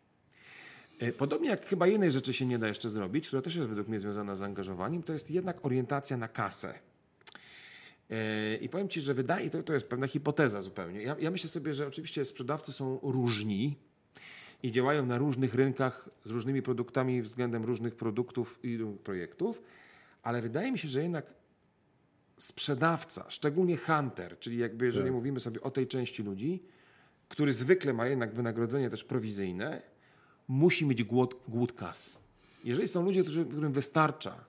E, 0.99 1.11
Podobnie 1.11 1.49
jak 1.49 1.65
chyba 1.65 1.87
jednej 1.87 2.11
rzeczy 2.11 2.33
się 2.33 2.45
nie 2.45 2.59
da 2.59 2.67
jeszcze 2.67 2.89
zrobić, 2.89 3.27
która 3.27 3.41
też 3.41 3.55
jest 3.55 3.69
według 3.69 3.87
mnie 3.87 3.99
związana 3.99 4.35
z 4.35 4.39
zaangażowaniem, 4.39 5.03
to 5.03 5.13
jest 5.13 5.31
jednak 5.31 5.65
orientacja 5.65 6.17
na 6.17 6.27
kasę. 6.27 6.73
E, 8.09 8.55
I 8.55 8.69
powiem 8.69 8.89
Ci, 8.89 9.01
że 9.01 9.13
wydaje, 9.13 9.49
to, 9.49 9.63
to 9.63 9.73
jest 9.73 9.87
pewna 9.87 10.07
hipoteza 10.07 10.61
zupełnie. 10.61 11.01
Ja, 11.01 11.15
ja 11.19 11.31
myślę 11.31 11.49
sobie, 11.49 11.75
że 11.75 11.87
oczywiście 11.87 12.25
sprzedawcy 12.25 12.71
są 12.71 12.99
różni 13.01 13.77
i 14.63 14.71
działają 14.71 15.05
na 15.05 15.17
różnych 15.17 15.53
rynkach 15.55 16.09
z 16.25 16.29
różnymi 16.29 16.61
produktami 16.61 17.21
względem 17.21 17.63
różnych 17.63 17.95
produktów 17.95 18.59
i 18.63 18.79
projektów, 19.03 19.61
ale 20.23 20.41
wydaje 20.41 20.71
mi 20.71 20.79
się, 20.79 20.87
że 20.87 21.01
jednak 21.01 21.25
sprzedawca, 22.37 23.25
szczególnie 23.29 23.77
hunter, 23.77 24.39
czyli 24.39 24.57
jakby 24.57 24.85
jeżeli 24.85 25.05
Tak. 25.05 25.13
mówimy 25.13 25.39
sobie 25.39 25.61
o 25.61 25.71
tej 25.71 25.87
części 25.87 26.23
ludzi, 26.23 26.63
który 27.29 27.53
zwykle 27.53 27.93
ma 27.93 28.07
jednak 28.07 28.33
wynagrodzenie 28.33 28.89
też 28.89 29.03
prowizyjne, 29.03 29.81
musi 30.47 30.85
mieć 30.85 31.03
głód, 31.03 31.35
głód 31.47 31.73
kasy. 31.73 32.11
Jeżeli 32.63 32.87
są 32.87 33.03
ludzie, 33.03 33.23
którzy, 33.23 33.45
którym 33.45 33.71
wystarcza 33.71 34.45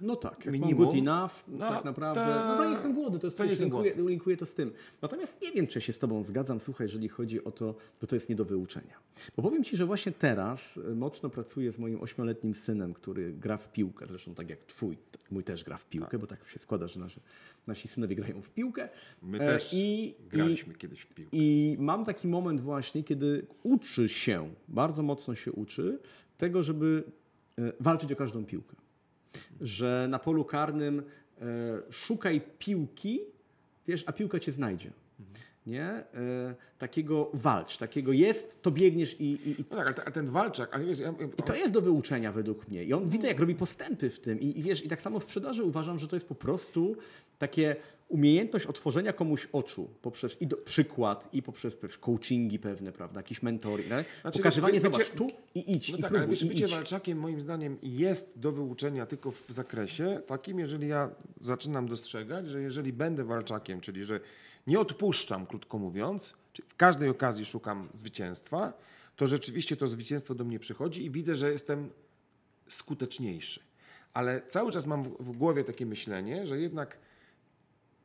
No 0.00 0.16
tak, 0.16 0.44
jak 0.44 0.52
Minimum. 0.52 0.84
good 0.84 0.94
enough, 0.94 1.32
No, 1.48 1.68
tak 1.68 1.84
naprawdę, 1.84 2.20
ta- 2.20 2.48
no 2.48 2.56
to 2.56 2.64
nie 2.64 2.70
jestem 2.70 2.94
głodny, 2.94 3.18
to 3.18 3.26
jest 3.26 3.36
to 3.36 3.44
jestem 3.44 3.64
linkuję, 3.68 3.94
linkuję 3.96 4.36
to 4.36 4.46
z 4.46 4.54
tym. 4.54 4.72
Natomiast 5.02 5.40
nie 5.42 5.52
wiem, 5.52 5.66
czy 5.66 5.80
się 5.80 5.92
z 5.92 5.98
Tobą 5.98 6.24
zgadzam, 6.24 6.60
słuchaj, 6.60 6.84
jeżeli 6.84 7.08
chodzi 7.08 7.44
o 7.44 7.50
to, 7.50 7.74
bo 8.00 8.06
to 8.06 8.16
jest 8.16 8.28
nie 8.28 8.36
do 8.36 8.44
wyuczenia. 8.44 8.94
Bo 9.36 9.42
powiem 9.42 9.64
Ci, 9.64 9.76
że 9.76 9.86
właśnie 9.86 10.12
teraz 10.12 10.76
y, 10.76 10.94
mocno 10.94 11.30
pracuję 11.30 11.72
z 11.72 11.78
moim 11.78 12.02
ośmioletnim 12.02 12.54
synem, 12.54 12.94
który 12.94 13.32
gra 13.32 13.56
w 13.56 13.72
piłkę, 13.72 14.06
zresztą 14.08 14.34
tak 14.34 14.50
jak 14.50 14.58
Twój, 14.58 14.96
mój 15.30 15.44
też 15.44 15.64
gra 15.64 15.76
w 15.76 15.86
piłkę, 15.86 16.18
bo 16.18 16.26
tak 16.26 16.48
się 16.48 16.58
składa, 16.58 16.86
że 16.88 17.00
nasze, 17.00 17.20
nasi 17.66 17.88
synowie 17.88 18.16
grają 18.16 18.42
w 18.42 18.50
piłkę. 18.50 18.88
My 19.22 19.38
E, 19.40 19.46
też 19.46 19.70
i, 19.74 20.14
graliśmy 20.30 20.74
kiedyś 20.74 21.00
w 21.00 21.14
piłkę. 21.14 21.30
i 21.36 21.76
mam 21.80 22.04
taki 22.04 22.28
moment 22.28 22.60
właśnie, 22.60 23.04
kiedy 23.04 23.46
uczy 23.62 24.08
się, 24.08 24.48
bardzo 24.68 25.02
mocno 25.02 25.34
się 25.34 25.52
uczy 25.52 25.98
tego, 26.38 26.62
żeby 26.62 27.04
e, 27.58 27.72
walczyć 27.80 28.12
o 28.12 28.16
każdą 28.16 28.44
piłkę. 28.44 28.76
Że 29.60 30.06
na 30.10 30.18
polu 30.18 30.44
karnym 30.44 30.98
e, 30.98 31.44
szukaj 31.90 32.40
piłki, 32.58 33.20
wiesz, 33.86 34.04
a 34.06 34.12
piłka 34.12 34.40
cię 34.40 34.52
znajdzie. 34.52 34.90
Nie? 35.68 35.84
E, 35.84 36.04
takiego 36.78 37.30
walcz, 37.34 37.76
takiego 37.76 38.12
jest, 38.12 38.62
to 38.62 38.70
biegniesz 38.70 39.20
i, 39.20 39.24
i, 39.24 39.60
i 39.60 39.64
No 39.70 39.76
tak, 39.76 40.00
ale 40.00 40.12
ten 40.12 40.30
walczak, 40.30 40.74
ale 40.74 40.84
wiesz, 40.84 40.98
ja, 40.98 41.14
i 41.38 41.42
to 41.42 41.54
jest 41.54 41.74
do 41.74 41.80
wyuczenia 41.80 42.32
według 42.32 42.68
mnie. 42.68 42.84
I 42.84 42.92
on 42.92 43.08
widzę, 43.08 43.28
jak 43.28 43.40
robi 43.40 43.54
postępy 43.54 44.10
w 44.10 44.20
tym. 44.20 44.40
I, 44.40 44.58
I 44.58 44.62
wiesz, 44.62 44.84
i 44.84 44.88
tak 44.88 45.00
samo 45.00 45.20
w 45.20 45.22
sprzedaży 45.22 45.64
uważam, 45.64 45.98
że 45.98 46.08
to 46.08 46.16
jest 46.16 46.26
po 46.26 46.34
prostu 46.34 46.96
takie 47.38 47.76
umiejętność 48.08 48.66
otworzenia 48.66 49.12
komuś 49.12 49.48
oczu 49.52 49.88
poprzez 50.02 50.42
i 50.42 50.46
do, 50.46 50.56
przykład, 50.56 51.28
i 51.32 51.42
poprzez 51.42 51.76
coachingi 52.00 52.58
pewne, 52.58 52.92
prawda, 52.92 53.20
jakiś 53.20 53.42
mentoring. 53.42 53.88
Tak? 53.88 54.06
Znaczy, 54.22 54.38
Pokazywanie, 54.38 54.80
by- 54.80 54.84
zobacz, 54.84 55.10
tu 55.10 55.30
i 55.54 55.72
idź, 55.72 55.92
No 55.92 55.98
i 55.98 56.00
tak, 56.00 56.10
próbuj, 56.10 56.26
ale 56.26 56.30
wiesz, 56.30 56.44
bycie 56.44 56.64
idź. 56.64 56.70
walczakiem 56.70 57.18
moim 57.18 57.40
zdaniem 57.40 57.76
jest 57.82 58.32
do 58.36 58.52
wyuczenia 58.52 59.06
tylko 59.06 59.30
w 59.30 59.44
zakresie 59.48 60.20
takim, 60.26 60.58
jeżeli 60.58 60.88
ja 60.88 61.10
zaczynam 61.40 61.88
dostrzegać, 61.88 62.48
że 62.48 62.62
jeżeli 62.62 62.92
będę 62.92 63.24
walczakiem, 63.24 63.80
czyli 63.80 64.04
że 64.04 64.20
nie 64.68 64.80
odpuszczam, 64.80 65.46
krótko 65.46 65.78
mówiąc, 65.78 66.34
w 66.68 66.76
każdej 66.76 67.08
okazji 67.08 67.44
szukam 67.44 67.88
zwycięstwa, 67.94 68.72
to 69.16 69.26
rzeczywiście 69.26 69.76
to 69.76 69.86
zwycięstwo 69.86 70.34
do 70.34 70.44
mnie 70.44 70.58
przychodzi 70.58 71.04
i 71.04 71.10
widzę, 71.10 71.36
że 71.36 71.52
jestem 71.52 71.90
skuteczniejszy. 72.68 73.60
Ale 74.14 74.42
cały 74.46 74.72
czas 74.72 74.86
mam 74.86 75.02
w 75.04 75.32
głowie 75.32 75.64
takie 75.64 75.86
myślenie, 75.86 76.46
że 76.46 76.60
jednak 76.60 76.98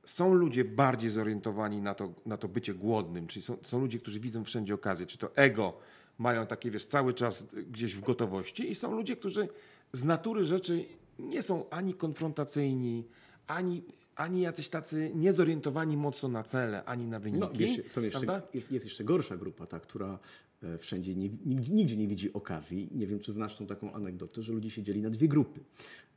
są 0.06 0.34
ludzie 0.34 0.65
bardziej 0.65 1.10
zorientowani 1.10 1.82
na 1.82 1.93
to, 1.93 2.13
na 2.26 2.38
to 2.38 2.47
bycie 2.47 2.73
głodnym, 2.73 3.28
czyli 3.28 3.43
są, 3.43 3.58
są 3.63 3.80
ludzie, 3.80 3.99
którzy 3.99 4.19
widzą 4.19 4.43
wszędzie 4.43 4.73
okazję, 4.73 5.06
czy 5.06 5.17
to 5.17 5.36
ego 5.36 5.73
mają 6.17 6.47
takie, 6.47 6.71
wiesz, 6.71 6.86
cały 6.86 7.13
czas 7.13 7.45
gdzieś 7.71 7.95
w 7.95 8.02
gotowości 8.02 8.71
i 8.71 8.76
są 8.76 8.95
ludzie, 8.95 9.15
którzy 9.15 9.47
z 9.93 10.04
natury 10.04 10.43
rzeczy 10.43 10.86
nie 11.19 11.41
są 11.41 11.69
ani 11.69 11.93
konfrontacyjni, 11.93 13.08
ani, 13.47 13.84
ani 14.15 14.41
jacyś 14.41 14.69
tacy 14.69 15.12
niezorientowani 15.15 15.97
mocno 15.97 16.30
na 16.30 16.43
cele, 16.43 16.84
ani 16.86 17.08
na 17.08 17.19
wyniki. 17.19 17.39
No, 17.41 17.52
jeszcze, 17.60 18.02
prawda? 18.12 18.41
jest, 18.54 18.71
jest 18.71 18.86
jeszcze 18.86 19.04
gorsza 19.04 19.38
grupa, 19.38 19.65
ta, 19.65 19.80
która 19.80 20.19
e, 20.63 20.78
wszędzie 20.78 21.15
nie, 21.15 21.30
nigdzie, 21.45 21.73
nigdzie 21.73 21.97
nie 21.97 22.08
widzi 22.08 22.34
okazji. 22.34 22.89
Nie 22.91 23.08
wiem, 23.08 23.19
czy 23.19 23.34
znasz 23.34 23.58
tą 23.58 23.67
taką 23.67 23.93
anegdotę, 23.93 24.41
że 24.41 24.54
ludzie 24.54 24.69
się 24.69 24.84
dzieli 24.84 25.02
na 25.02 25.10
dwie 25.10 25.28
grupy. 25.28 25.60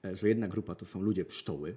E, 0.05 0.17
Że 0.17 0.29
jedna 0.29 0.49
grupa 0.49 0.75
to 0.75 0.87
są 0.87 1.03
ludzie 1.03 1.25
pszczoły, 1.25 1.77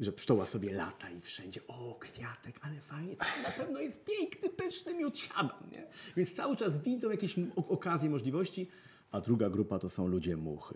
że 0.00 0.12
pszczoła 0.12 0.46
sobie 0.46 0.72
lata 0.72 1.10
i 1.10 1.20
wszędzie, 1.20 1.60
o 1.66 1.96
kwiatek, 2.00 2.58
ale 2.62 2.80
fajnie, 2.80 3.16
to 3.16 3.24
na 3.42 3.50
pewno 3.50 3.80
jest 3.80 4.04
piękny, 4.04 4.48
pyszny 4.48 4.94
miód, 4.94 5.18
siadam, 5.18 5.70
nie? 5.72 5.86
Więc 6.16 6.32
cały 6.34 6.56
czas 6.56 6.82
widzą 6.82 7.10
jakieś 7.10 7.36
okazje, 7.56 8.10
możliwości, 8.10 8.68
a 9.10 9.20
druga 9.20 9.50
grupa 9.50 9.78
to 9.78 9.88
są 9.88 10.06
ludzie 10.06 10.36
muchy. 10.36 10.74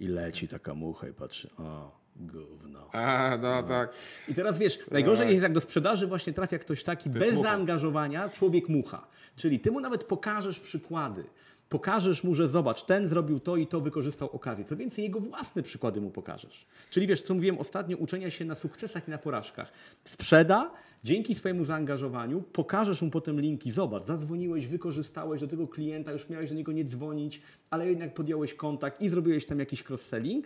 I 0.00 0.06
leci 0.06 0.48
taka 0.48 0.74
mucha 0.74 1.08
i 1.08 1.12
patrzy, 1.12 1.50
o, 1.56 1.98
gówno. 2.18 2.88
A, 2.92 3.38
no 3.42 3.62
tak. 3.62 3.92
I 4.28 4.34
teraz 4.34 4.58
wiesz, 4.58 4.78
najgorzej 4.90 5.30
jest 5.30 5.42
jak 5.42 5.52
do 5.52 5.60
sprzedaży 5.60 6.06
właśnie 6.06 6.32
trafia 6.32 6.58
ktoś 6.58 6.84
taki 6.84 7.10
bez 7.10 7.32
mucha. 7.32 7.42
zaangażowania, 7.42 8.28
człowiek 8.28 8.68
mucha. 8.68 9.06
Czyli 9.36 9.60
ty 9.60 9.70
mu 9.70 9.80
nawet 9.80 10.04
pokażesz 10.04 10.60
przykłady. 10.60 11.24
Pokażesz 11.68 12.24
mu, 12.24 12.34
że 12.34 12.48
zobacz, 12.48 12.82
ten 12.82 13.08
zrobił 13.08 13.40
to 13.40 13.56
i 13.56 13.66
to, 13.66 13.80
wykorzystał 13.80 14.30
okazję. 14.32 14.64
Co 14.64 14.76
więcej, 14.76 15.04
jego 15.04 15.20
własne 15.20 15.62
przykłady 15.62 16.00
mu 16.00 16.10
pokażesz. 16.10 16.66
Czyli 16.90 17.06
wiesz, 17.06 17.22
co 17.22 17.34
mówiłem 17.34 17.58
ostatnio, 17.58 17.96
uczenia 17.96 18.30
się 18.30 18.44
na 18.44 18.54
sukcesach 18.54 19.08
i 19.08 19.10
na 19.10 19.18
porażkach. 19.18 19.72
Sprzeda, 20.04 20.70
dzięki 21.04 21.34
swojemu 21.34 21.64
zaangażowaniu, 21.64 22.42
pokażesz 22.42 23.02
mu 23.02 23.10
potem 23.10 23.40
linki. 23.40 23.72
Zobacz, 23.72 24.06
zadzwoniłeś, 24.06 24.66
wykorzystałeś 24.66 25.40
do 25.40 25.46
tego 25.46 25.68
klienta, 25.68 26.12
już 26.12 26.28
miałeś 26.28 26.50
do 26.50 26.56
niego 26.56 26.72
nie 26.72 26.84
dzwonić, 26.84 27.42
ale 27.70 27.88
jednak 27.88 28.14
podjąłeś 28.14 28.54
kontakt 28.54 29.00
i 29.00 29.08
zrobiłeś 29.08 29.46
tam 29.46 29.58
jakiś 29.58 29.84
cross-selling. 29.84 30.42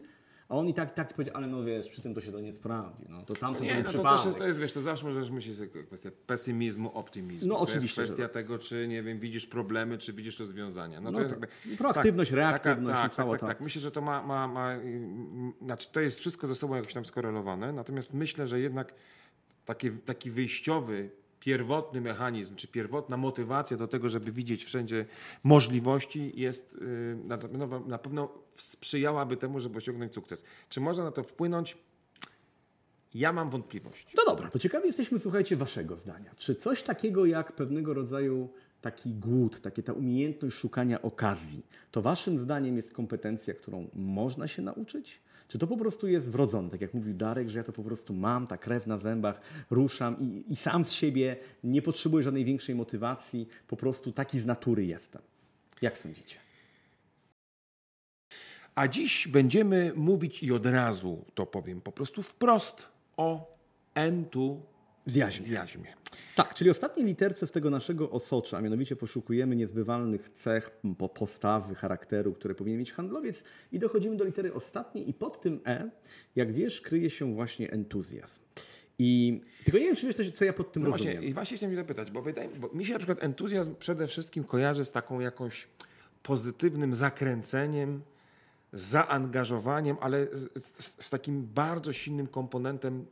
A 0.52 0.54
on 0.54 0.68
i 0.68 0.74
tak, 0.74 0.94
tak 0.94 1.14
powiedział, 1.14 1.36
ale 1.36 1.46
no 1.46 1.64
wiesz, 1.64 1.88
przy 1.88 2.02
tym 2.02 2.14
to 2.14 2.20
się 2.20 2.32
to 2.32 2.40
nie 2.40 2.52
sprawdzi. 2.52 3.04
No, 3.08 3.22
to 3.22 3.34
tamto 3.34 3.64
Nie, 3.64 3.74
no 3.74 3.82
to 3.82 3.88
przypadek. 3.88 4.16
też 4.18 4.26
jest, 4.26 4.38
to 4.38 4.46
jest, 4.46 4.60
wiesz, 4.60 4.72
to 4.72 4.80
zawsze 4.80 5.06
możesz 5.06 5.30
myśleć, 5.30 5.56
że 5.56 5.66
kwestia 5.66 6.10
pesymizmu, 6.26 6.92
optymizmu. 6.94 7.48
No, 7.48 7.54
to 7.54 7.60
oczywiście, 7.60 8.00
jest 8.02 8.10
że 8.10 8.14
kwestia 8.14 8.22
tak. 8.22 8.32
tego, 8.32 8.58
czy, 8.58 8.88
nie 8.88 9.02
wiem, 9.02 9.18
widzisz 9.20 9.46
problemy, 9.46 9.98
czy 9.98 10.12
widzisz 10.12 10.40
rozwiązania. 10.40 11.00
No, 11.00 11.10
No 11.10 11.16
to 11.18 11.22
jest 11.22 11.34
tak. 11.40 11.50
jakby... 11.64 11.76
Proaktywność, 11.76 12.30
taka- 12.30 12.40
reaktywność 12.40 13.00
Tak, 13.00 13.10
tak, 13.10 13.16
cała 13.16 13.30
tak, 13.32 13.40
ta- 13.40 13.46
tak. 13.46 13.60
Myślę, 13.60 13.82
że 13.82 13.90
to 13.90 14.00
ma, 14.00 14.22
ma, 14.22 14.48
ma 14.48 14.72
mm, 14.72 15.52
znaczy 15.62 15.88
to 15.92 16.00
jest 16.00 16.18
wszystko 16.18 16.46
ze 16.46 16.54
sobą 16.54 16.74
jakoś 16.74 16.94
tam 16.94 17.04
skorelowane, 17.04 17.72
natomiast 17.72 18.14
myślę, 18.14 18.48
że 18.48 18.60
jednak 18.60 18.94
taki, 19.64 19.90
taki 19.90 20.30
wyjściowy, 20.30 21.10
pierwotny 21.42 22.00
mechanizm, 22.00 22.56
czy 22.56 22.68
pierwotna 22.68 23.16
motywacja 23.16 23.76
do 23.76 23.88
tego, 23.88 24.08
żeby 24.08 24.32
widzieć 24.32 24.64
wszędzie 24.64 25.06
możliwości 25.44 26.32
jest, 26.34 26.78
na, 27.24 27.38
pewno- 27.38 27.80
na 27.80 27.98
pewno 27.98 28.28
sprzyjałaby 28.56 29.36
temu, 29.36 29.60
żeby 29.60 29.78
osiągnąć 29.78 30.14
sukces. 30.14 30.44
Czy 30.68 30.80
można 30.80 31.04
na 31.04 31.10
to 31.10 31.22
wpłynąć? 31.22 31.76
Ja 33.14 33.32
mam 33.32 33.50
wątpliwości. 33.50 34.14
No 34.16 34.24
dobra, 34.24 34.50
to 34.50 34.58
ciekawi 34.58 34.86
jesteśmy, 34.86 35.18
słuchajcie, 35.18 35.56
waszego 35.56 35.96
zdania. 35.96 36.30
Czy 36.36 36.54
coś 36.54 36.82
takiego 36.82 37.26
jak 37.26 37.52
pewnego 37.52 37.94
rodzaju 37.94 38.48
taki 38.80 39.14
głód, 39.14 39.60
takie 39.60 39.82
ta 39.82 39.92
umiejętność 39.92 40.56
szukania 40.56 41.02
okazji, 41.02 41.66
to 41.90 42.02
waszym 42.02 42.38
zdaniem 42.38 42.76
jest 42.76 42.92
kompetencja, 42.92 43.54
którą 43.54 43.88
można 43.94 44.48
się 44.48 44.62
nauczyć? 44.62 45.20
Czy 45.48 45.58
to 45.58 45.66
po 45.66 45.76
prostu 45.76 46.08
jest 46.08 46.30
wrodzone, 46.30 46.70
tak 46.70 46.80
jak 46.80 46.94
mówił 46.94 47.14
Darek, 47.14 47.48
że 47.48 47.58
ja 47.58 47.64
to 47.64 47.72
po 47.72 47.82
prostu 47.82 48.14
mam, 48.14 48.46
ta 48.46 48.56
krew 48.56 48.86
na 48.86 48.98
zębach, 48.98 49.40
ruszam 49.70 50.20
i, 50.20 50.52
i 50.52 50.56
sam 50.56 50.84
z 50.84 50.90
siebie 50.90 51.36
nie 51.64 51.82
potrzebuję 51.82 52.22
żadnej 52.22 52.44
większej 52.44 52.74
motywacji, 52.74 53.48
po 53.68 53.76
prostu 53.76 54.12
taki 54.12 54.40
z 54.40 54.46
natury 54.46 54.86
jestem. 54.86 55.22
Jak 55.82 55.98
sądzicie? 55.98 56.36
A 58.74 58.88
dziś 58.88 59.28
będziemy 59.28 59.92
mówić 59.96 60.42
i 60.42 60.52
od 60.52 60.66
razu 60.66 61.24
to 61.34 61.46
powiem 61.46 61.80
po 61.80 61.92
prostu 61.92 62.22
wprost 62.22 62.88
o 63.16 63.58
entuzjazmie. 63.94 64.71
Zjaźmie. 65.06 65.94
Tak, 66.36 66.54
czyli 66.54 66.70
ostatniej 66.70 67.06
literce 67.06 67.46
z 67.46 67.50
tego 67.50 67.70
naszego 67.70 68.10
osocza, 68.10 68.56
a 68.58 68.60
mianowicie 68.60 68.96
poszukujemy 68.96 69.56
niezbywalnych 69.56 70.28
cech 70.28 70.70
po- 70.98 71.08
postawy, 71.08 71.74
charakteru, 71.74 72.32
które 72.32 72.54
powinien 72.54 72.80
mieć 72.80 72.92
handlowiec 72.92 73.42
i 73.72 73.78
dochodzimy 73.78 74.16
do 74.16 74.24
litery 74.24 74.54
ostatniej 74.54 75.08
i 75.10 75.14
pod 75.14 75.40
tym 75.40 75.60
E, 75.66 75.90
jak 76.36 76.52
wiesz, 76.52 76.80
kryje 76.80 77.10
się 77.10 77.34
właśnie 77.34 77.70
entuzjazm. 77.70 78.40
I 78.98 79.40
tylko 79.64 79.78
nie 79.78 79.84
wiem, 79.84 79.96
czy 79.96 80.06
wiesz, 80.06 80.16
co- 80.16 80.32
co 80.38 80.44
ja 80.44 80.52
pod 80.52 80.72
tym 80.72 80.82
No 80.82 80.90
rozumiem. 80.90 81.12
właśnie, 81.14 81.28
i 81.30 81.34
właśnie 81.34 81.56
chciałem 81.56 81.72
się 81.72 81.80
zapytać, 81.82 82.10
bo, 82.10 82.22
wydaje, 82.22 82.48
bo 82.48 82.68
mi 82.68 82.84
się 82.84 82.92
na 82.92 82.98
przykład 82.98 83.22
entuzjazm 83.24 83.74
przede 83.74 84.06
wszystkim 84.06 84.44
kojarzy 84.44 84.84
z 84.84 84.92
taką 84.92 85.20
jakąś 85.20 85.68
pozytywnym 86.22 86.94
zakręceniem, 86.94 88.02
zaangażowaniem, 88.72 89.96
ale 90.00 90.26
z, 90.32 90.64
z, 90.64 91.04
z 91.04 91.10
takim 91.10 91.46
bardzo 91.54 91.92
silnym 91.92 92.26
komponentem 92.26 93.06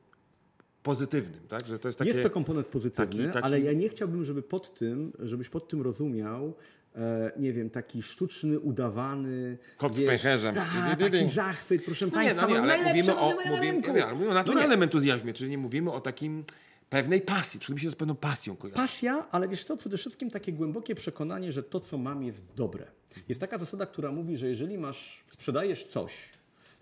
pozytywnym, 0.82 1.40
tak? 1.48 1.66
Że 1.66 1.78
to 1.78 1.88
jest 1.88 1.98
takie... 1.98 2.10
Jest 2.10 2.22
to 2.22 2.30
komponent 2.30 2.66
pozytywny, 2.66 3.22
taki- 3.22 3.32
taki- 3.32 3.44
ale 3.44 3.60
ja 3.60 3.72
nie 3.72 3.88
chciałbym, 3.88 4.24
żeby 4.24 4.42
pod 4.42 4.74
tym, 4.74 5.12
żebyś 5.18 5.48
pod 5.48 5.68
tym 5.68 5.82
rozumiał, 5.82 6.54
e, 6.96 7.32
nie 7.36 7.52
wiem, 7.52 7.70
taki 7.70 8.02
sztuczny, 8.02 8.60
udawany. 8.60 9.58
Kot 9.78 9.94
z 9.94 9.98
wiesz, 9.98 10.08
pęcherzem. 10.08 10.54
Ta, 10.54 10.96
taki 10.96 11.30
zachwyt, 11.34 11.84
proszę 11.84 12.06
No 12.06 12.10
nie, 12.10 12.14
Państwa, 12.14 12.46
no 12.46 12.54
nie, 12.54 12.72
ale 12.72 12.84
mówimy 12.84 13.16
o, 13.16 13.34
mówimy, 13.46 13.60
nie, 13.66 13.72
mówimy 13.72 14.04
o 14.06 14.14
No 14.14 14.28
nie. 14.28 14.34
naturalnym 14.34 14.82
entuzjazmie, 14.82 15.32
czyli 15.32 15.50
nie 15.50 15.58
mówimy 15.58 15.92
o 15.92 16.00
takim 16.00 16.44
pewnej 16.90 17.20
pasji. 17.20 17.60
Przede 17.60 17.74
wszystkim 17.76 17.78
się 17.78 17.90
z 17.90 17.96
pewną 17.96 18.14
pasją 18.14 18.56
kojarzy. 18.56 18.76
Pasja, 18.76 19.26
ale 19.30 19.48
wiesz 19.48 19.64
co, 19.64 19.76
przede 19.76 19.96
wszystkim 19.96 20.30
takie 20.30 20.52
głębokie 20.52 20.94
przekonanie, 20.94 21.52
że 21.52 21.62
to, 21.62 21.80
co 21.80 21.98
mam, 21.98 22.22
jest 22.22 22.42
dobre. 22.56 22.86
Jest 23.28 23.40
taka 23.40 23.58
zasada, 23.58 23.86
która 23.86 24.12
mówi, 24.12 24.36
że 24.36 24.48
jeżeli 24.48 24.78
masz, 24.78 25.24
sprzedajesz 25.32 25.84
coś, 25.84 26.12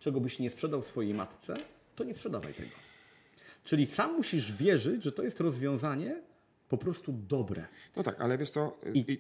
czego 0.01 0.21
byś 0.21 0.39
nie 0.39 0.51
sprzedał 0.51 0.83
swojej 0.83 1.15
matce, 1.15 1.55
to 1.97 2.05
nie 2.05 2.15
sprzedawaj 2.15 2.55
tego. 2.55 2.69
Czyli 3.69 3.87
sam 3.87 4.17
musisz 4.17 4.53
wierzyć, 4.53 5.05
że 5.05 5.13
to 5.13 5.23
jest 5.23 5.41
rozwiązanie 5.41 6.23
po 6.69 6.79
prostu 6.79 7.13
dobre. 7.13 7.67
No 7.97 8.03
tak, 8.03 8.21
ale 8.21 8.39
wiesz 8.39 8.51
co, 8.51 8.77
I- 8.95 9.13
i, 9.13 9.19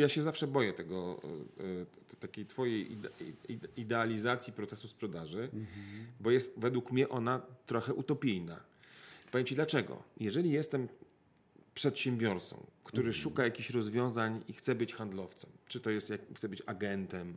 ja 0.00 0.08
się 0.08 0.22
zawsze 0.22 0.46
boję 0.46 0.72
tego, 0.72 1.20
e, 1.58 1.86
t- 2.10 2.16
takiej 2.20 2.46
twojej 2.46 2.92
ide, 2.92 3.08
ide, 3.48 3.68
idealizacji 3.76 4.52
procesu 4.52 4.88
sprzedaży, 4.88 5.48
bo 6.20 6.30
jest 6.30 6.54
według 6.56 6.92
mnie 6.92 7.08
ona 7.08 7.42
trochę 7.66 7.94
utopijna. 7.94 8.60
Powiem 9.32 9.46
Ci 9.46 9.54
dlaczego. 9.54 10.02
Jeżeli 10.20 10.50
jestem 10.50 10.88
przedsiębiorcą, 11.74 12.66
który 12.84 13.12
szuka 13.12 13.44
jakichś 13.44 13.70
rozwiązań 13.70 14.40
i 14.48 14.52
chce 14.52 14.74
być 14.74 14.94
handlowcem, 14.94 15.50
czy 15.68 15.80
to 15.80 15.90
jest, 15.90 16.10
jak, 16.10 16.20
chce 16.36 16.48
być 16.48 16.62
agentem, 16.66 17.34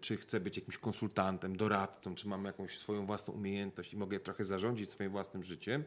czy 0.00 0.16
chce 0.16 0.40
być 0.40 0.56
jakimś 0.56 0.78
konsultantem, 0.78 1.56
doradcą, 1.56 2.14
czy 2.14 2.28
mam 2.28 2.44
jakąś 2.44 2.78
swoją 2.78 3.06
własną 3.06 3.34
umiejętność 3.34 3.92
i 3.92 3.96
mogę 3.96 4.20
trochę 4.20 4.44
zarządzić 4.44 4.90
swoim 4.90 5.10
własnym 5.10 5.42
życiem, 5.44 5.84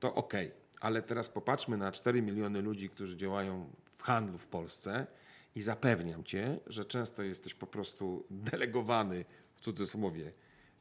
to 0.00 0.14
okej. 0.14 0.50
Ale 0.80 1.02
teraz 1.02 1.28
popatrzmy 1.28 1.76
na 1.76 1.92
4 1.92 2.22
miliony 2.22 2.62
ludzi, 2.62 2.88
którzy 2.88 3.16
działają 3.16 3.70
w 3.98 4.02
handlu 4.02 4.38
w 4.38 4.46
Polsce 4.46 5.06
i 5.54 5.62
zapewniam 5.62 6.24
Cię, 6.24 6.58
że 6.66 6.84
często 6.84 7.22
jesteś 7.22 7.54
po 7.54 7.66
prostu 7.66 8.26
delegowany, 8.30 9.24
w 9.54 9.60
cudzysłowie, 9.60 10.32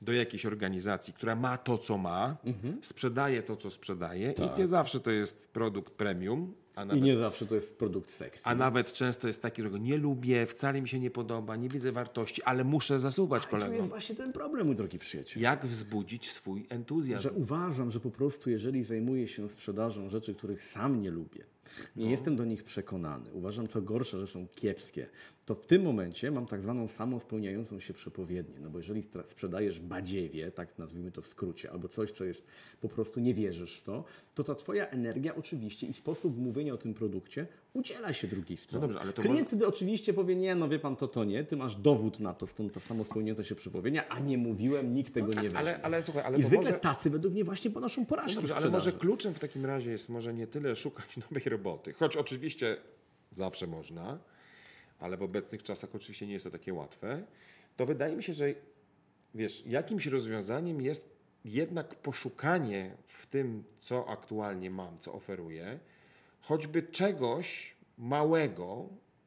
do 0.01 0.13
jakiejś 0.13 0.45
organizacji, 0.45 1.13
która 1.13 1.35
ma 1.35 1.57
to, 1.57 1.77
co 1.77 1.97
ma, 1.97 2.37
sprzedaje 2.81 3.43
to, 3.43 3.55
co 3.57 3.71
sprzedaje 3.71 4.33
Tak. 4.33 4.57
i 4.57 4.59
nie 4.59 4.67
zawsze 4.67 4.99
to 4.99 5.11
jest 5.11 5.51
produkt 5.53 5.93
premium, 5.93 6.53
nawet 6.85 6.99
I 7.03 7.05
nie 7.05 7.17
zawsze 7.17 7.45
to 7.45 7.55
jest 7.55 7.77
produkt 7.77 8.11
seksy. 8.11 8.41
a 8.45 8.55
nawet 8.55 8.93
często 8.93 9.27
jest 9.27 9.41
taki, 9.41 9.53
którego 9.53 9.77
nie 9.77 9.97
lubię, 9.97 10.45
wcale 10.45 10.81
mi 10.81 10.87
się 10.89 10.99
nie 10.99 11.11
podoba, 11.11 11.55
nie 11.55 11.69
widzę 11.69 11.91
wartości, 11.91 12.43
ale 12.43 12.63
muszę 12.63 12.99
zasuwać 12.99 13.43
I 13.43 13.47
tu 13.47 13.55
jest 13.55 13.65
kolegom. 13.67 13.89
właśnie 13.89 14.15
ten 14.15 14.33
problem, 14.33 14.67
mój 14.67 14.75
drogi 14.75 14.99
przyjaciel. 14.99 15.41
Jak 15.43 15.65
wzbudzić 15.65 16.31
swój 16.31 16.65
entuzjazm? 16.69 17.23
Że 17.23 17.31
uważam, 17.31 17.91
że 17.91 17.99
po 17.99 18.11
prostu 18.11 18.49
jeżeli 18.49 18.83
zajmuję 18.83 19.27
się 19.27 19.49
sprzedażą 19.49 20.09
rzeczy, 20.09 20.35
których 20.35 20.63
sam 20.63 21.01
nie 21.01 21.11
lubię, 21.11 21.43
nie 21.95 22.05
No. 22.05 22.11
jestem 22.11 22.35
do 22.35 22.45
nich 22.45 22.63
przekonany, 22.63 23.33
uważam 23.33 23.67
co 23.67 23.81
gorsza, 23.81 24.19
że 24.19 24.27
są 24.27 24.47
kiepskie, 24.55 25.07
to 25.45 25.55
w 25.55 25.65
tym 25.65 25.81
momencie 25.81 26.31
mam 26.31 26.45
tak 26.47 26.61
zwaną 26.61 26.87
samą 26.87 27.19
spełniającą 27.19 27.79
się 27.79 27.93
przepowiednię. 27.93 28.59
No 28.59 28.69
bo 28.69 28.77
jeżeli 28.77 29.03
sprzedajesz 29.27 29.79
badziewie, 29.79 30.51
tak 30.51 30.79
nazwijmy 30.79 31.11
to 31.11 31.21
w 31.21 31.27
skrócie, 31.27 31.71
albo 31.71 31.87
coś, 31.89 32.11
co 32.11 32.23
jest 32.25 32.47
po 32.81 32.89
prostu 32.89 33.19
nie 33.19 33.33
wierzysz 33.33 33.77
w 33.77 33.83
to, 33.83 34.03
to 34.35 34.43
ta 34.43 34.55
twoja 34.55 34.87
energia 34.87 35.35
oczywiście 35.35 35.87
i 35.87 35.93
sposób 35.93 36.37
mówienia 36.37 36.73
o 36.73 36.77
tym 36.77 36.93
produkcie 36.93 37.47
udziela 37.73 38.13
się 38.13 38.27
drugiej 38.27 38.57
stronie. 38.57 38.81
No 38.81 38.87
dobrze, 38.87 39.01
ale 39.01 39.13
to 39.13 39.21
Klient 39.21 39.47
wtedy 39.47 39.67
oczywiście 39.67 40.13
powie, 40.13 40.35
nie, 40.35 40.55
no 40.55 40.69
wie 40.69 40.79
pan, 40.79 40.95
to 40.95 41.07
to 41.07 41.23
nie, 41.23 41.43
ty 41.43 41.57
masz 41.57 41.75
dowód 41.75 42.19
na 42.19 42.33
to, 42.33 42.47
stąd 42.47 42.73
ta 42.73 42.79
samo 42.79 43.03
spełniająca 43.03 43.43
się 43.43 43.55
przepowiednia, 43.55 44.09
a 44.09 44.19
nie 44.19 44.37
mówiłem, 44.37 44.93
nikt 44.93 45.13
tego 45.13 45.33
nie. 45.33 45.49
No 45.49 45.53
tak, 45.53 45.55
Ale, 45.55 45.81
ale 45.81 46.03
słuchaj, 46.03 46.23
ale 46.23 46.37
I 46.37 46.41
to 46.41 46.47
zwykle 46.47 46.69
może... 46.69 46.79
tacy 46.79 47.09
według 47.09 47.33
mnie 47.33 47.43
właśnie 47.43 47.71
ponoszą 47.71 48.01
No 48.01 48.07
porażki 48.07 48.35
dobrze, 48.35 48.53
w 48.53 48.57
ale 48.57 48.69
może 48.69 48.91
kluczem 48.91 49.33
w 49.33 49.39
takim 49.39 49.65
razie 49.65 49.91
jest 49.91 50.09
może 50.09 50.33
nie 50.33 50.47
tyle 50.47 50.75
szukać 50.75 51.17
nowej 51.31 51.43
roboty, 51.43 51.93
choć 51.93 52.17
oczywiście 52.17 52.77
zawsze 53.31 53.67
można, 53.67 54.19
ale 54.99 55.17
w 55.17 55.23
obecnych 55.23 55.63
czasach 55.63 55.95
oczywiście 55.95 56.27
nie 56.27 56.33
jest 56.33 56.45
to 56.45 56.51
takie 56.51 56.73
łatwe, 56.73 57.23
to 57.77 57.85
wydaje 57.85 58.15
mi 58.15 58.23
się, 58.23 58.33
że 58.33 58.53
wiesz, 59.35 59.63
jakimś 59.65 60.05
rozwiązaniem 60.05 60.81
jest 60.81 61.19
jednak 61.45 61.95
poszukanie 61.95 62.97
w 63.07 63.27
tym, 63.27 63.63
co 63.79 64.09
aktualnie 64.09 64.71
mam, 64.71 64.99
co 64.99 65.13
oferuję, 65.13 65.79
choćby 66.41 66.83
czegoś 66.83 67.75
małego, 67.97 68.85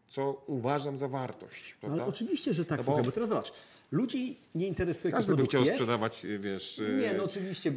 co 0.09 0.43
uważam 0.47 0.99
za 0.99 1.09
wartość. 1.09 1.77
No, 1.83 1.89
ale 1.89 1.97
Prawda? 1.97 2.15
oczywiście, 2.17 2.55
że 2.55 2.65
tak, 2.65 2.79
No 2.79 2.85
bo- 2.85 2.85
słuchaj, 2.85 3.05
bo 3.05 3.13
teraz 3.13 3.29
zobacz, 3.29 3.53
ludzi 3.91 4.39
nie 4.55 4.67
interesuje, 4.67 5.11
jaki 5.13 5.17
Każdy 5.19 5.31
produkt 5.33 5.51
chciał 5.51 5.61
jest. 5.65 5.73
sprzedawać, 5.75 6.27
wiesz... 6.39 6.83
Nie, 7.01 7.11
y, 7.13 7.17
no 7.17 7.25
oczywiście. 7.25 7.73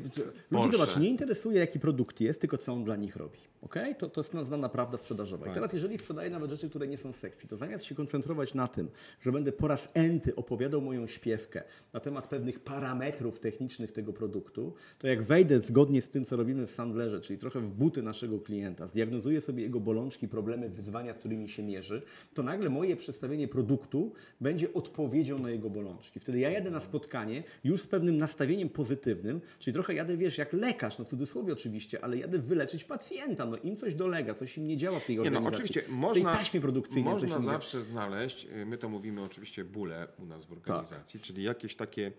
Ludzi 0.51 0.77
zobacz, 0.77 0.97
nie 0.97 1.07
interesuje 1.09 1.59
jaki 1.59 1.79
produkt 1.79 2.21
jest, 2.21 2.41
tylko 2.41 2.57
co 2.57 2.73
on 2.73 2.83
dla 2.83 2.95
nich 2.95 3.15
robi. 3.15 3.37
Okay? 3.65 3.95
To, 3.95 4.09
to 4.09 4.21
jest 4.21 4.33
nazwana 4.33 4.69
prawda 4.69 4.97
sprzedażowa. 4.97 5.45
I 5.45 5.47
Tak. 5.47 5.53
teraz 5.53 5.73
jeżeli 5.73 5.97
sprzedaję 5.97 6.29
nawet 6.29 6.51
rzeczy, 6.51 6.69
które 6.69 6.87
nie 6.87 6.97
są 6.97 7.13
sexy, 7.13 7.47
to 7.47 7.57
zamiast 7.57 7.85
się 7.85 7.95
koncentrować 7.95 8.53
na 8.53 8.67
tym, 8.67 8.89
że 9.21 9.31
będę 9.31 9.51
po 9.51 9.67
raz 9.67 9.89
enty 9.93 10.35
opowiadał 10.35 10.81
moją 10.81 11.07
śpiewkę 11.07 11.63
na 11.93 11.99
temat 11.99 12.27
pewnych 12.27 12.59
parametrów 12.59 13.39
technicznych 13.39 13.91
tego 13.91 14.13
produktu, 14.13 14.73
to 14.99 15.07
jak 15.07 15.23
wejdę 15.23 15.59
zgodnie 15.59 16.01
z 16.01 16.09
tym, 16.09 16.25
co 16.25 16.35
robimy 16.35 16.67
w 16.67 16.71
Sandlerze, 16.71 17.21
czyli 17.21 17.39
trochę 17.39 17.59
w 17.59 17.69
buty 17.69 18.01
naszego 18.01 18.39
klienta, 18.39 18.87
zdiagnozuję 18.87 19.41
sobie 19.41 19.63
jego 19.63 19.79
bolączki, 19.79 20.27
problemy, 20.27 20.69
wyzwania, 20.69 21.13
z 21.13 21.17
którymi 21.17 21.49
się 21.49 21.63
mierzy, 21.63 22.01
to 22.33 22.43
nagle 22.43 22.69
moje 22.69 22.95
przedstawienie 22.95 23.47
produktu 23.47 24.13
będzie 24.41 24.73
odpowiedzią 24.73 25.39
na 25.39 25.49
jego 25.49 25.69
bolączki. 25.69 26.19
Wtedy 26.19 26.39
ja 26.39 26.49
jadę 26.49 26.71
na 26.71 26.79
spotkanie 26.79 27.43
już 27.63 27.81
z 27.81 27.87
pewnym 27.87 28.17
nastawieniem 28.17 28.69
pozytywnym, 28.69 29.41
czyli 29.59 29.73
trochę 29.73 29.93
jadę, 29.93 30.17
wiesz, 30.17 30.37
jak 30.37 30.53
lekarz, 30.53 30.99
no 30.99 31.05
w 31.05 31.09
cudzysłowie 31.09 31.53
oczywiście, 31.53 32.03
ale 32.03 32.17
jadę 32.17 32.39
wyleczyć 32.39 32.83
pacjenta. 32.83 33.45
No 33.45 33.54
im 33.63 33.75
coś 33.77 33.95
dolega, 33.95 34.33
coś 34.33 34.57
im 34.57 34.67
nie 34.67 34.77
działa 34.77 34.99
w 34.99 35.05
tej 35.05 35.15
Nie, 35.15 35.21
organizacji. 35.21 35.51
no 35.51 35.57
oczywiście 35.57 35.83
można, 35.89 36.31
taśmie 36.33 36.61
produkcyjnej 36.61 37.13
można 37.13 37.37
nie 37.37 37.43
zawsze 37.43 37.81
znaleźć, 37.81 38.45
y, 38.45 38.65
my 38.65 38.77
to 38.77 38.89
mówimy 38.89 39.23
oczywiście 39.23 39.63
bóle 39.63 40.07
u 40.19 40.25
nas 40.25 40.45
w 40.45 40.49
Tak. 40.49 40.57
organizacji, 40.57 41.19
czyli 41.19 41.43
jakieś 41.43 41.75
takie 41.75 42.11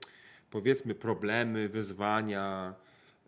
powiedzmy 0.50 0.94
problemy, 0.94 1.68
wyzwania, 1.68 2.74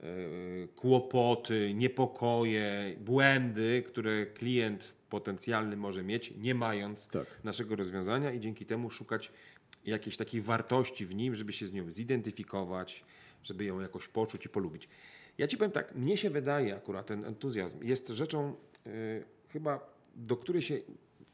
y, 0.03 0.69
kłopoty, 0.77 1.75
niepokoje, 1.75 2.97
błędy, 3.01 3.83
które 3.87 4.27
klient 4.27 4.95
potencjalny 5.11 5.77
może 5.77 6.03
mieć, 6.03 6.35
nie 6.37 6.55
mając 6.55 7.09
Tak. 7.09 7.27
naszego 7.45 7.77
rozwiązania 7.77 8.33
i 8.33 8.41
dzięki 8.41 8.67
temu 8.67 8.91
szukać 8.91 9.33
jakiejś 9.85 10.17
takiej 10.17 10.43
wartości 10.43 11.07
w 11.07 11.15
nim, 11.15 11.35
żeby 11.37 11.53
się 11.53 11.67
z 11.67 11.73
nią 11.73 11.93
zidentyfikować, 11.93 13.05
żeby 13.45 13.65
ją 13.65 13.81
jakoś 13.81 14.09
poczuć 14.09 14.47
i 14.47 14.49
polubić. 14.49 14.89
Ja 15.39 15.47
ci 15.47 15.57
powiem 15.57 15.71
tak, 15.73 15.95
mnie 15.95 16.17
się 16.17 16.31
wydaje 16.31 16.77
akurat 16.77 17.07
ten 17.07 17.25
entuzjazm 17.25 17.79
jest 17.85 18.09
rzeczą 18.09 18.55
y, 18.87 19.25
chyba, 19.49 19.93
do 20.17 20.37
której 20.37 20.63
się, 20.63 20.79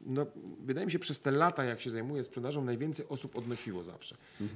no, 0.01 0.25
wydaje 0.59 0.85
mi 0.85 0.91
się 0.91 0.99
przez 0.99 1.21
te 1.21 1.31
lata, 1.31 1.63
jak 1.63 1.81
się 1.81 1.89
zajmuję 1.89 2.23
sprzedażą, 2.23 2.63
najwięcej 2.65 3.05
osób 3.09 3.35
odnosiło 3.35 3.83
zawsze. 3.83 4.15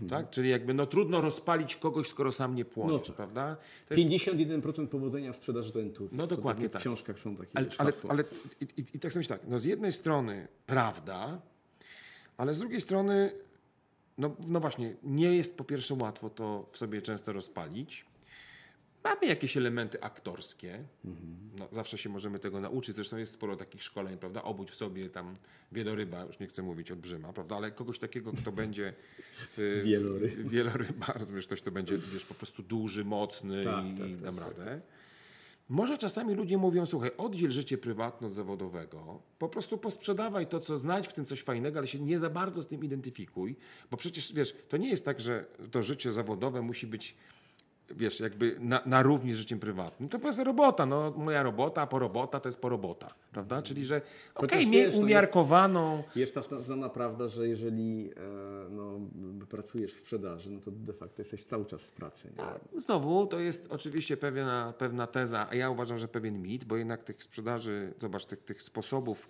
Tak? 0.09 0.29
Czyli 0.29 0.49
jakby 0.49 0.73
no 0.73 0.85
trudno 0.85 1.21
rozpalić 1.21 1.75
kogoś, 1.75 2.07
skoro 2.07 2.31
sam 2.31 2.55
nie 2.55 2.65
płoniesz, 2.65 3.01
No 3.01 3.07
tak. 3.07 3.15
prawda? 3.15 3.57
To 3.87 3.93
jest 3.93 4.09
51% 4.25 4.87
powodzenia 4.87 5.33
w 5.33 5.35
sprzedaży 5.35 5.71
to 5.71 5.81
entuzjazm. 5.81 6.17
No 6.17 6.27
To 6.27 6.35
dokładnie 6.35 6.69
w 6.69 6.71
tak. 6.71 6.81
książkach 6.81 7.19
są 7.19 7.35
takie 7.35 7.57
ale, 7.57 7.67
ale, 7.77 7.93
ale 8.09 8.23
i, 8.61 8.63
i, 8.77 8.85
i 8.93 8.99
tak 8.99 9.13
sobie 9.13 9.19
myślę 9.21 9.37
tak, 9.39 9.47
no 9.47 9.59
z 9.59 9.63
jednej 9.63 9.91
strony 9.91 10.47
prawda, 10.65 11.41
ale 12.37 12.53
z 12.53 12.59
drugiej 12.59 12.81
strony, 12.81 13.31
no, 14.17 14.35
no 14.47 14.59
właśnie, 14.59 14.95
nie 15.03 15.35
jest 15.35 15.57
po 15.57 15.63
pierwsze 15.63 15.93
łatwo 15.93 16.29
to 16.29 16.69
w 16.71 16.77
sobie 16.77 17.01
często 17.01 17.33
rozpalić. 17.33 18.05
Mamy 19.03 19.25
jakieś 19.27 19.57
elementy 19.57 20.01
aktorskie. 20.01 20.83
No, 21.59 21.67
zawsze 21.71 21.97
się 21.97 22.09
możemy 22.09 22.39
tego 22.39 22.59
nauczyć. 22.61 22.95
Zresztą 22.95 23.17
jest 23.17 23.31
sporo 23.33 23.55
takich 23.55 23.83
szkoleń, 23.83 24.17
prawda? 24.17 24.43
Obudź 24.43 24.71
w 24.71 24.75
sobie 24.75 25.09
tam 25.09 25.35
wieloryba, 25.71 26.23
już 26.23 26.39
nie 26.39 26.47
chcę 26.47 26.61
mówić 26.63 26.91
olbrzyma, 26.91 27.33
prawda? 27.33 27.55
Ale 27.55 27.71
kogoś 27.71 27.99
takiego, 27.99 28.31
kto 28.33 28.51
będzie 28.51 28.93
w, 29.57 29.81
Wieloryb. 29.85 30.35
wieloryba, 30.35 31.05
rozumiesz, 31.05 31.45
ktoś, 31.45 31.61
kto 31.61 31.71
będzie 31.71 31.97
wiesz, 31.97 32.25
po 32.25 32.33
prostu 32.33 32.63
duży, 32.63 33.05
mocny 33.05 33.63
Tak, 33.63 33.85
i, 33.85 33.97
tak, 33.97 34.07
i 34.09 34.13
tak, 34.13 34.21
dam 34.21 34.35
tak, 34.35 34.43
radę. 34.57 34.81
Może 35.69 35.97
czasami 35.97 36.33
ludzie 36.35 36.57
mówią, 36.57 36.85
słuchaj, 36.85 37.11
oddziel 37.17 37.51
życie 37.51 37.77
prywatne 37.77 38.27
od 38.27 38.33
zawodowego, 38.33 39.21
po 39.39 39.49
prostu 39.49 39.77
posprzedawaj 39.77 40.47
to, 40.47 40.59
co 40.59 40.77
znajdź 40.77 41.07
w 41.07 41.13
tym 41.13 41.25
coś 41.25 41.41
fajnego, 41.41 41.79
ale 41.79 41.87
się 41.87 41.99
nie 41.99 42.19
za 42.19 42.29
bardzo 42.29 42.61
z 42.61 42.67
tym 42.67 42.83
identyfikuj, 42.83 43.55
bo 43.91 43.97
przecież, 43.97 44.33
wiesz, 44.33 44.55
to 44.69 44.77
nie 44.77 44.89
jest 44.89 45.05
tak, 45.05 45.21
że 45.21 45.45
to 45.71 45.83
życie 45.83 46.11
zawodowe 46.11 46.61
musi 46.61 46.87
być, 46.87 47.15
wiesz, 47.95 48.19
jakby 48.19 48.55
na, 48.59 48.81
na 48.85 49.03
równi 49.03 49.33
z 49.33 49.37
życiem 49.37 49.59
prywatnym. 49.59 50.09
To 50.09 50.17
jest 50.27 50.39
robota, 50.39 50.85
no, 50.85 51.11
moja 51.17 51.43
robota, 51.43 51.81
a 51.81 51.87
po 51.87 51.99
robota 51.99 52.39
to 52.39 52.49
jest 52.49 52.61
po 52.61 52.69
robota, 52.69 53.13
prawda? 53.31 53.61
Czyli, 53.61 53.85
że 53.85 53.95
okej, 54.35 54.49
Chociaż 54.49 54.57
miej 54.67 54.81
no 54.81 54.87
jest- 54.87 54.97
umiarkowaną... 54.97 56.03
Jest 56.15 56.33
ta 56.35 56.41
zna- 56.41 56.61
znana 56.61 56.89
prawda, 56.89 57.27
że 57.27 57.47
jeżeli 57.47 58.11
e, 58.11 58.69
no, 58.69 58.99
pracujesz 59.49 59.93
w 59.93 59.99
sprzedaży, 59.99 60.51
no 60.51 60.59
to 60.59 60.71
de 60.71 60.93
facto 60.93 61.21
jesteś 61.21 61.45
cały 61.45 61.65
czas 61.65 61.81
w 61.81 61.91
pracy. 61.91 62.31
Nie? 62.37 62.81
Znowu, 62.81 63.27
to 63.27 63.39
jest 63.39 63.67
oczywiście 63.71 64.17
pewna, 64.17 64.73
pewna 64.77 65.07
teza, 65.07 65.47
a 65.49 65.55
ja 65.55 65.69
uważam, 65.69 65.97
że 65.97 66.07
pewien 66.07 66.41
mit, 66.41 66.63
bo 66.63 66.77
jednak 66.77 67.03
tych 67.03 67.23
sprzedaży, 67.23 67.93
zobacz, 67.99 68.25
tych, 68.25 68.43
tych 68.43 68.63
sposobów, 68.63 69.29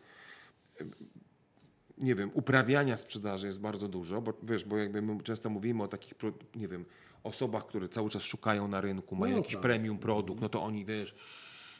nie 1.98 2.16
wiem, 2.16 2.32
uprawiania 2.34 2.98
sprzedaży 2.98 3.48
jest 3.48 3.62
bardzo 3.62 3.88
dużo, 3.88 4.22
bo 4.22 4.34
wiesz, 4.44 4.66
bo 4.66 4.78
jakby 4.78 5.02
my 5.02 5.22
często 5.24 5.50
mówimy 5.50 5.84
o 5.84 5.88
takich, 5.88 6.14
nie 6.56 6.68
wiem, 6.68 6.86
osobach, 7.24 7.66
które 7.66 7.90
cały 7.90 8.10
czas 8.10 8.24
szukają 8.24 8.68
na 8.68 8.82
rynku, 8.82 9.16
mają 9.16 9.32
No 9.32 9.38
jakiś 9.38 9.54
tak. 9.54 9.62
premium 9.62 9.98
produkt, 9.98 10.42
no 10.42 10.50
to 10.50 10.64
oni, 10.64 10.86
wiesz, 10.86 11.16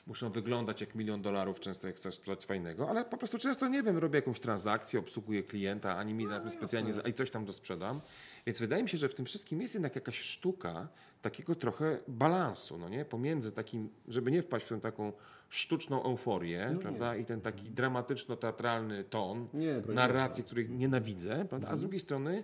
muszą 0.08 0.30
wyglądać 0.30 0.82
jak 0.82 0.96
milion 0.96 1.22
dolarów 1.22 1.60
często, 1.60 1.88
jak 1.88 1.96
chcesz 1.96 2.16
sprzedać 2.16 2.46
fajnego, 2.46 2.90
ale 2.90 3.06
po 3.06 3.18
prostu 3.18 3.38
często, 3.38 3.68
nie 3.68 3.84
wiem, 3.84 3.98
robię 3.98 4.18
jakąś 4.18 4.40
transakcję, 4.40 5.00
obsługuję 5.00 5.44
klienta, 5.44 5.98
ani 5.98 6.14
mi 6.14 6.26
no, 6.26 6.50
specjalnie, 6.50 6.92
i 7.10 7.14
coś 7.14 7.32
tam 7.32 7.46
dosprzedam. 7.46 8.02
Więc 8.46 8.60
wydaje 8.60 8.84
mi 8.84 8.90
się, 8.90 8.98
że 8.98 9.10
w 9.10 9.16
tym 9.16 9.26
wszystkim 9.26 9.62
jest 9.62 9.74
jednak 9.74 9.96
jakaś 9.96 10.20
sztuka 10.20 10.88
takiego 11.22 11.56
trochę 11.56 12.00
balansu, 12.08 12.78
no 12.78 12.90
nie? 12.90 13.06
Pomiędzy 13.06 13.52
takim, 13.52 13.90
żeby 14.08 14.32
nie 14.32 14.42
wpaść 14.42 14.66
w 14.66 14.70
tę 14.70 14.80
taką 14.82 15.14
sztuczną 15.50 16.04
euforię, 16.04 16.70
No 16.74 16.80
prawda? 16.80 17.16
I 17.16 17.26
ten 17.26 17.42
taki 17.42 17.70
dramatyczno-teatralny 17.70 19.04
ton, 19.04 19.48
Nie, 19.54 19.82
narracji, 19.88 20.44
której 20.44 20.70
nienawidzę, 20.70 21.46
prawda? 21.50 21.68
A 21.68 21.76
z 21.76 21.80
drugiej 21.82 22.00
strony 22.00 22.44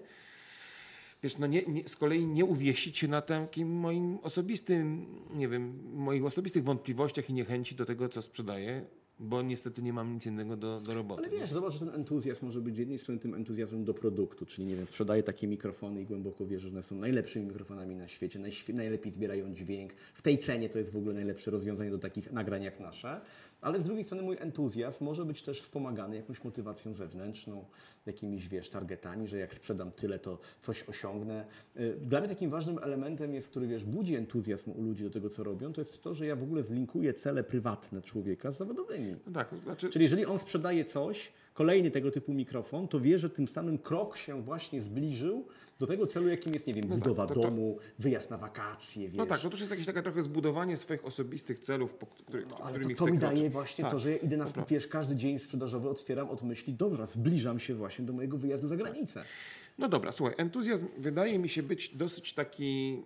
wiesz, 1.26 1.38
no 1.38 1.48
nie, 1.48 1.62
nie, 1.62 1.90
z 1.90 1.96
kolei 1.96 2.26
nie 2.26 2.46
uwiesić 2.46 2.98
się 2.98 3.08
na 3.08 3.22
takim 3.22 3.70
moim 3.70 4.18
osobistym, 4.24 5.06
nie 5.34 5.48
wiem, 5.48 5.80
moich 5.94 6.26
osobistych 6.26 6.64
wątpliwościach 6.64 7.30
i 7.30 7.34
niechęci 7.34 7.76
do 7.76 7.86
tego, 7.86 8.10
co 8.10 8.22
sprzedaję, 8.22 8.86
bo 9.20 9.42
niestety 9.42 9.82
nie 9.82 9.94
mam 9.94 10.14
nic 10.14 10.26
innego 10.26 10.58
do, 10.58 10.82
do 10.82 10.94
roboty. 10.94 11.22
Ale 11.22 11.30
wiesz, 11.30 11.50
zobacz, 11.50 11.74
że 11.74 11.80
ten 11.80 11.90
entuzjazm 11.90 12.46
może 12.46 12.62
być 12.62 12.76
z 12.76 12.78
jednej 12.78 13.00
strony 13.00 13.20
tym 13.20 13.34
entuzjazmem 13.34 13.86
do 13.86 13.94
produktu, 13.94 14.46
czyli 14.46 14.68
nie 14.68 14.76
wiem, 14.76 14.88
sprzedaję 14.88 15.24
takie 15.24 15.48
mikrofony 15.48 16.02
i 16.02 16.06
głęboko 16.06 16.46
wierzę, 16.46 16.68
że 16.68 16.74
one 16.74 16.84
są 16.84 16.96
najlepszymi 16.96 17.46
mikrofonami 17.46 17.96
na 17.96 18.08
świecie, 18.08 18.40
najlepiej 18.74 19.12
zbierają 19.12 19.54
dźwięk. 19.54 19.94
W 20.14 20.22
tej 20.22 20.40
cenie 20.40 20.70
to 20.70 20.80
jest 20.80 20.92
w 20.92 20.98
ogóle 20.98 21.14
najlepsze 21.14 21.52
rozwiązanie 21.52 21.92
do 21.92 22.00
takich 22.00 22.32
nagrań 22.32 22.64
jak 22.64 22.80
nasze. 22.80 23.22
Ale 23.62 23.80
z 23.80 23.84
drugiej 23.84 24.04
strony 24.04 24.24
mój 24.24 24.38
entuzjazm 24.40 25.06
może 25.06 25.26
być 25.26 25.42
też 25.42 25.62
wspomagany 25.62 26.16
jakąś 26.16 26.44
motywacją 26.44 26.94
zewnętrzną, 26.94 27.66
jakimiś, 28.08 28.48
wiesz, 28.48 28.70
targetami, 28.70 29.28
że 29.28 29.38
jak 29.38 29.54
sprzedam 29.54 29.92
tyle, 29.92 30.20
to 30.20 30.38
coś 30.62 30.84
osiągnę. 30.84 31.46
Y, 31.80 31.94
Dla 32.02 32.20
mnie 32.20 32.30
takim 32.30 32.50
ważnym 32.50 32.78
elementem 32.84 33.34
jest, 33.34 33.48
który, 33.50 33.68
wiesz, 33.68 33.84
budzi 33.84 34.16
entuzjazm 34.16 34.72
u 34.72 34.82
ludzi 34.82 35.04
do 35.04 35.10
tego, 35.10 35.30
co 35.30 35.44
robią, 35.44 35.74
to 35.74 35.82
jest 35.82 36.04
to, 36.04 36.14
że 36.14 36.26
ja 36.26 36.36
w 36.36 36.44
ogóle 36.44 36.64
zlinkuję 36.64 37.14
cele 37.14 37.44
prywatne 37.44 38.02
człowieka 38.02 38.52
z 38.52 38.58
zawodowymi. 38.58 39.16
No 39.28 39.34
tak, 39.34 39.50
to 39.50 39.58
znaczy, 39.58 39.90
Czyli 39.90 40.04
jeżeli 40.04 40.26
on 40.26 40.40
sprzedaje 40.40 40.86
coś, 40.86 41.32
kolejny 41.54 41.92
tego 41.92 42.12
typu 42.12 42.34
mikrofon, 42.34 42.88
to 42.88 43.00
wie, 43.00 43.18
że 43.18 43.30
tym 43.30 43.48
samym 43.48 43.78
krok 43.78 44.18
się 44.18 44.42
właśnie 44.42 44.82
zbliżył 44.82 45.46
do 45.80 45.88
tego 45.88 46.08
celu, 46.08 46.28
jakim 46.28 46.54
jest, 46.54 46.68
nie 46.68 46.74
wiem, 46.74 46.84
tak, 46.90 47.00
budowa 47.00 47.28
to- 47.28 47.34
to- 47.34 47.42
domu, 47.42 47.78
wyjazd 48.00 48.30
na 48.30 48.38
wakacje, 48.38 49.10
wiesz. 49.10 49.18
no 49.18 49.26
tak, 49.26 49.44
no 49.44 49.50
to 49.50 49.54
już 49.54 49.60
jest 49.60 49.72
jakieś 49.72 49.86
takie 49.86 50.02
trochę 50.02 50.22
zbudowanie 50.22 50.78
swoich 50.78 51.06
osobistych 51.06 51.60
celów, 51.60 51.94
po 51.94 52.06
których, 52.06 52.50
No, 52.50 52.58
ale 52.58 52.80
to, 52.96 53.06
mi 53.06 53.18
daje 53.18 53.50
właśnie 53.50 53.84
Tak, 53.84 53.92
to, 53.92 54.00
że 54.00 54.12
ja 54.12 54.18
idę 54.18 54.38
na 54.38 54.46
wiesz, 54.70 54.88
każdy 54.88 55.16
dzień 55.16 55.40
sprzedażowy 55.40 55.90
otwieram 55.90 56.30
od 56.30 56.44
myśli, 56.44 56.74
dobra, 56.74 57.06
zbliżam 57.06 57.60
się 57.60 57.76
właśnie 57.76 57.95
do 58.04 58.14
mojego 58.14 58.38
wyjazdu 58.38 58.68
za 58.68 58.76
granicę. 58.76 59.24
No 59.78 59.90
dobra, 59.90 60.12
słuchaj, 60.12 60.36
entuzjazm 60.38 60.88
wydaje 60.98 61.40
mi 61.40 61.50
się 61.50 61.64
być 61.64 61.96
dosyć 61.96 62.34
taki 62.34 63.02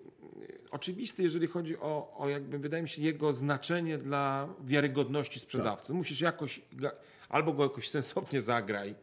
e, 0.67 0.71
oczywisty, 0.71 1.23
jeżeli 1.23 1.47
chodzi 1.47 1.77
o, 1.77 2.15
o 2.17 2.29
jakby, 2.29 2.59
wydaje 2.59 2.83
mi 2.83 2.89
się, 2.89 3.01
jego 3.01 3.33
znaczenie 3.33 3.97
dla 3.97 4.49
wiarygodności 4.65 5.39
sprzedawcy. 5.39 5.93
Musisz 5.93 6.21
jakoś, 6.21 6.61
albo 7.29 7.53
go 7.53 7.63
jakoś 7.63 7.89
sensownie 7.89 8.41
zagraj, 8.41 8.95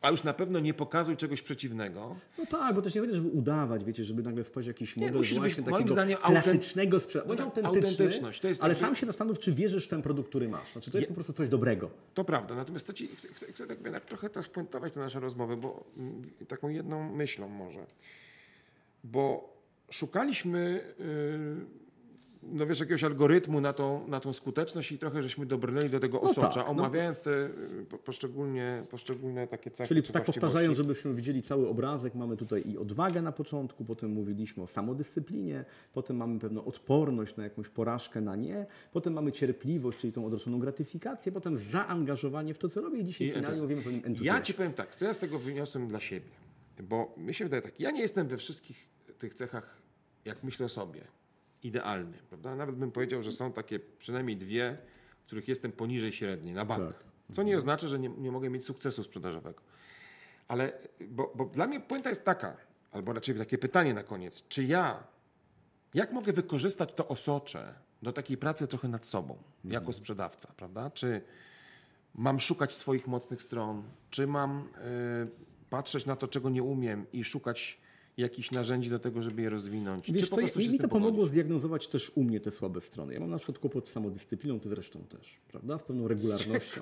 a 0.00 0.10
już 0.10 0.24
na 0.24 0.34
pewno 0.34 0.60
nie 0.60 0.74
pokazuj 0.74 1.16
czegoś 1.16 1.42
przeciwnego. 1.42 2.16
No 2.38 2.46
tak, 2.46 2.74
bo 2.74 2.82
też 2.82 2.94
nie 2.94 3.00
będzie, 3.00 3.16
żeby 3.16 3.28
udawać, 3.28 3.84
wiecie, 3.84 4.04
żeby 4.04 4.22
nagle 4.22 4.44
wpaść 4.44 4.66
w 4.66 4.68
jakiś 4.68 4.96
Nie, 4.96 5.02
model 5.06 5.18
musisz 5.18 5.30
być, 5.32 5.38
właśnie 5.40 5.62
moim 5.62 5.74
takiego 5.74 5.92
zdaniem, 5.92 6.18
autent- 6.18 6.42
klasycznego. 6.42 6.98
Bądź 7.26 7.40
autentyczny, 7.40 7.68
autentyczność, 7.68 8.40
to 8.40 8.48
jest 8.48 8.62
ale 8.62 8.72
jakby- 8.74 8.86
sam 8.86 8.94
się 8.94 9.06
zastanów, 9.06 9.38
czy 9.38 9.52
wierzysz 9.52 9.84
w 9.84 9.88
ten 9.88 10.02
produkt, 10.02 10.28
który 10.28 10.48
masz. 10.48 10.72
Znaczy, 10.72 10.90
to 10.90 10.98
jest 10.98 11.08
po 11.08 11.14
prostu 11.14 11.32
coś 11.32 11.48
dobrego. 11.48 11.90
To 12.14 12.24
prawda, 12.24 12.54
natomiast 12.54 12.84
chcę, 12.84 12.94
ci, 12.94 13.08
chcę, 13.08 13.28
chcę, 13.52 13.66
tak 13.66 13.78
jednak 13.84 14.04
trochę 14.04 14.30
też 14.30 14.48
puentować 14.48 14.92
tę 14.92 15.00
naszą 15.00 15.20
rozmowę, 15.20 15.56
bo 15.56 15.84
mm, 15.96 16.30
taką 16.48 16.68
jedną 16.68 17.12
myślą 17.12 17.48
może. 17.48 17.86
Bo 19.04 19.56
szukaliśmy, 19.90 20.84
yy, 20.98 21.66
no 22.42 22.66
wiesz, 22.66 22.80
jakiegoś 22.80 23.04
algorytmu 23.04 23.60
na 23.60 23.72
tą, 23.72 24.08
na 24.08 24.20
tą 24.20 24.32
skuteczność 24.32 24.92
i 24.92 24.98
trochę 24.98 25.22
żeśmy 25.22 25.46
dobrnęli 25.46 25.90
do 25.90 26.00
tego 26.00 26.18
No 26.22 26.22
osocza, 26.22 26.48
tak, 26.48 26.64
no. 26.64 26.70
omawiając 26.70 27.22
te 27.22 27.46
y, 27.46 27.86
po- 27.90 27.98
poszczególnie, 27.98 28.84
poszczególne 28.90 29.46
takie 29.46 29.70
cechy 29.70 29.88
Czyli 29.88 30.02
czy 30.02 30.12
tak 30.12 30.24
powtarzając, 30.24 30.76
żebyśmy 30.76 31.14
widzieli 31.14 31.42
cały 31.42 31.68
obrazek, 31.68 32.14
mamy 32.14 32.36
tutaj 32.36 32.62
i 32.70 32.78
odwagę 32.78 33.22
na 33.22 33.32
początku, 33.32 33.84
potem 33.84 34.10
mówiliśmy 34.12 34.62
o 34.62 34.66
samodyscyplinie, 34.66 35.64
potem 35.92 36.16
mamy 36.16 36.38
pewną 36.38 36.64
odporność 36.64 37.36
na 37.36 37.44
jakąś 37.44 37.68
porażkę 37.68 38.20
na 38.20 38.36
nie, 38.36 38.66
potem 38.92 39.12
mamy 39.12 39.32
cierpliwość, 39.32 39.98
czyli 39.98 40.12
tą 40.12 40.26
odroczoną 40.26 40.58
gratyfikację, 40.58 41.32
potem 41.32 41.58
zaangażowanie 41.58 42.54
w 42.54 42.58
to, 42.58 42.68
co 42.68 42.80
robię 42.80 42.98
i 42.98 43.04
dzisiaj 43.04 43.26
I 43.28 43.32
finalnie 43.32 43.60
mówimy 43.60 43.80
o 43.80 43.84
pewnym 43.84 44.14
Ja 44.20 44.40
ci 44.42 44.54
powiem 44.54 44.72
tak, 44.72 44.94
co 44.94 45.04
ja 45.04 45.14
z 45.14 45.18
tego 45.18 45.38
wyniosłem 45.38 45.88
dla 45.88 46.00
siebie, 46.00 46.30
bo 46.82 47.14
mi 47.16 47.34
się 47.34 47.44
wydaje 47.44 47.62
tak, 47.62 47.80
ja 47.80 47.90
nie 47.90 48.00
jestem 48.00 48.28
we 48.28 48.36
wszystkich 48.36 48.88
tych 49.18 49.34
cechach, 49.34 49.82
jak 50.24 50.42
myślę 50.44 50.66
o 50.66 50.68
sobie, 50.68 51.00
idealny, 51.62 52.18
prawda? 52.28 52.56
Nawet 52.56 52.76
bym 52.76 52.92
powiedział, 52.92 53.22
że 53.22 53.32
są 53.32 53.52
takie 53.52 53.78
przynajmniej 53.78 54.36
dwie, 54.36 54.78
w 55.22 55.26
których 55.26 55.48
jestem 55.48 55.72
poniżej 55.72 56.12
średniej, 56.12 56.54
na 56.54 56.64
bank. 56.64 56.94
Tak. 56.94 57.04
Co 57.32 57.42
nie 57.42 57.56
oznacza, 57.56 57.88
że 57.88 57.98
nie, 57.98 58.08
nie 58.08 58.32
mogę 58.32 58.50
mieć 58.50 58.64
sukcesu 58.64 59.04
sprzedażowego. 59.04 59.62
Ale, 60.48 60.72
bo, 61.08 61.32
bo 61.34 61.44
dla 61.44 61.66
mnie 61.66 61.80
puenta 61.80 62.08
jest 62.08 62.24
taka, 62.24 62.56
albo 62.92 63.12
raczej 63.12 63.34
takie 63.34 63.58
pytanie 63.58 63.94
na 63.94 64.02
koniec, 64.02 64.48
czy 64.48 64.64
ja, 64.64 65.04
jak 65.94 66.12
mogę 66.12 66.32
wykorzystać 66.32 66.92
to 66.94 67.08
osocze 67.08 67.74
do 68.02 68.12
takiej 68.12 68.36
pracy 68.36 68.68
trochę 68.68 68.88
nad 68.88 69.06
sobą, 69.06 69.38
jako 69.64 69.92
sprzedawca, 69.92 70.52
prawda? 70.56 70.90
Czy 70.90 71.22
mam 72.14 72.40
szukać 72.40 72.74
swoich 72.74 73.06
mocnych 73.06 73.42
stron, 73.42 73.82
czy 74.10 74.26
mam 74.26 74.60
y, 74.60 75.68
patrzeć 75.70 76.06
na 76.06 76.16
to, 76.16 76.28
czego 76.28 76.50
nie 76.50 76.62
umiem 76.62 77.06
i 77.12 77.24
szukać 77.24 77.80
jakichś 78.18 78.50
narzędzi 78.50 78.90
do 78.90 78.98
tego, 78.98 79.22
żeby 79.22 79.42
je 79.42 79.50
rozwinąć, 79.50 80.12
Wiesz 80.12 80.22
czy 80.22 80.28
po 80.30 80.36
prostu 80.36 80.58
mi 80.58 80.64
z 80.64 80.76
to 80.78 80.88
pomogło 80.88 81.10
pogodzić? 81.10 81.32
zdiagnozować 81.32 81.88
też 81.88 82.12
u 82.14 82.22
mnie 82.24 82.40
te 82.40 82.50
słabe 82.50 82.80
strony. 82.80 83.14
Ja 83.14 83.20
mam 83.20 83.30
na 83.30 83.36
przykład 83.38 83.58
kłopot 83.58 83.88
z 83.88 83.92
samodyscypliną, 83.92 84.60
ty 84.60 84.68
zresztą 84.68 85.00
też, 85.04 85.38
prawda? 85.48 85.78
Z 85.78 85.82
pewną 85.82 86.08
regularnością. 86.08 86.80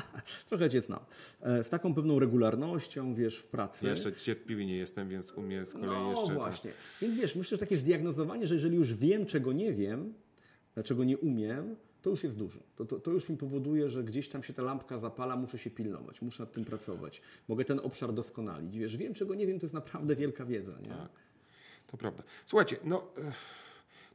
Trochę 0.48 0.70
cię 0.70 0.80
znam. 0.82 1.00
E, 1.40 1.64
Z 1.64 1.68
taką 1.68 1.94
pewną 1.94 2.18
regularnością, 2.18 3.14
wiesz, 3.14 3.36
w 3.38 3.44
pracy. 3.46 3.86
Jeszcze 3.86 4.12
cierpliwy 4.12 4.66
nie 4.66 4.76
jestem, 4.76 5.08
więc 5.08 5.32
u 5.32 5.42
mnie 5.42 5.66
z 5.66 5.72
kolei 5.72 5.88
No 5.88 6.10
jeszcze... 6.10 6.26
tak. 6.26 6.36
właśnie. 6.36 6.70
Więc 7.02 7.14
wiesz, 7.16 7.36
myślę, 7.36 7.56
że 7.56 7.60
takie 7.60 7.76
zdiagnozowanie, 7.76 8.46
że 8.46 8.54
jeżeli 8.54 8.76
już 8.76 8.94
wiem, 8.94 9.26
czego 9.26 9.52
nie 9.52 9.72
wiem, 9.72 10.14
e, 10.76 10.82
czego 10.82 11.04
nie 11.04 11.18
umiem, 11.18 11.76
to 12.06 12.10
już 12.10 12.24
jest 12.24 12.36
dużo. 12.36 12.60
To, 12.76 12.84
to, 12.84 13.00
to 13.00 13.10
już 13.10 13.28
mi 13.28 13.36
powoduje, 13.36 13.90
że 13.90 14.04
gdzieś 14.04 14.28
tam 14.28 14.42
się 14.42 14.52
ta 14.52 14.62
lampka 14.62 14.98
zapala, 14.98 15.36
muszę 15.36 15.58
się 15.58 15.70
pilnować, 15.70 16.22
muszę 16.22 16.42
nad 16.42 16.52
tym 16.52 16.64
pracować. 16.64 17.22
Mogę 17.48 17.64
ten 17.64 17.80
obszar 17.82 18.12
doskonalić. 18.12 18.78
Wiesz, 18.78 18.96
wiem, 18.96 19.14
czego 19.14 19.34
nie 19.34 19.46
wiem, 19.46 19.58
to 19.58 19.64
jest 19.66 19.74
naprawdę 19.74 20.16
wielka 20.16 20.44
wiedza. 20.44 20.72
Nie? 20.82 20.88
Tak. 20.88 21.08
To 21.86 21.96
prawda. 21.96 22.22
Słuchajcie, 22.44 22.76
no 22.84 23.02
e, 23.18 23.32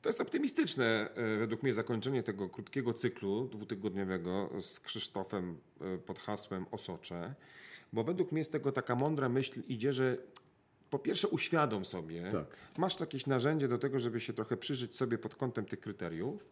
to 0.02 0.10
jest 0.10 0.22
optymistyczne 0.22 1.10
e, 1.16 1.38
według 1.38 1.64
mnie 1.64 1.74
zakończenie 1.74 2.24
tego 2.24 2.50
krótkiego 2.50 2.94
cyklu 2.94 3.48
dwutygodniowego 3.48 4.50
z 4.62 4.80
Krzysztofem 4.80 5.58
e, 5.82 5.98
pod 5.98 6.20
hasłem 6.20 6.66
Osocze, 6.72 7.36
bo 7.94 8.04
według 8.04 8.32
mnie 8.32 8.44
z 8.44 8.50
tego 8.50 8.72
taka 8.72 8.96
mądra 8.96 9.30
myśl 9.30 9.62
idzie, 9.68 9.94
że 9.94 10.18
po 10.90 11.00
pierwsze 11.00 11.28
uświadom 11.28 11.86
sobie, 11.86 12.30
Tak. 12.32 12.46
masz 12.78 13.00
jakieś 13.00 13.26
narzędzie 13.26 13.68
do 13.68 13.78
tego, 13.78 14.00
żeby 14.00 14.20
się 14.20 14.34
trochę 14.34 14.58
przyjrzeć 14.58 14.96
sobie 14.96 15.18
pod 15.18 15.36
kątem 15.36 15.66
tych 15.66 15.80
kryteriów, 15.80 16.46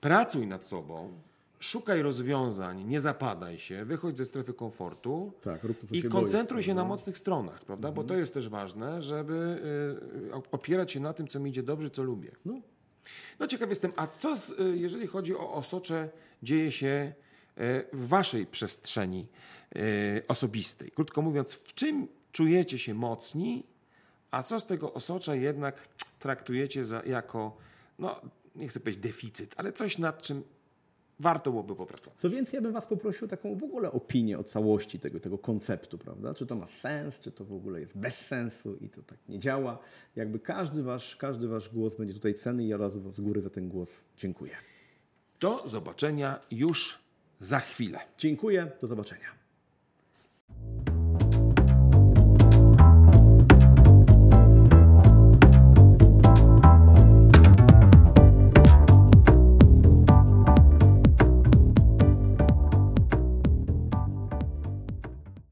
pracuj 0.00 0.46
nad 0.46 0.64
sobą, 0.64 1.12
szukaj 1.58 2.02
rozwiązań, 2.02 2.84
nie 2.84 3.00
zapadaj 3.00 3.58
się, 3.58 3.84
wychodź 3.84 4.18
ze 4.18 4.24
strefy 4.24 4.52
komfortu, 4.52 5.32
Tak, 5.40 5.60
i 5.90 6.02
się 6.02 6.08
koncentruj 6.08 6.56
boisz, 6.56 6.66
się 6.66 6.74
na 6.74 6.84
mocnych 6.84 7.18
stronach, 7.18 7.64
prawda? 7.64 7.88
Mhm. 7.88 7.94
Bo 7.94 8.08
to 8.08 8.18
jest 8.18 8.34
też 8.34 8.48
ważne, 8.48 9.02
żeby 9.02 9.62
y, 10.34 10.50
opierać 10.52 10.92
się 10.92 11.00
na 11.00 11.12
tym, 11.12 11.28
co 11.28 11.40
mi 11.40 11.50
idzie 11.50 11.62
dobrze, 11.62 11.90
co 11.90 12.02
lubię. 12.02 12.30
No, 12.44 12.60
No 13.40 13.46
ciekaw 13.46 13.68
jestem, 13.68 13.92
a 13.96 14.06
co 14.06 14.36
z, 14.36 14.50
y, 14.50 14.76
jeżeli 14.76 15.06
chodzi 15.06 15.36
o 15.36 15.52
osocze, 15.52 16.08
dzieje 16.42 16.72
się 16.72 17.12
e, 17.56 17.84
w 17.92 18.08
waszej 18.08 18.46
przestrzeni 18.46 19.26
osobistej? 20.28 20.90
Krótko 20.90 21.22
mówiąc, 21.22 21.52
w 21.52 21.74
czym 21.74 22.08
czujecie 22.32 22.78
się 22.78 22.94
mocni, 22.94 23.64
a 24.30 24.42
co 24.42 24.60
z 24.60 24.66
tego 24.66 24.92
osocza 24.92 25.34
jednak 25.34 25.88
traktujecie 26.18 26.84
za, 26.84 27.02
jako, 27.06 27.56
no 27.98 28.20
nie 28.56 28.68
chcę 28.68 28.80
powiedzieć 28.80 29.02
deficyt, 29.02 29.54
ale 29.56 29.72
coś 29.72 29.98
nad 29.98 30.22
czym 30.22 30.42
warto 31.20 31.50
byłoby 31.50 31.76
popracować? 31.76 32.20
Co 32.20 32.30
więcej, 32.30 32.58
ja 32.58 32.62
bym 32.62 32.72
Was 32.72 32.86
poprosił 32.86 33.28
taką 33.28 33.56
w 33.56 33.64
ogóle 33.64 33.92
opinię 33.92 34.38
o 34.38 34.44
całości 34.44 34.98
tego, 34.98 35.20
tego 35.20 35.38
konceptu, 35.38 35.98
prawda? 35.98 36.34
Czy 36.34 36.46
to 36.46 36.56
ma 36.56 36.66
sens, 36.82 37.14
czy 37.20 37.32
to 37.32 37.44
w 37.44 37.52
ogóle 37.52 37.80
jest 37.80 37.98
bez 37.98 38.14
sensu 38.14 38.76
i 38.80 38.88
to 38.88 39.02
tak 39.02 39.18
nie 39.28 39.38
działa. 39.38 39.78
Jakby 40.16 40.38
każdy 40.38 40.82
Wasz, 40.82 41.16
każdy 41.16 41.48
wasz 41.48 41.68
głos 41.68 41.96
będzie 41.96 42.14
tutaj 42.14 42.34
cenny 42.34 42.64
i 42.64 42.68
ja 42.68 42.76
razu 42.76 43.12
z 43.12 43.20
góry 43.20 43.40
za 43.40 43.50
ten 43.50 43.68
głos 43.68 43.88
dziękuję. 44.16 44.52
Do 45.40 45.68
zobaczenia 45.68 46.40
już 46.50 46.98
za 47.40 47.60
chwilę. 47.60 47.98
Dziękuję, 48.18 48.72
do 48.80 48.86
zobaczenia. 48.86 49.28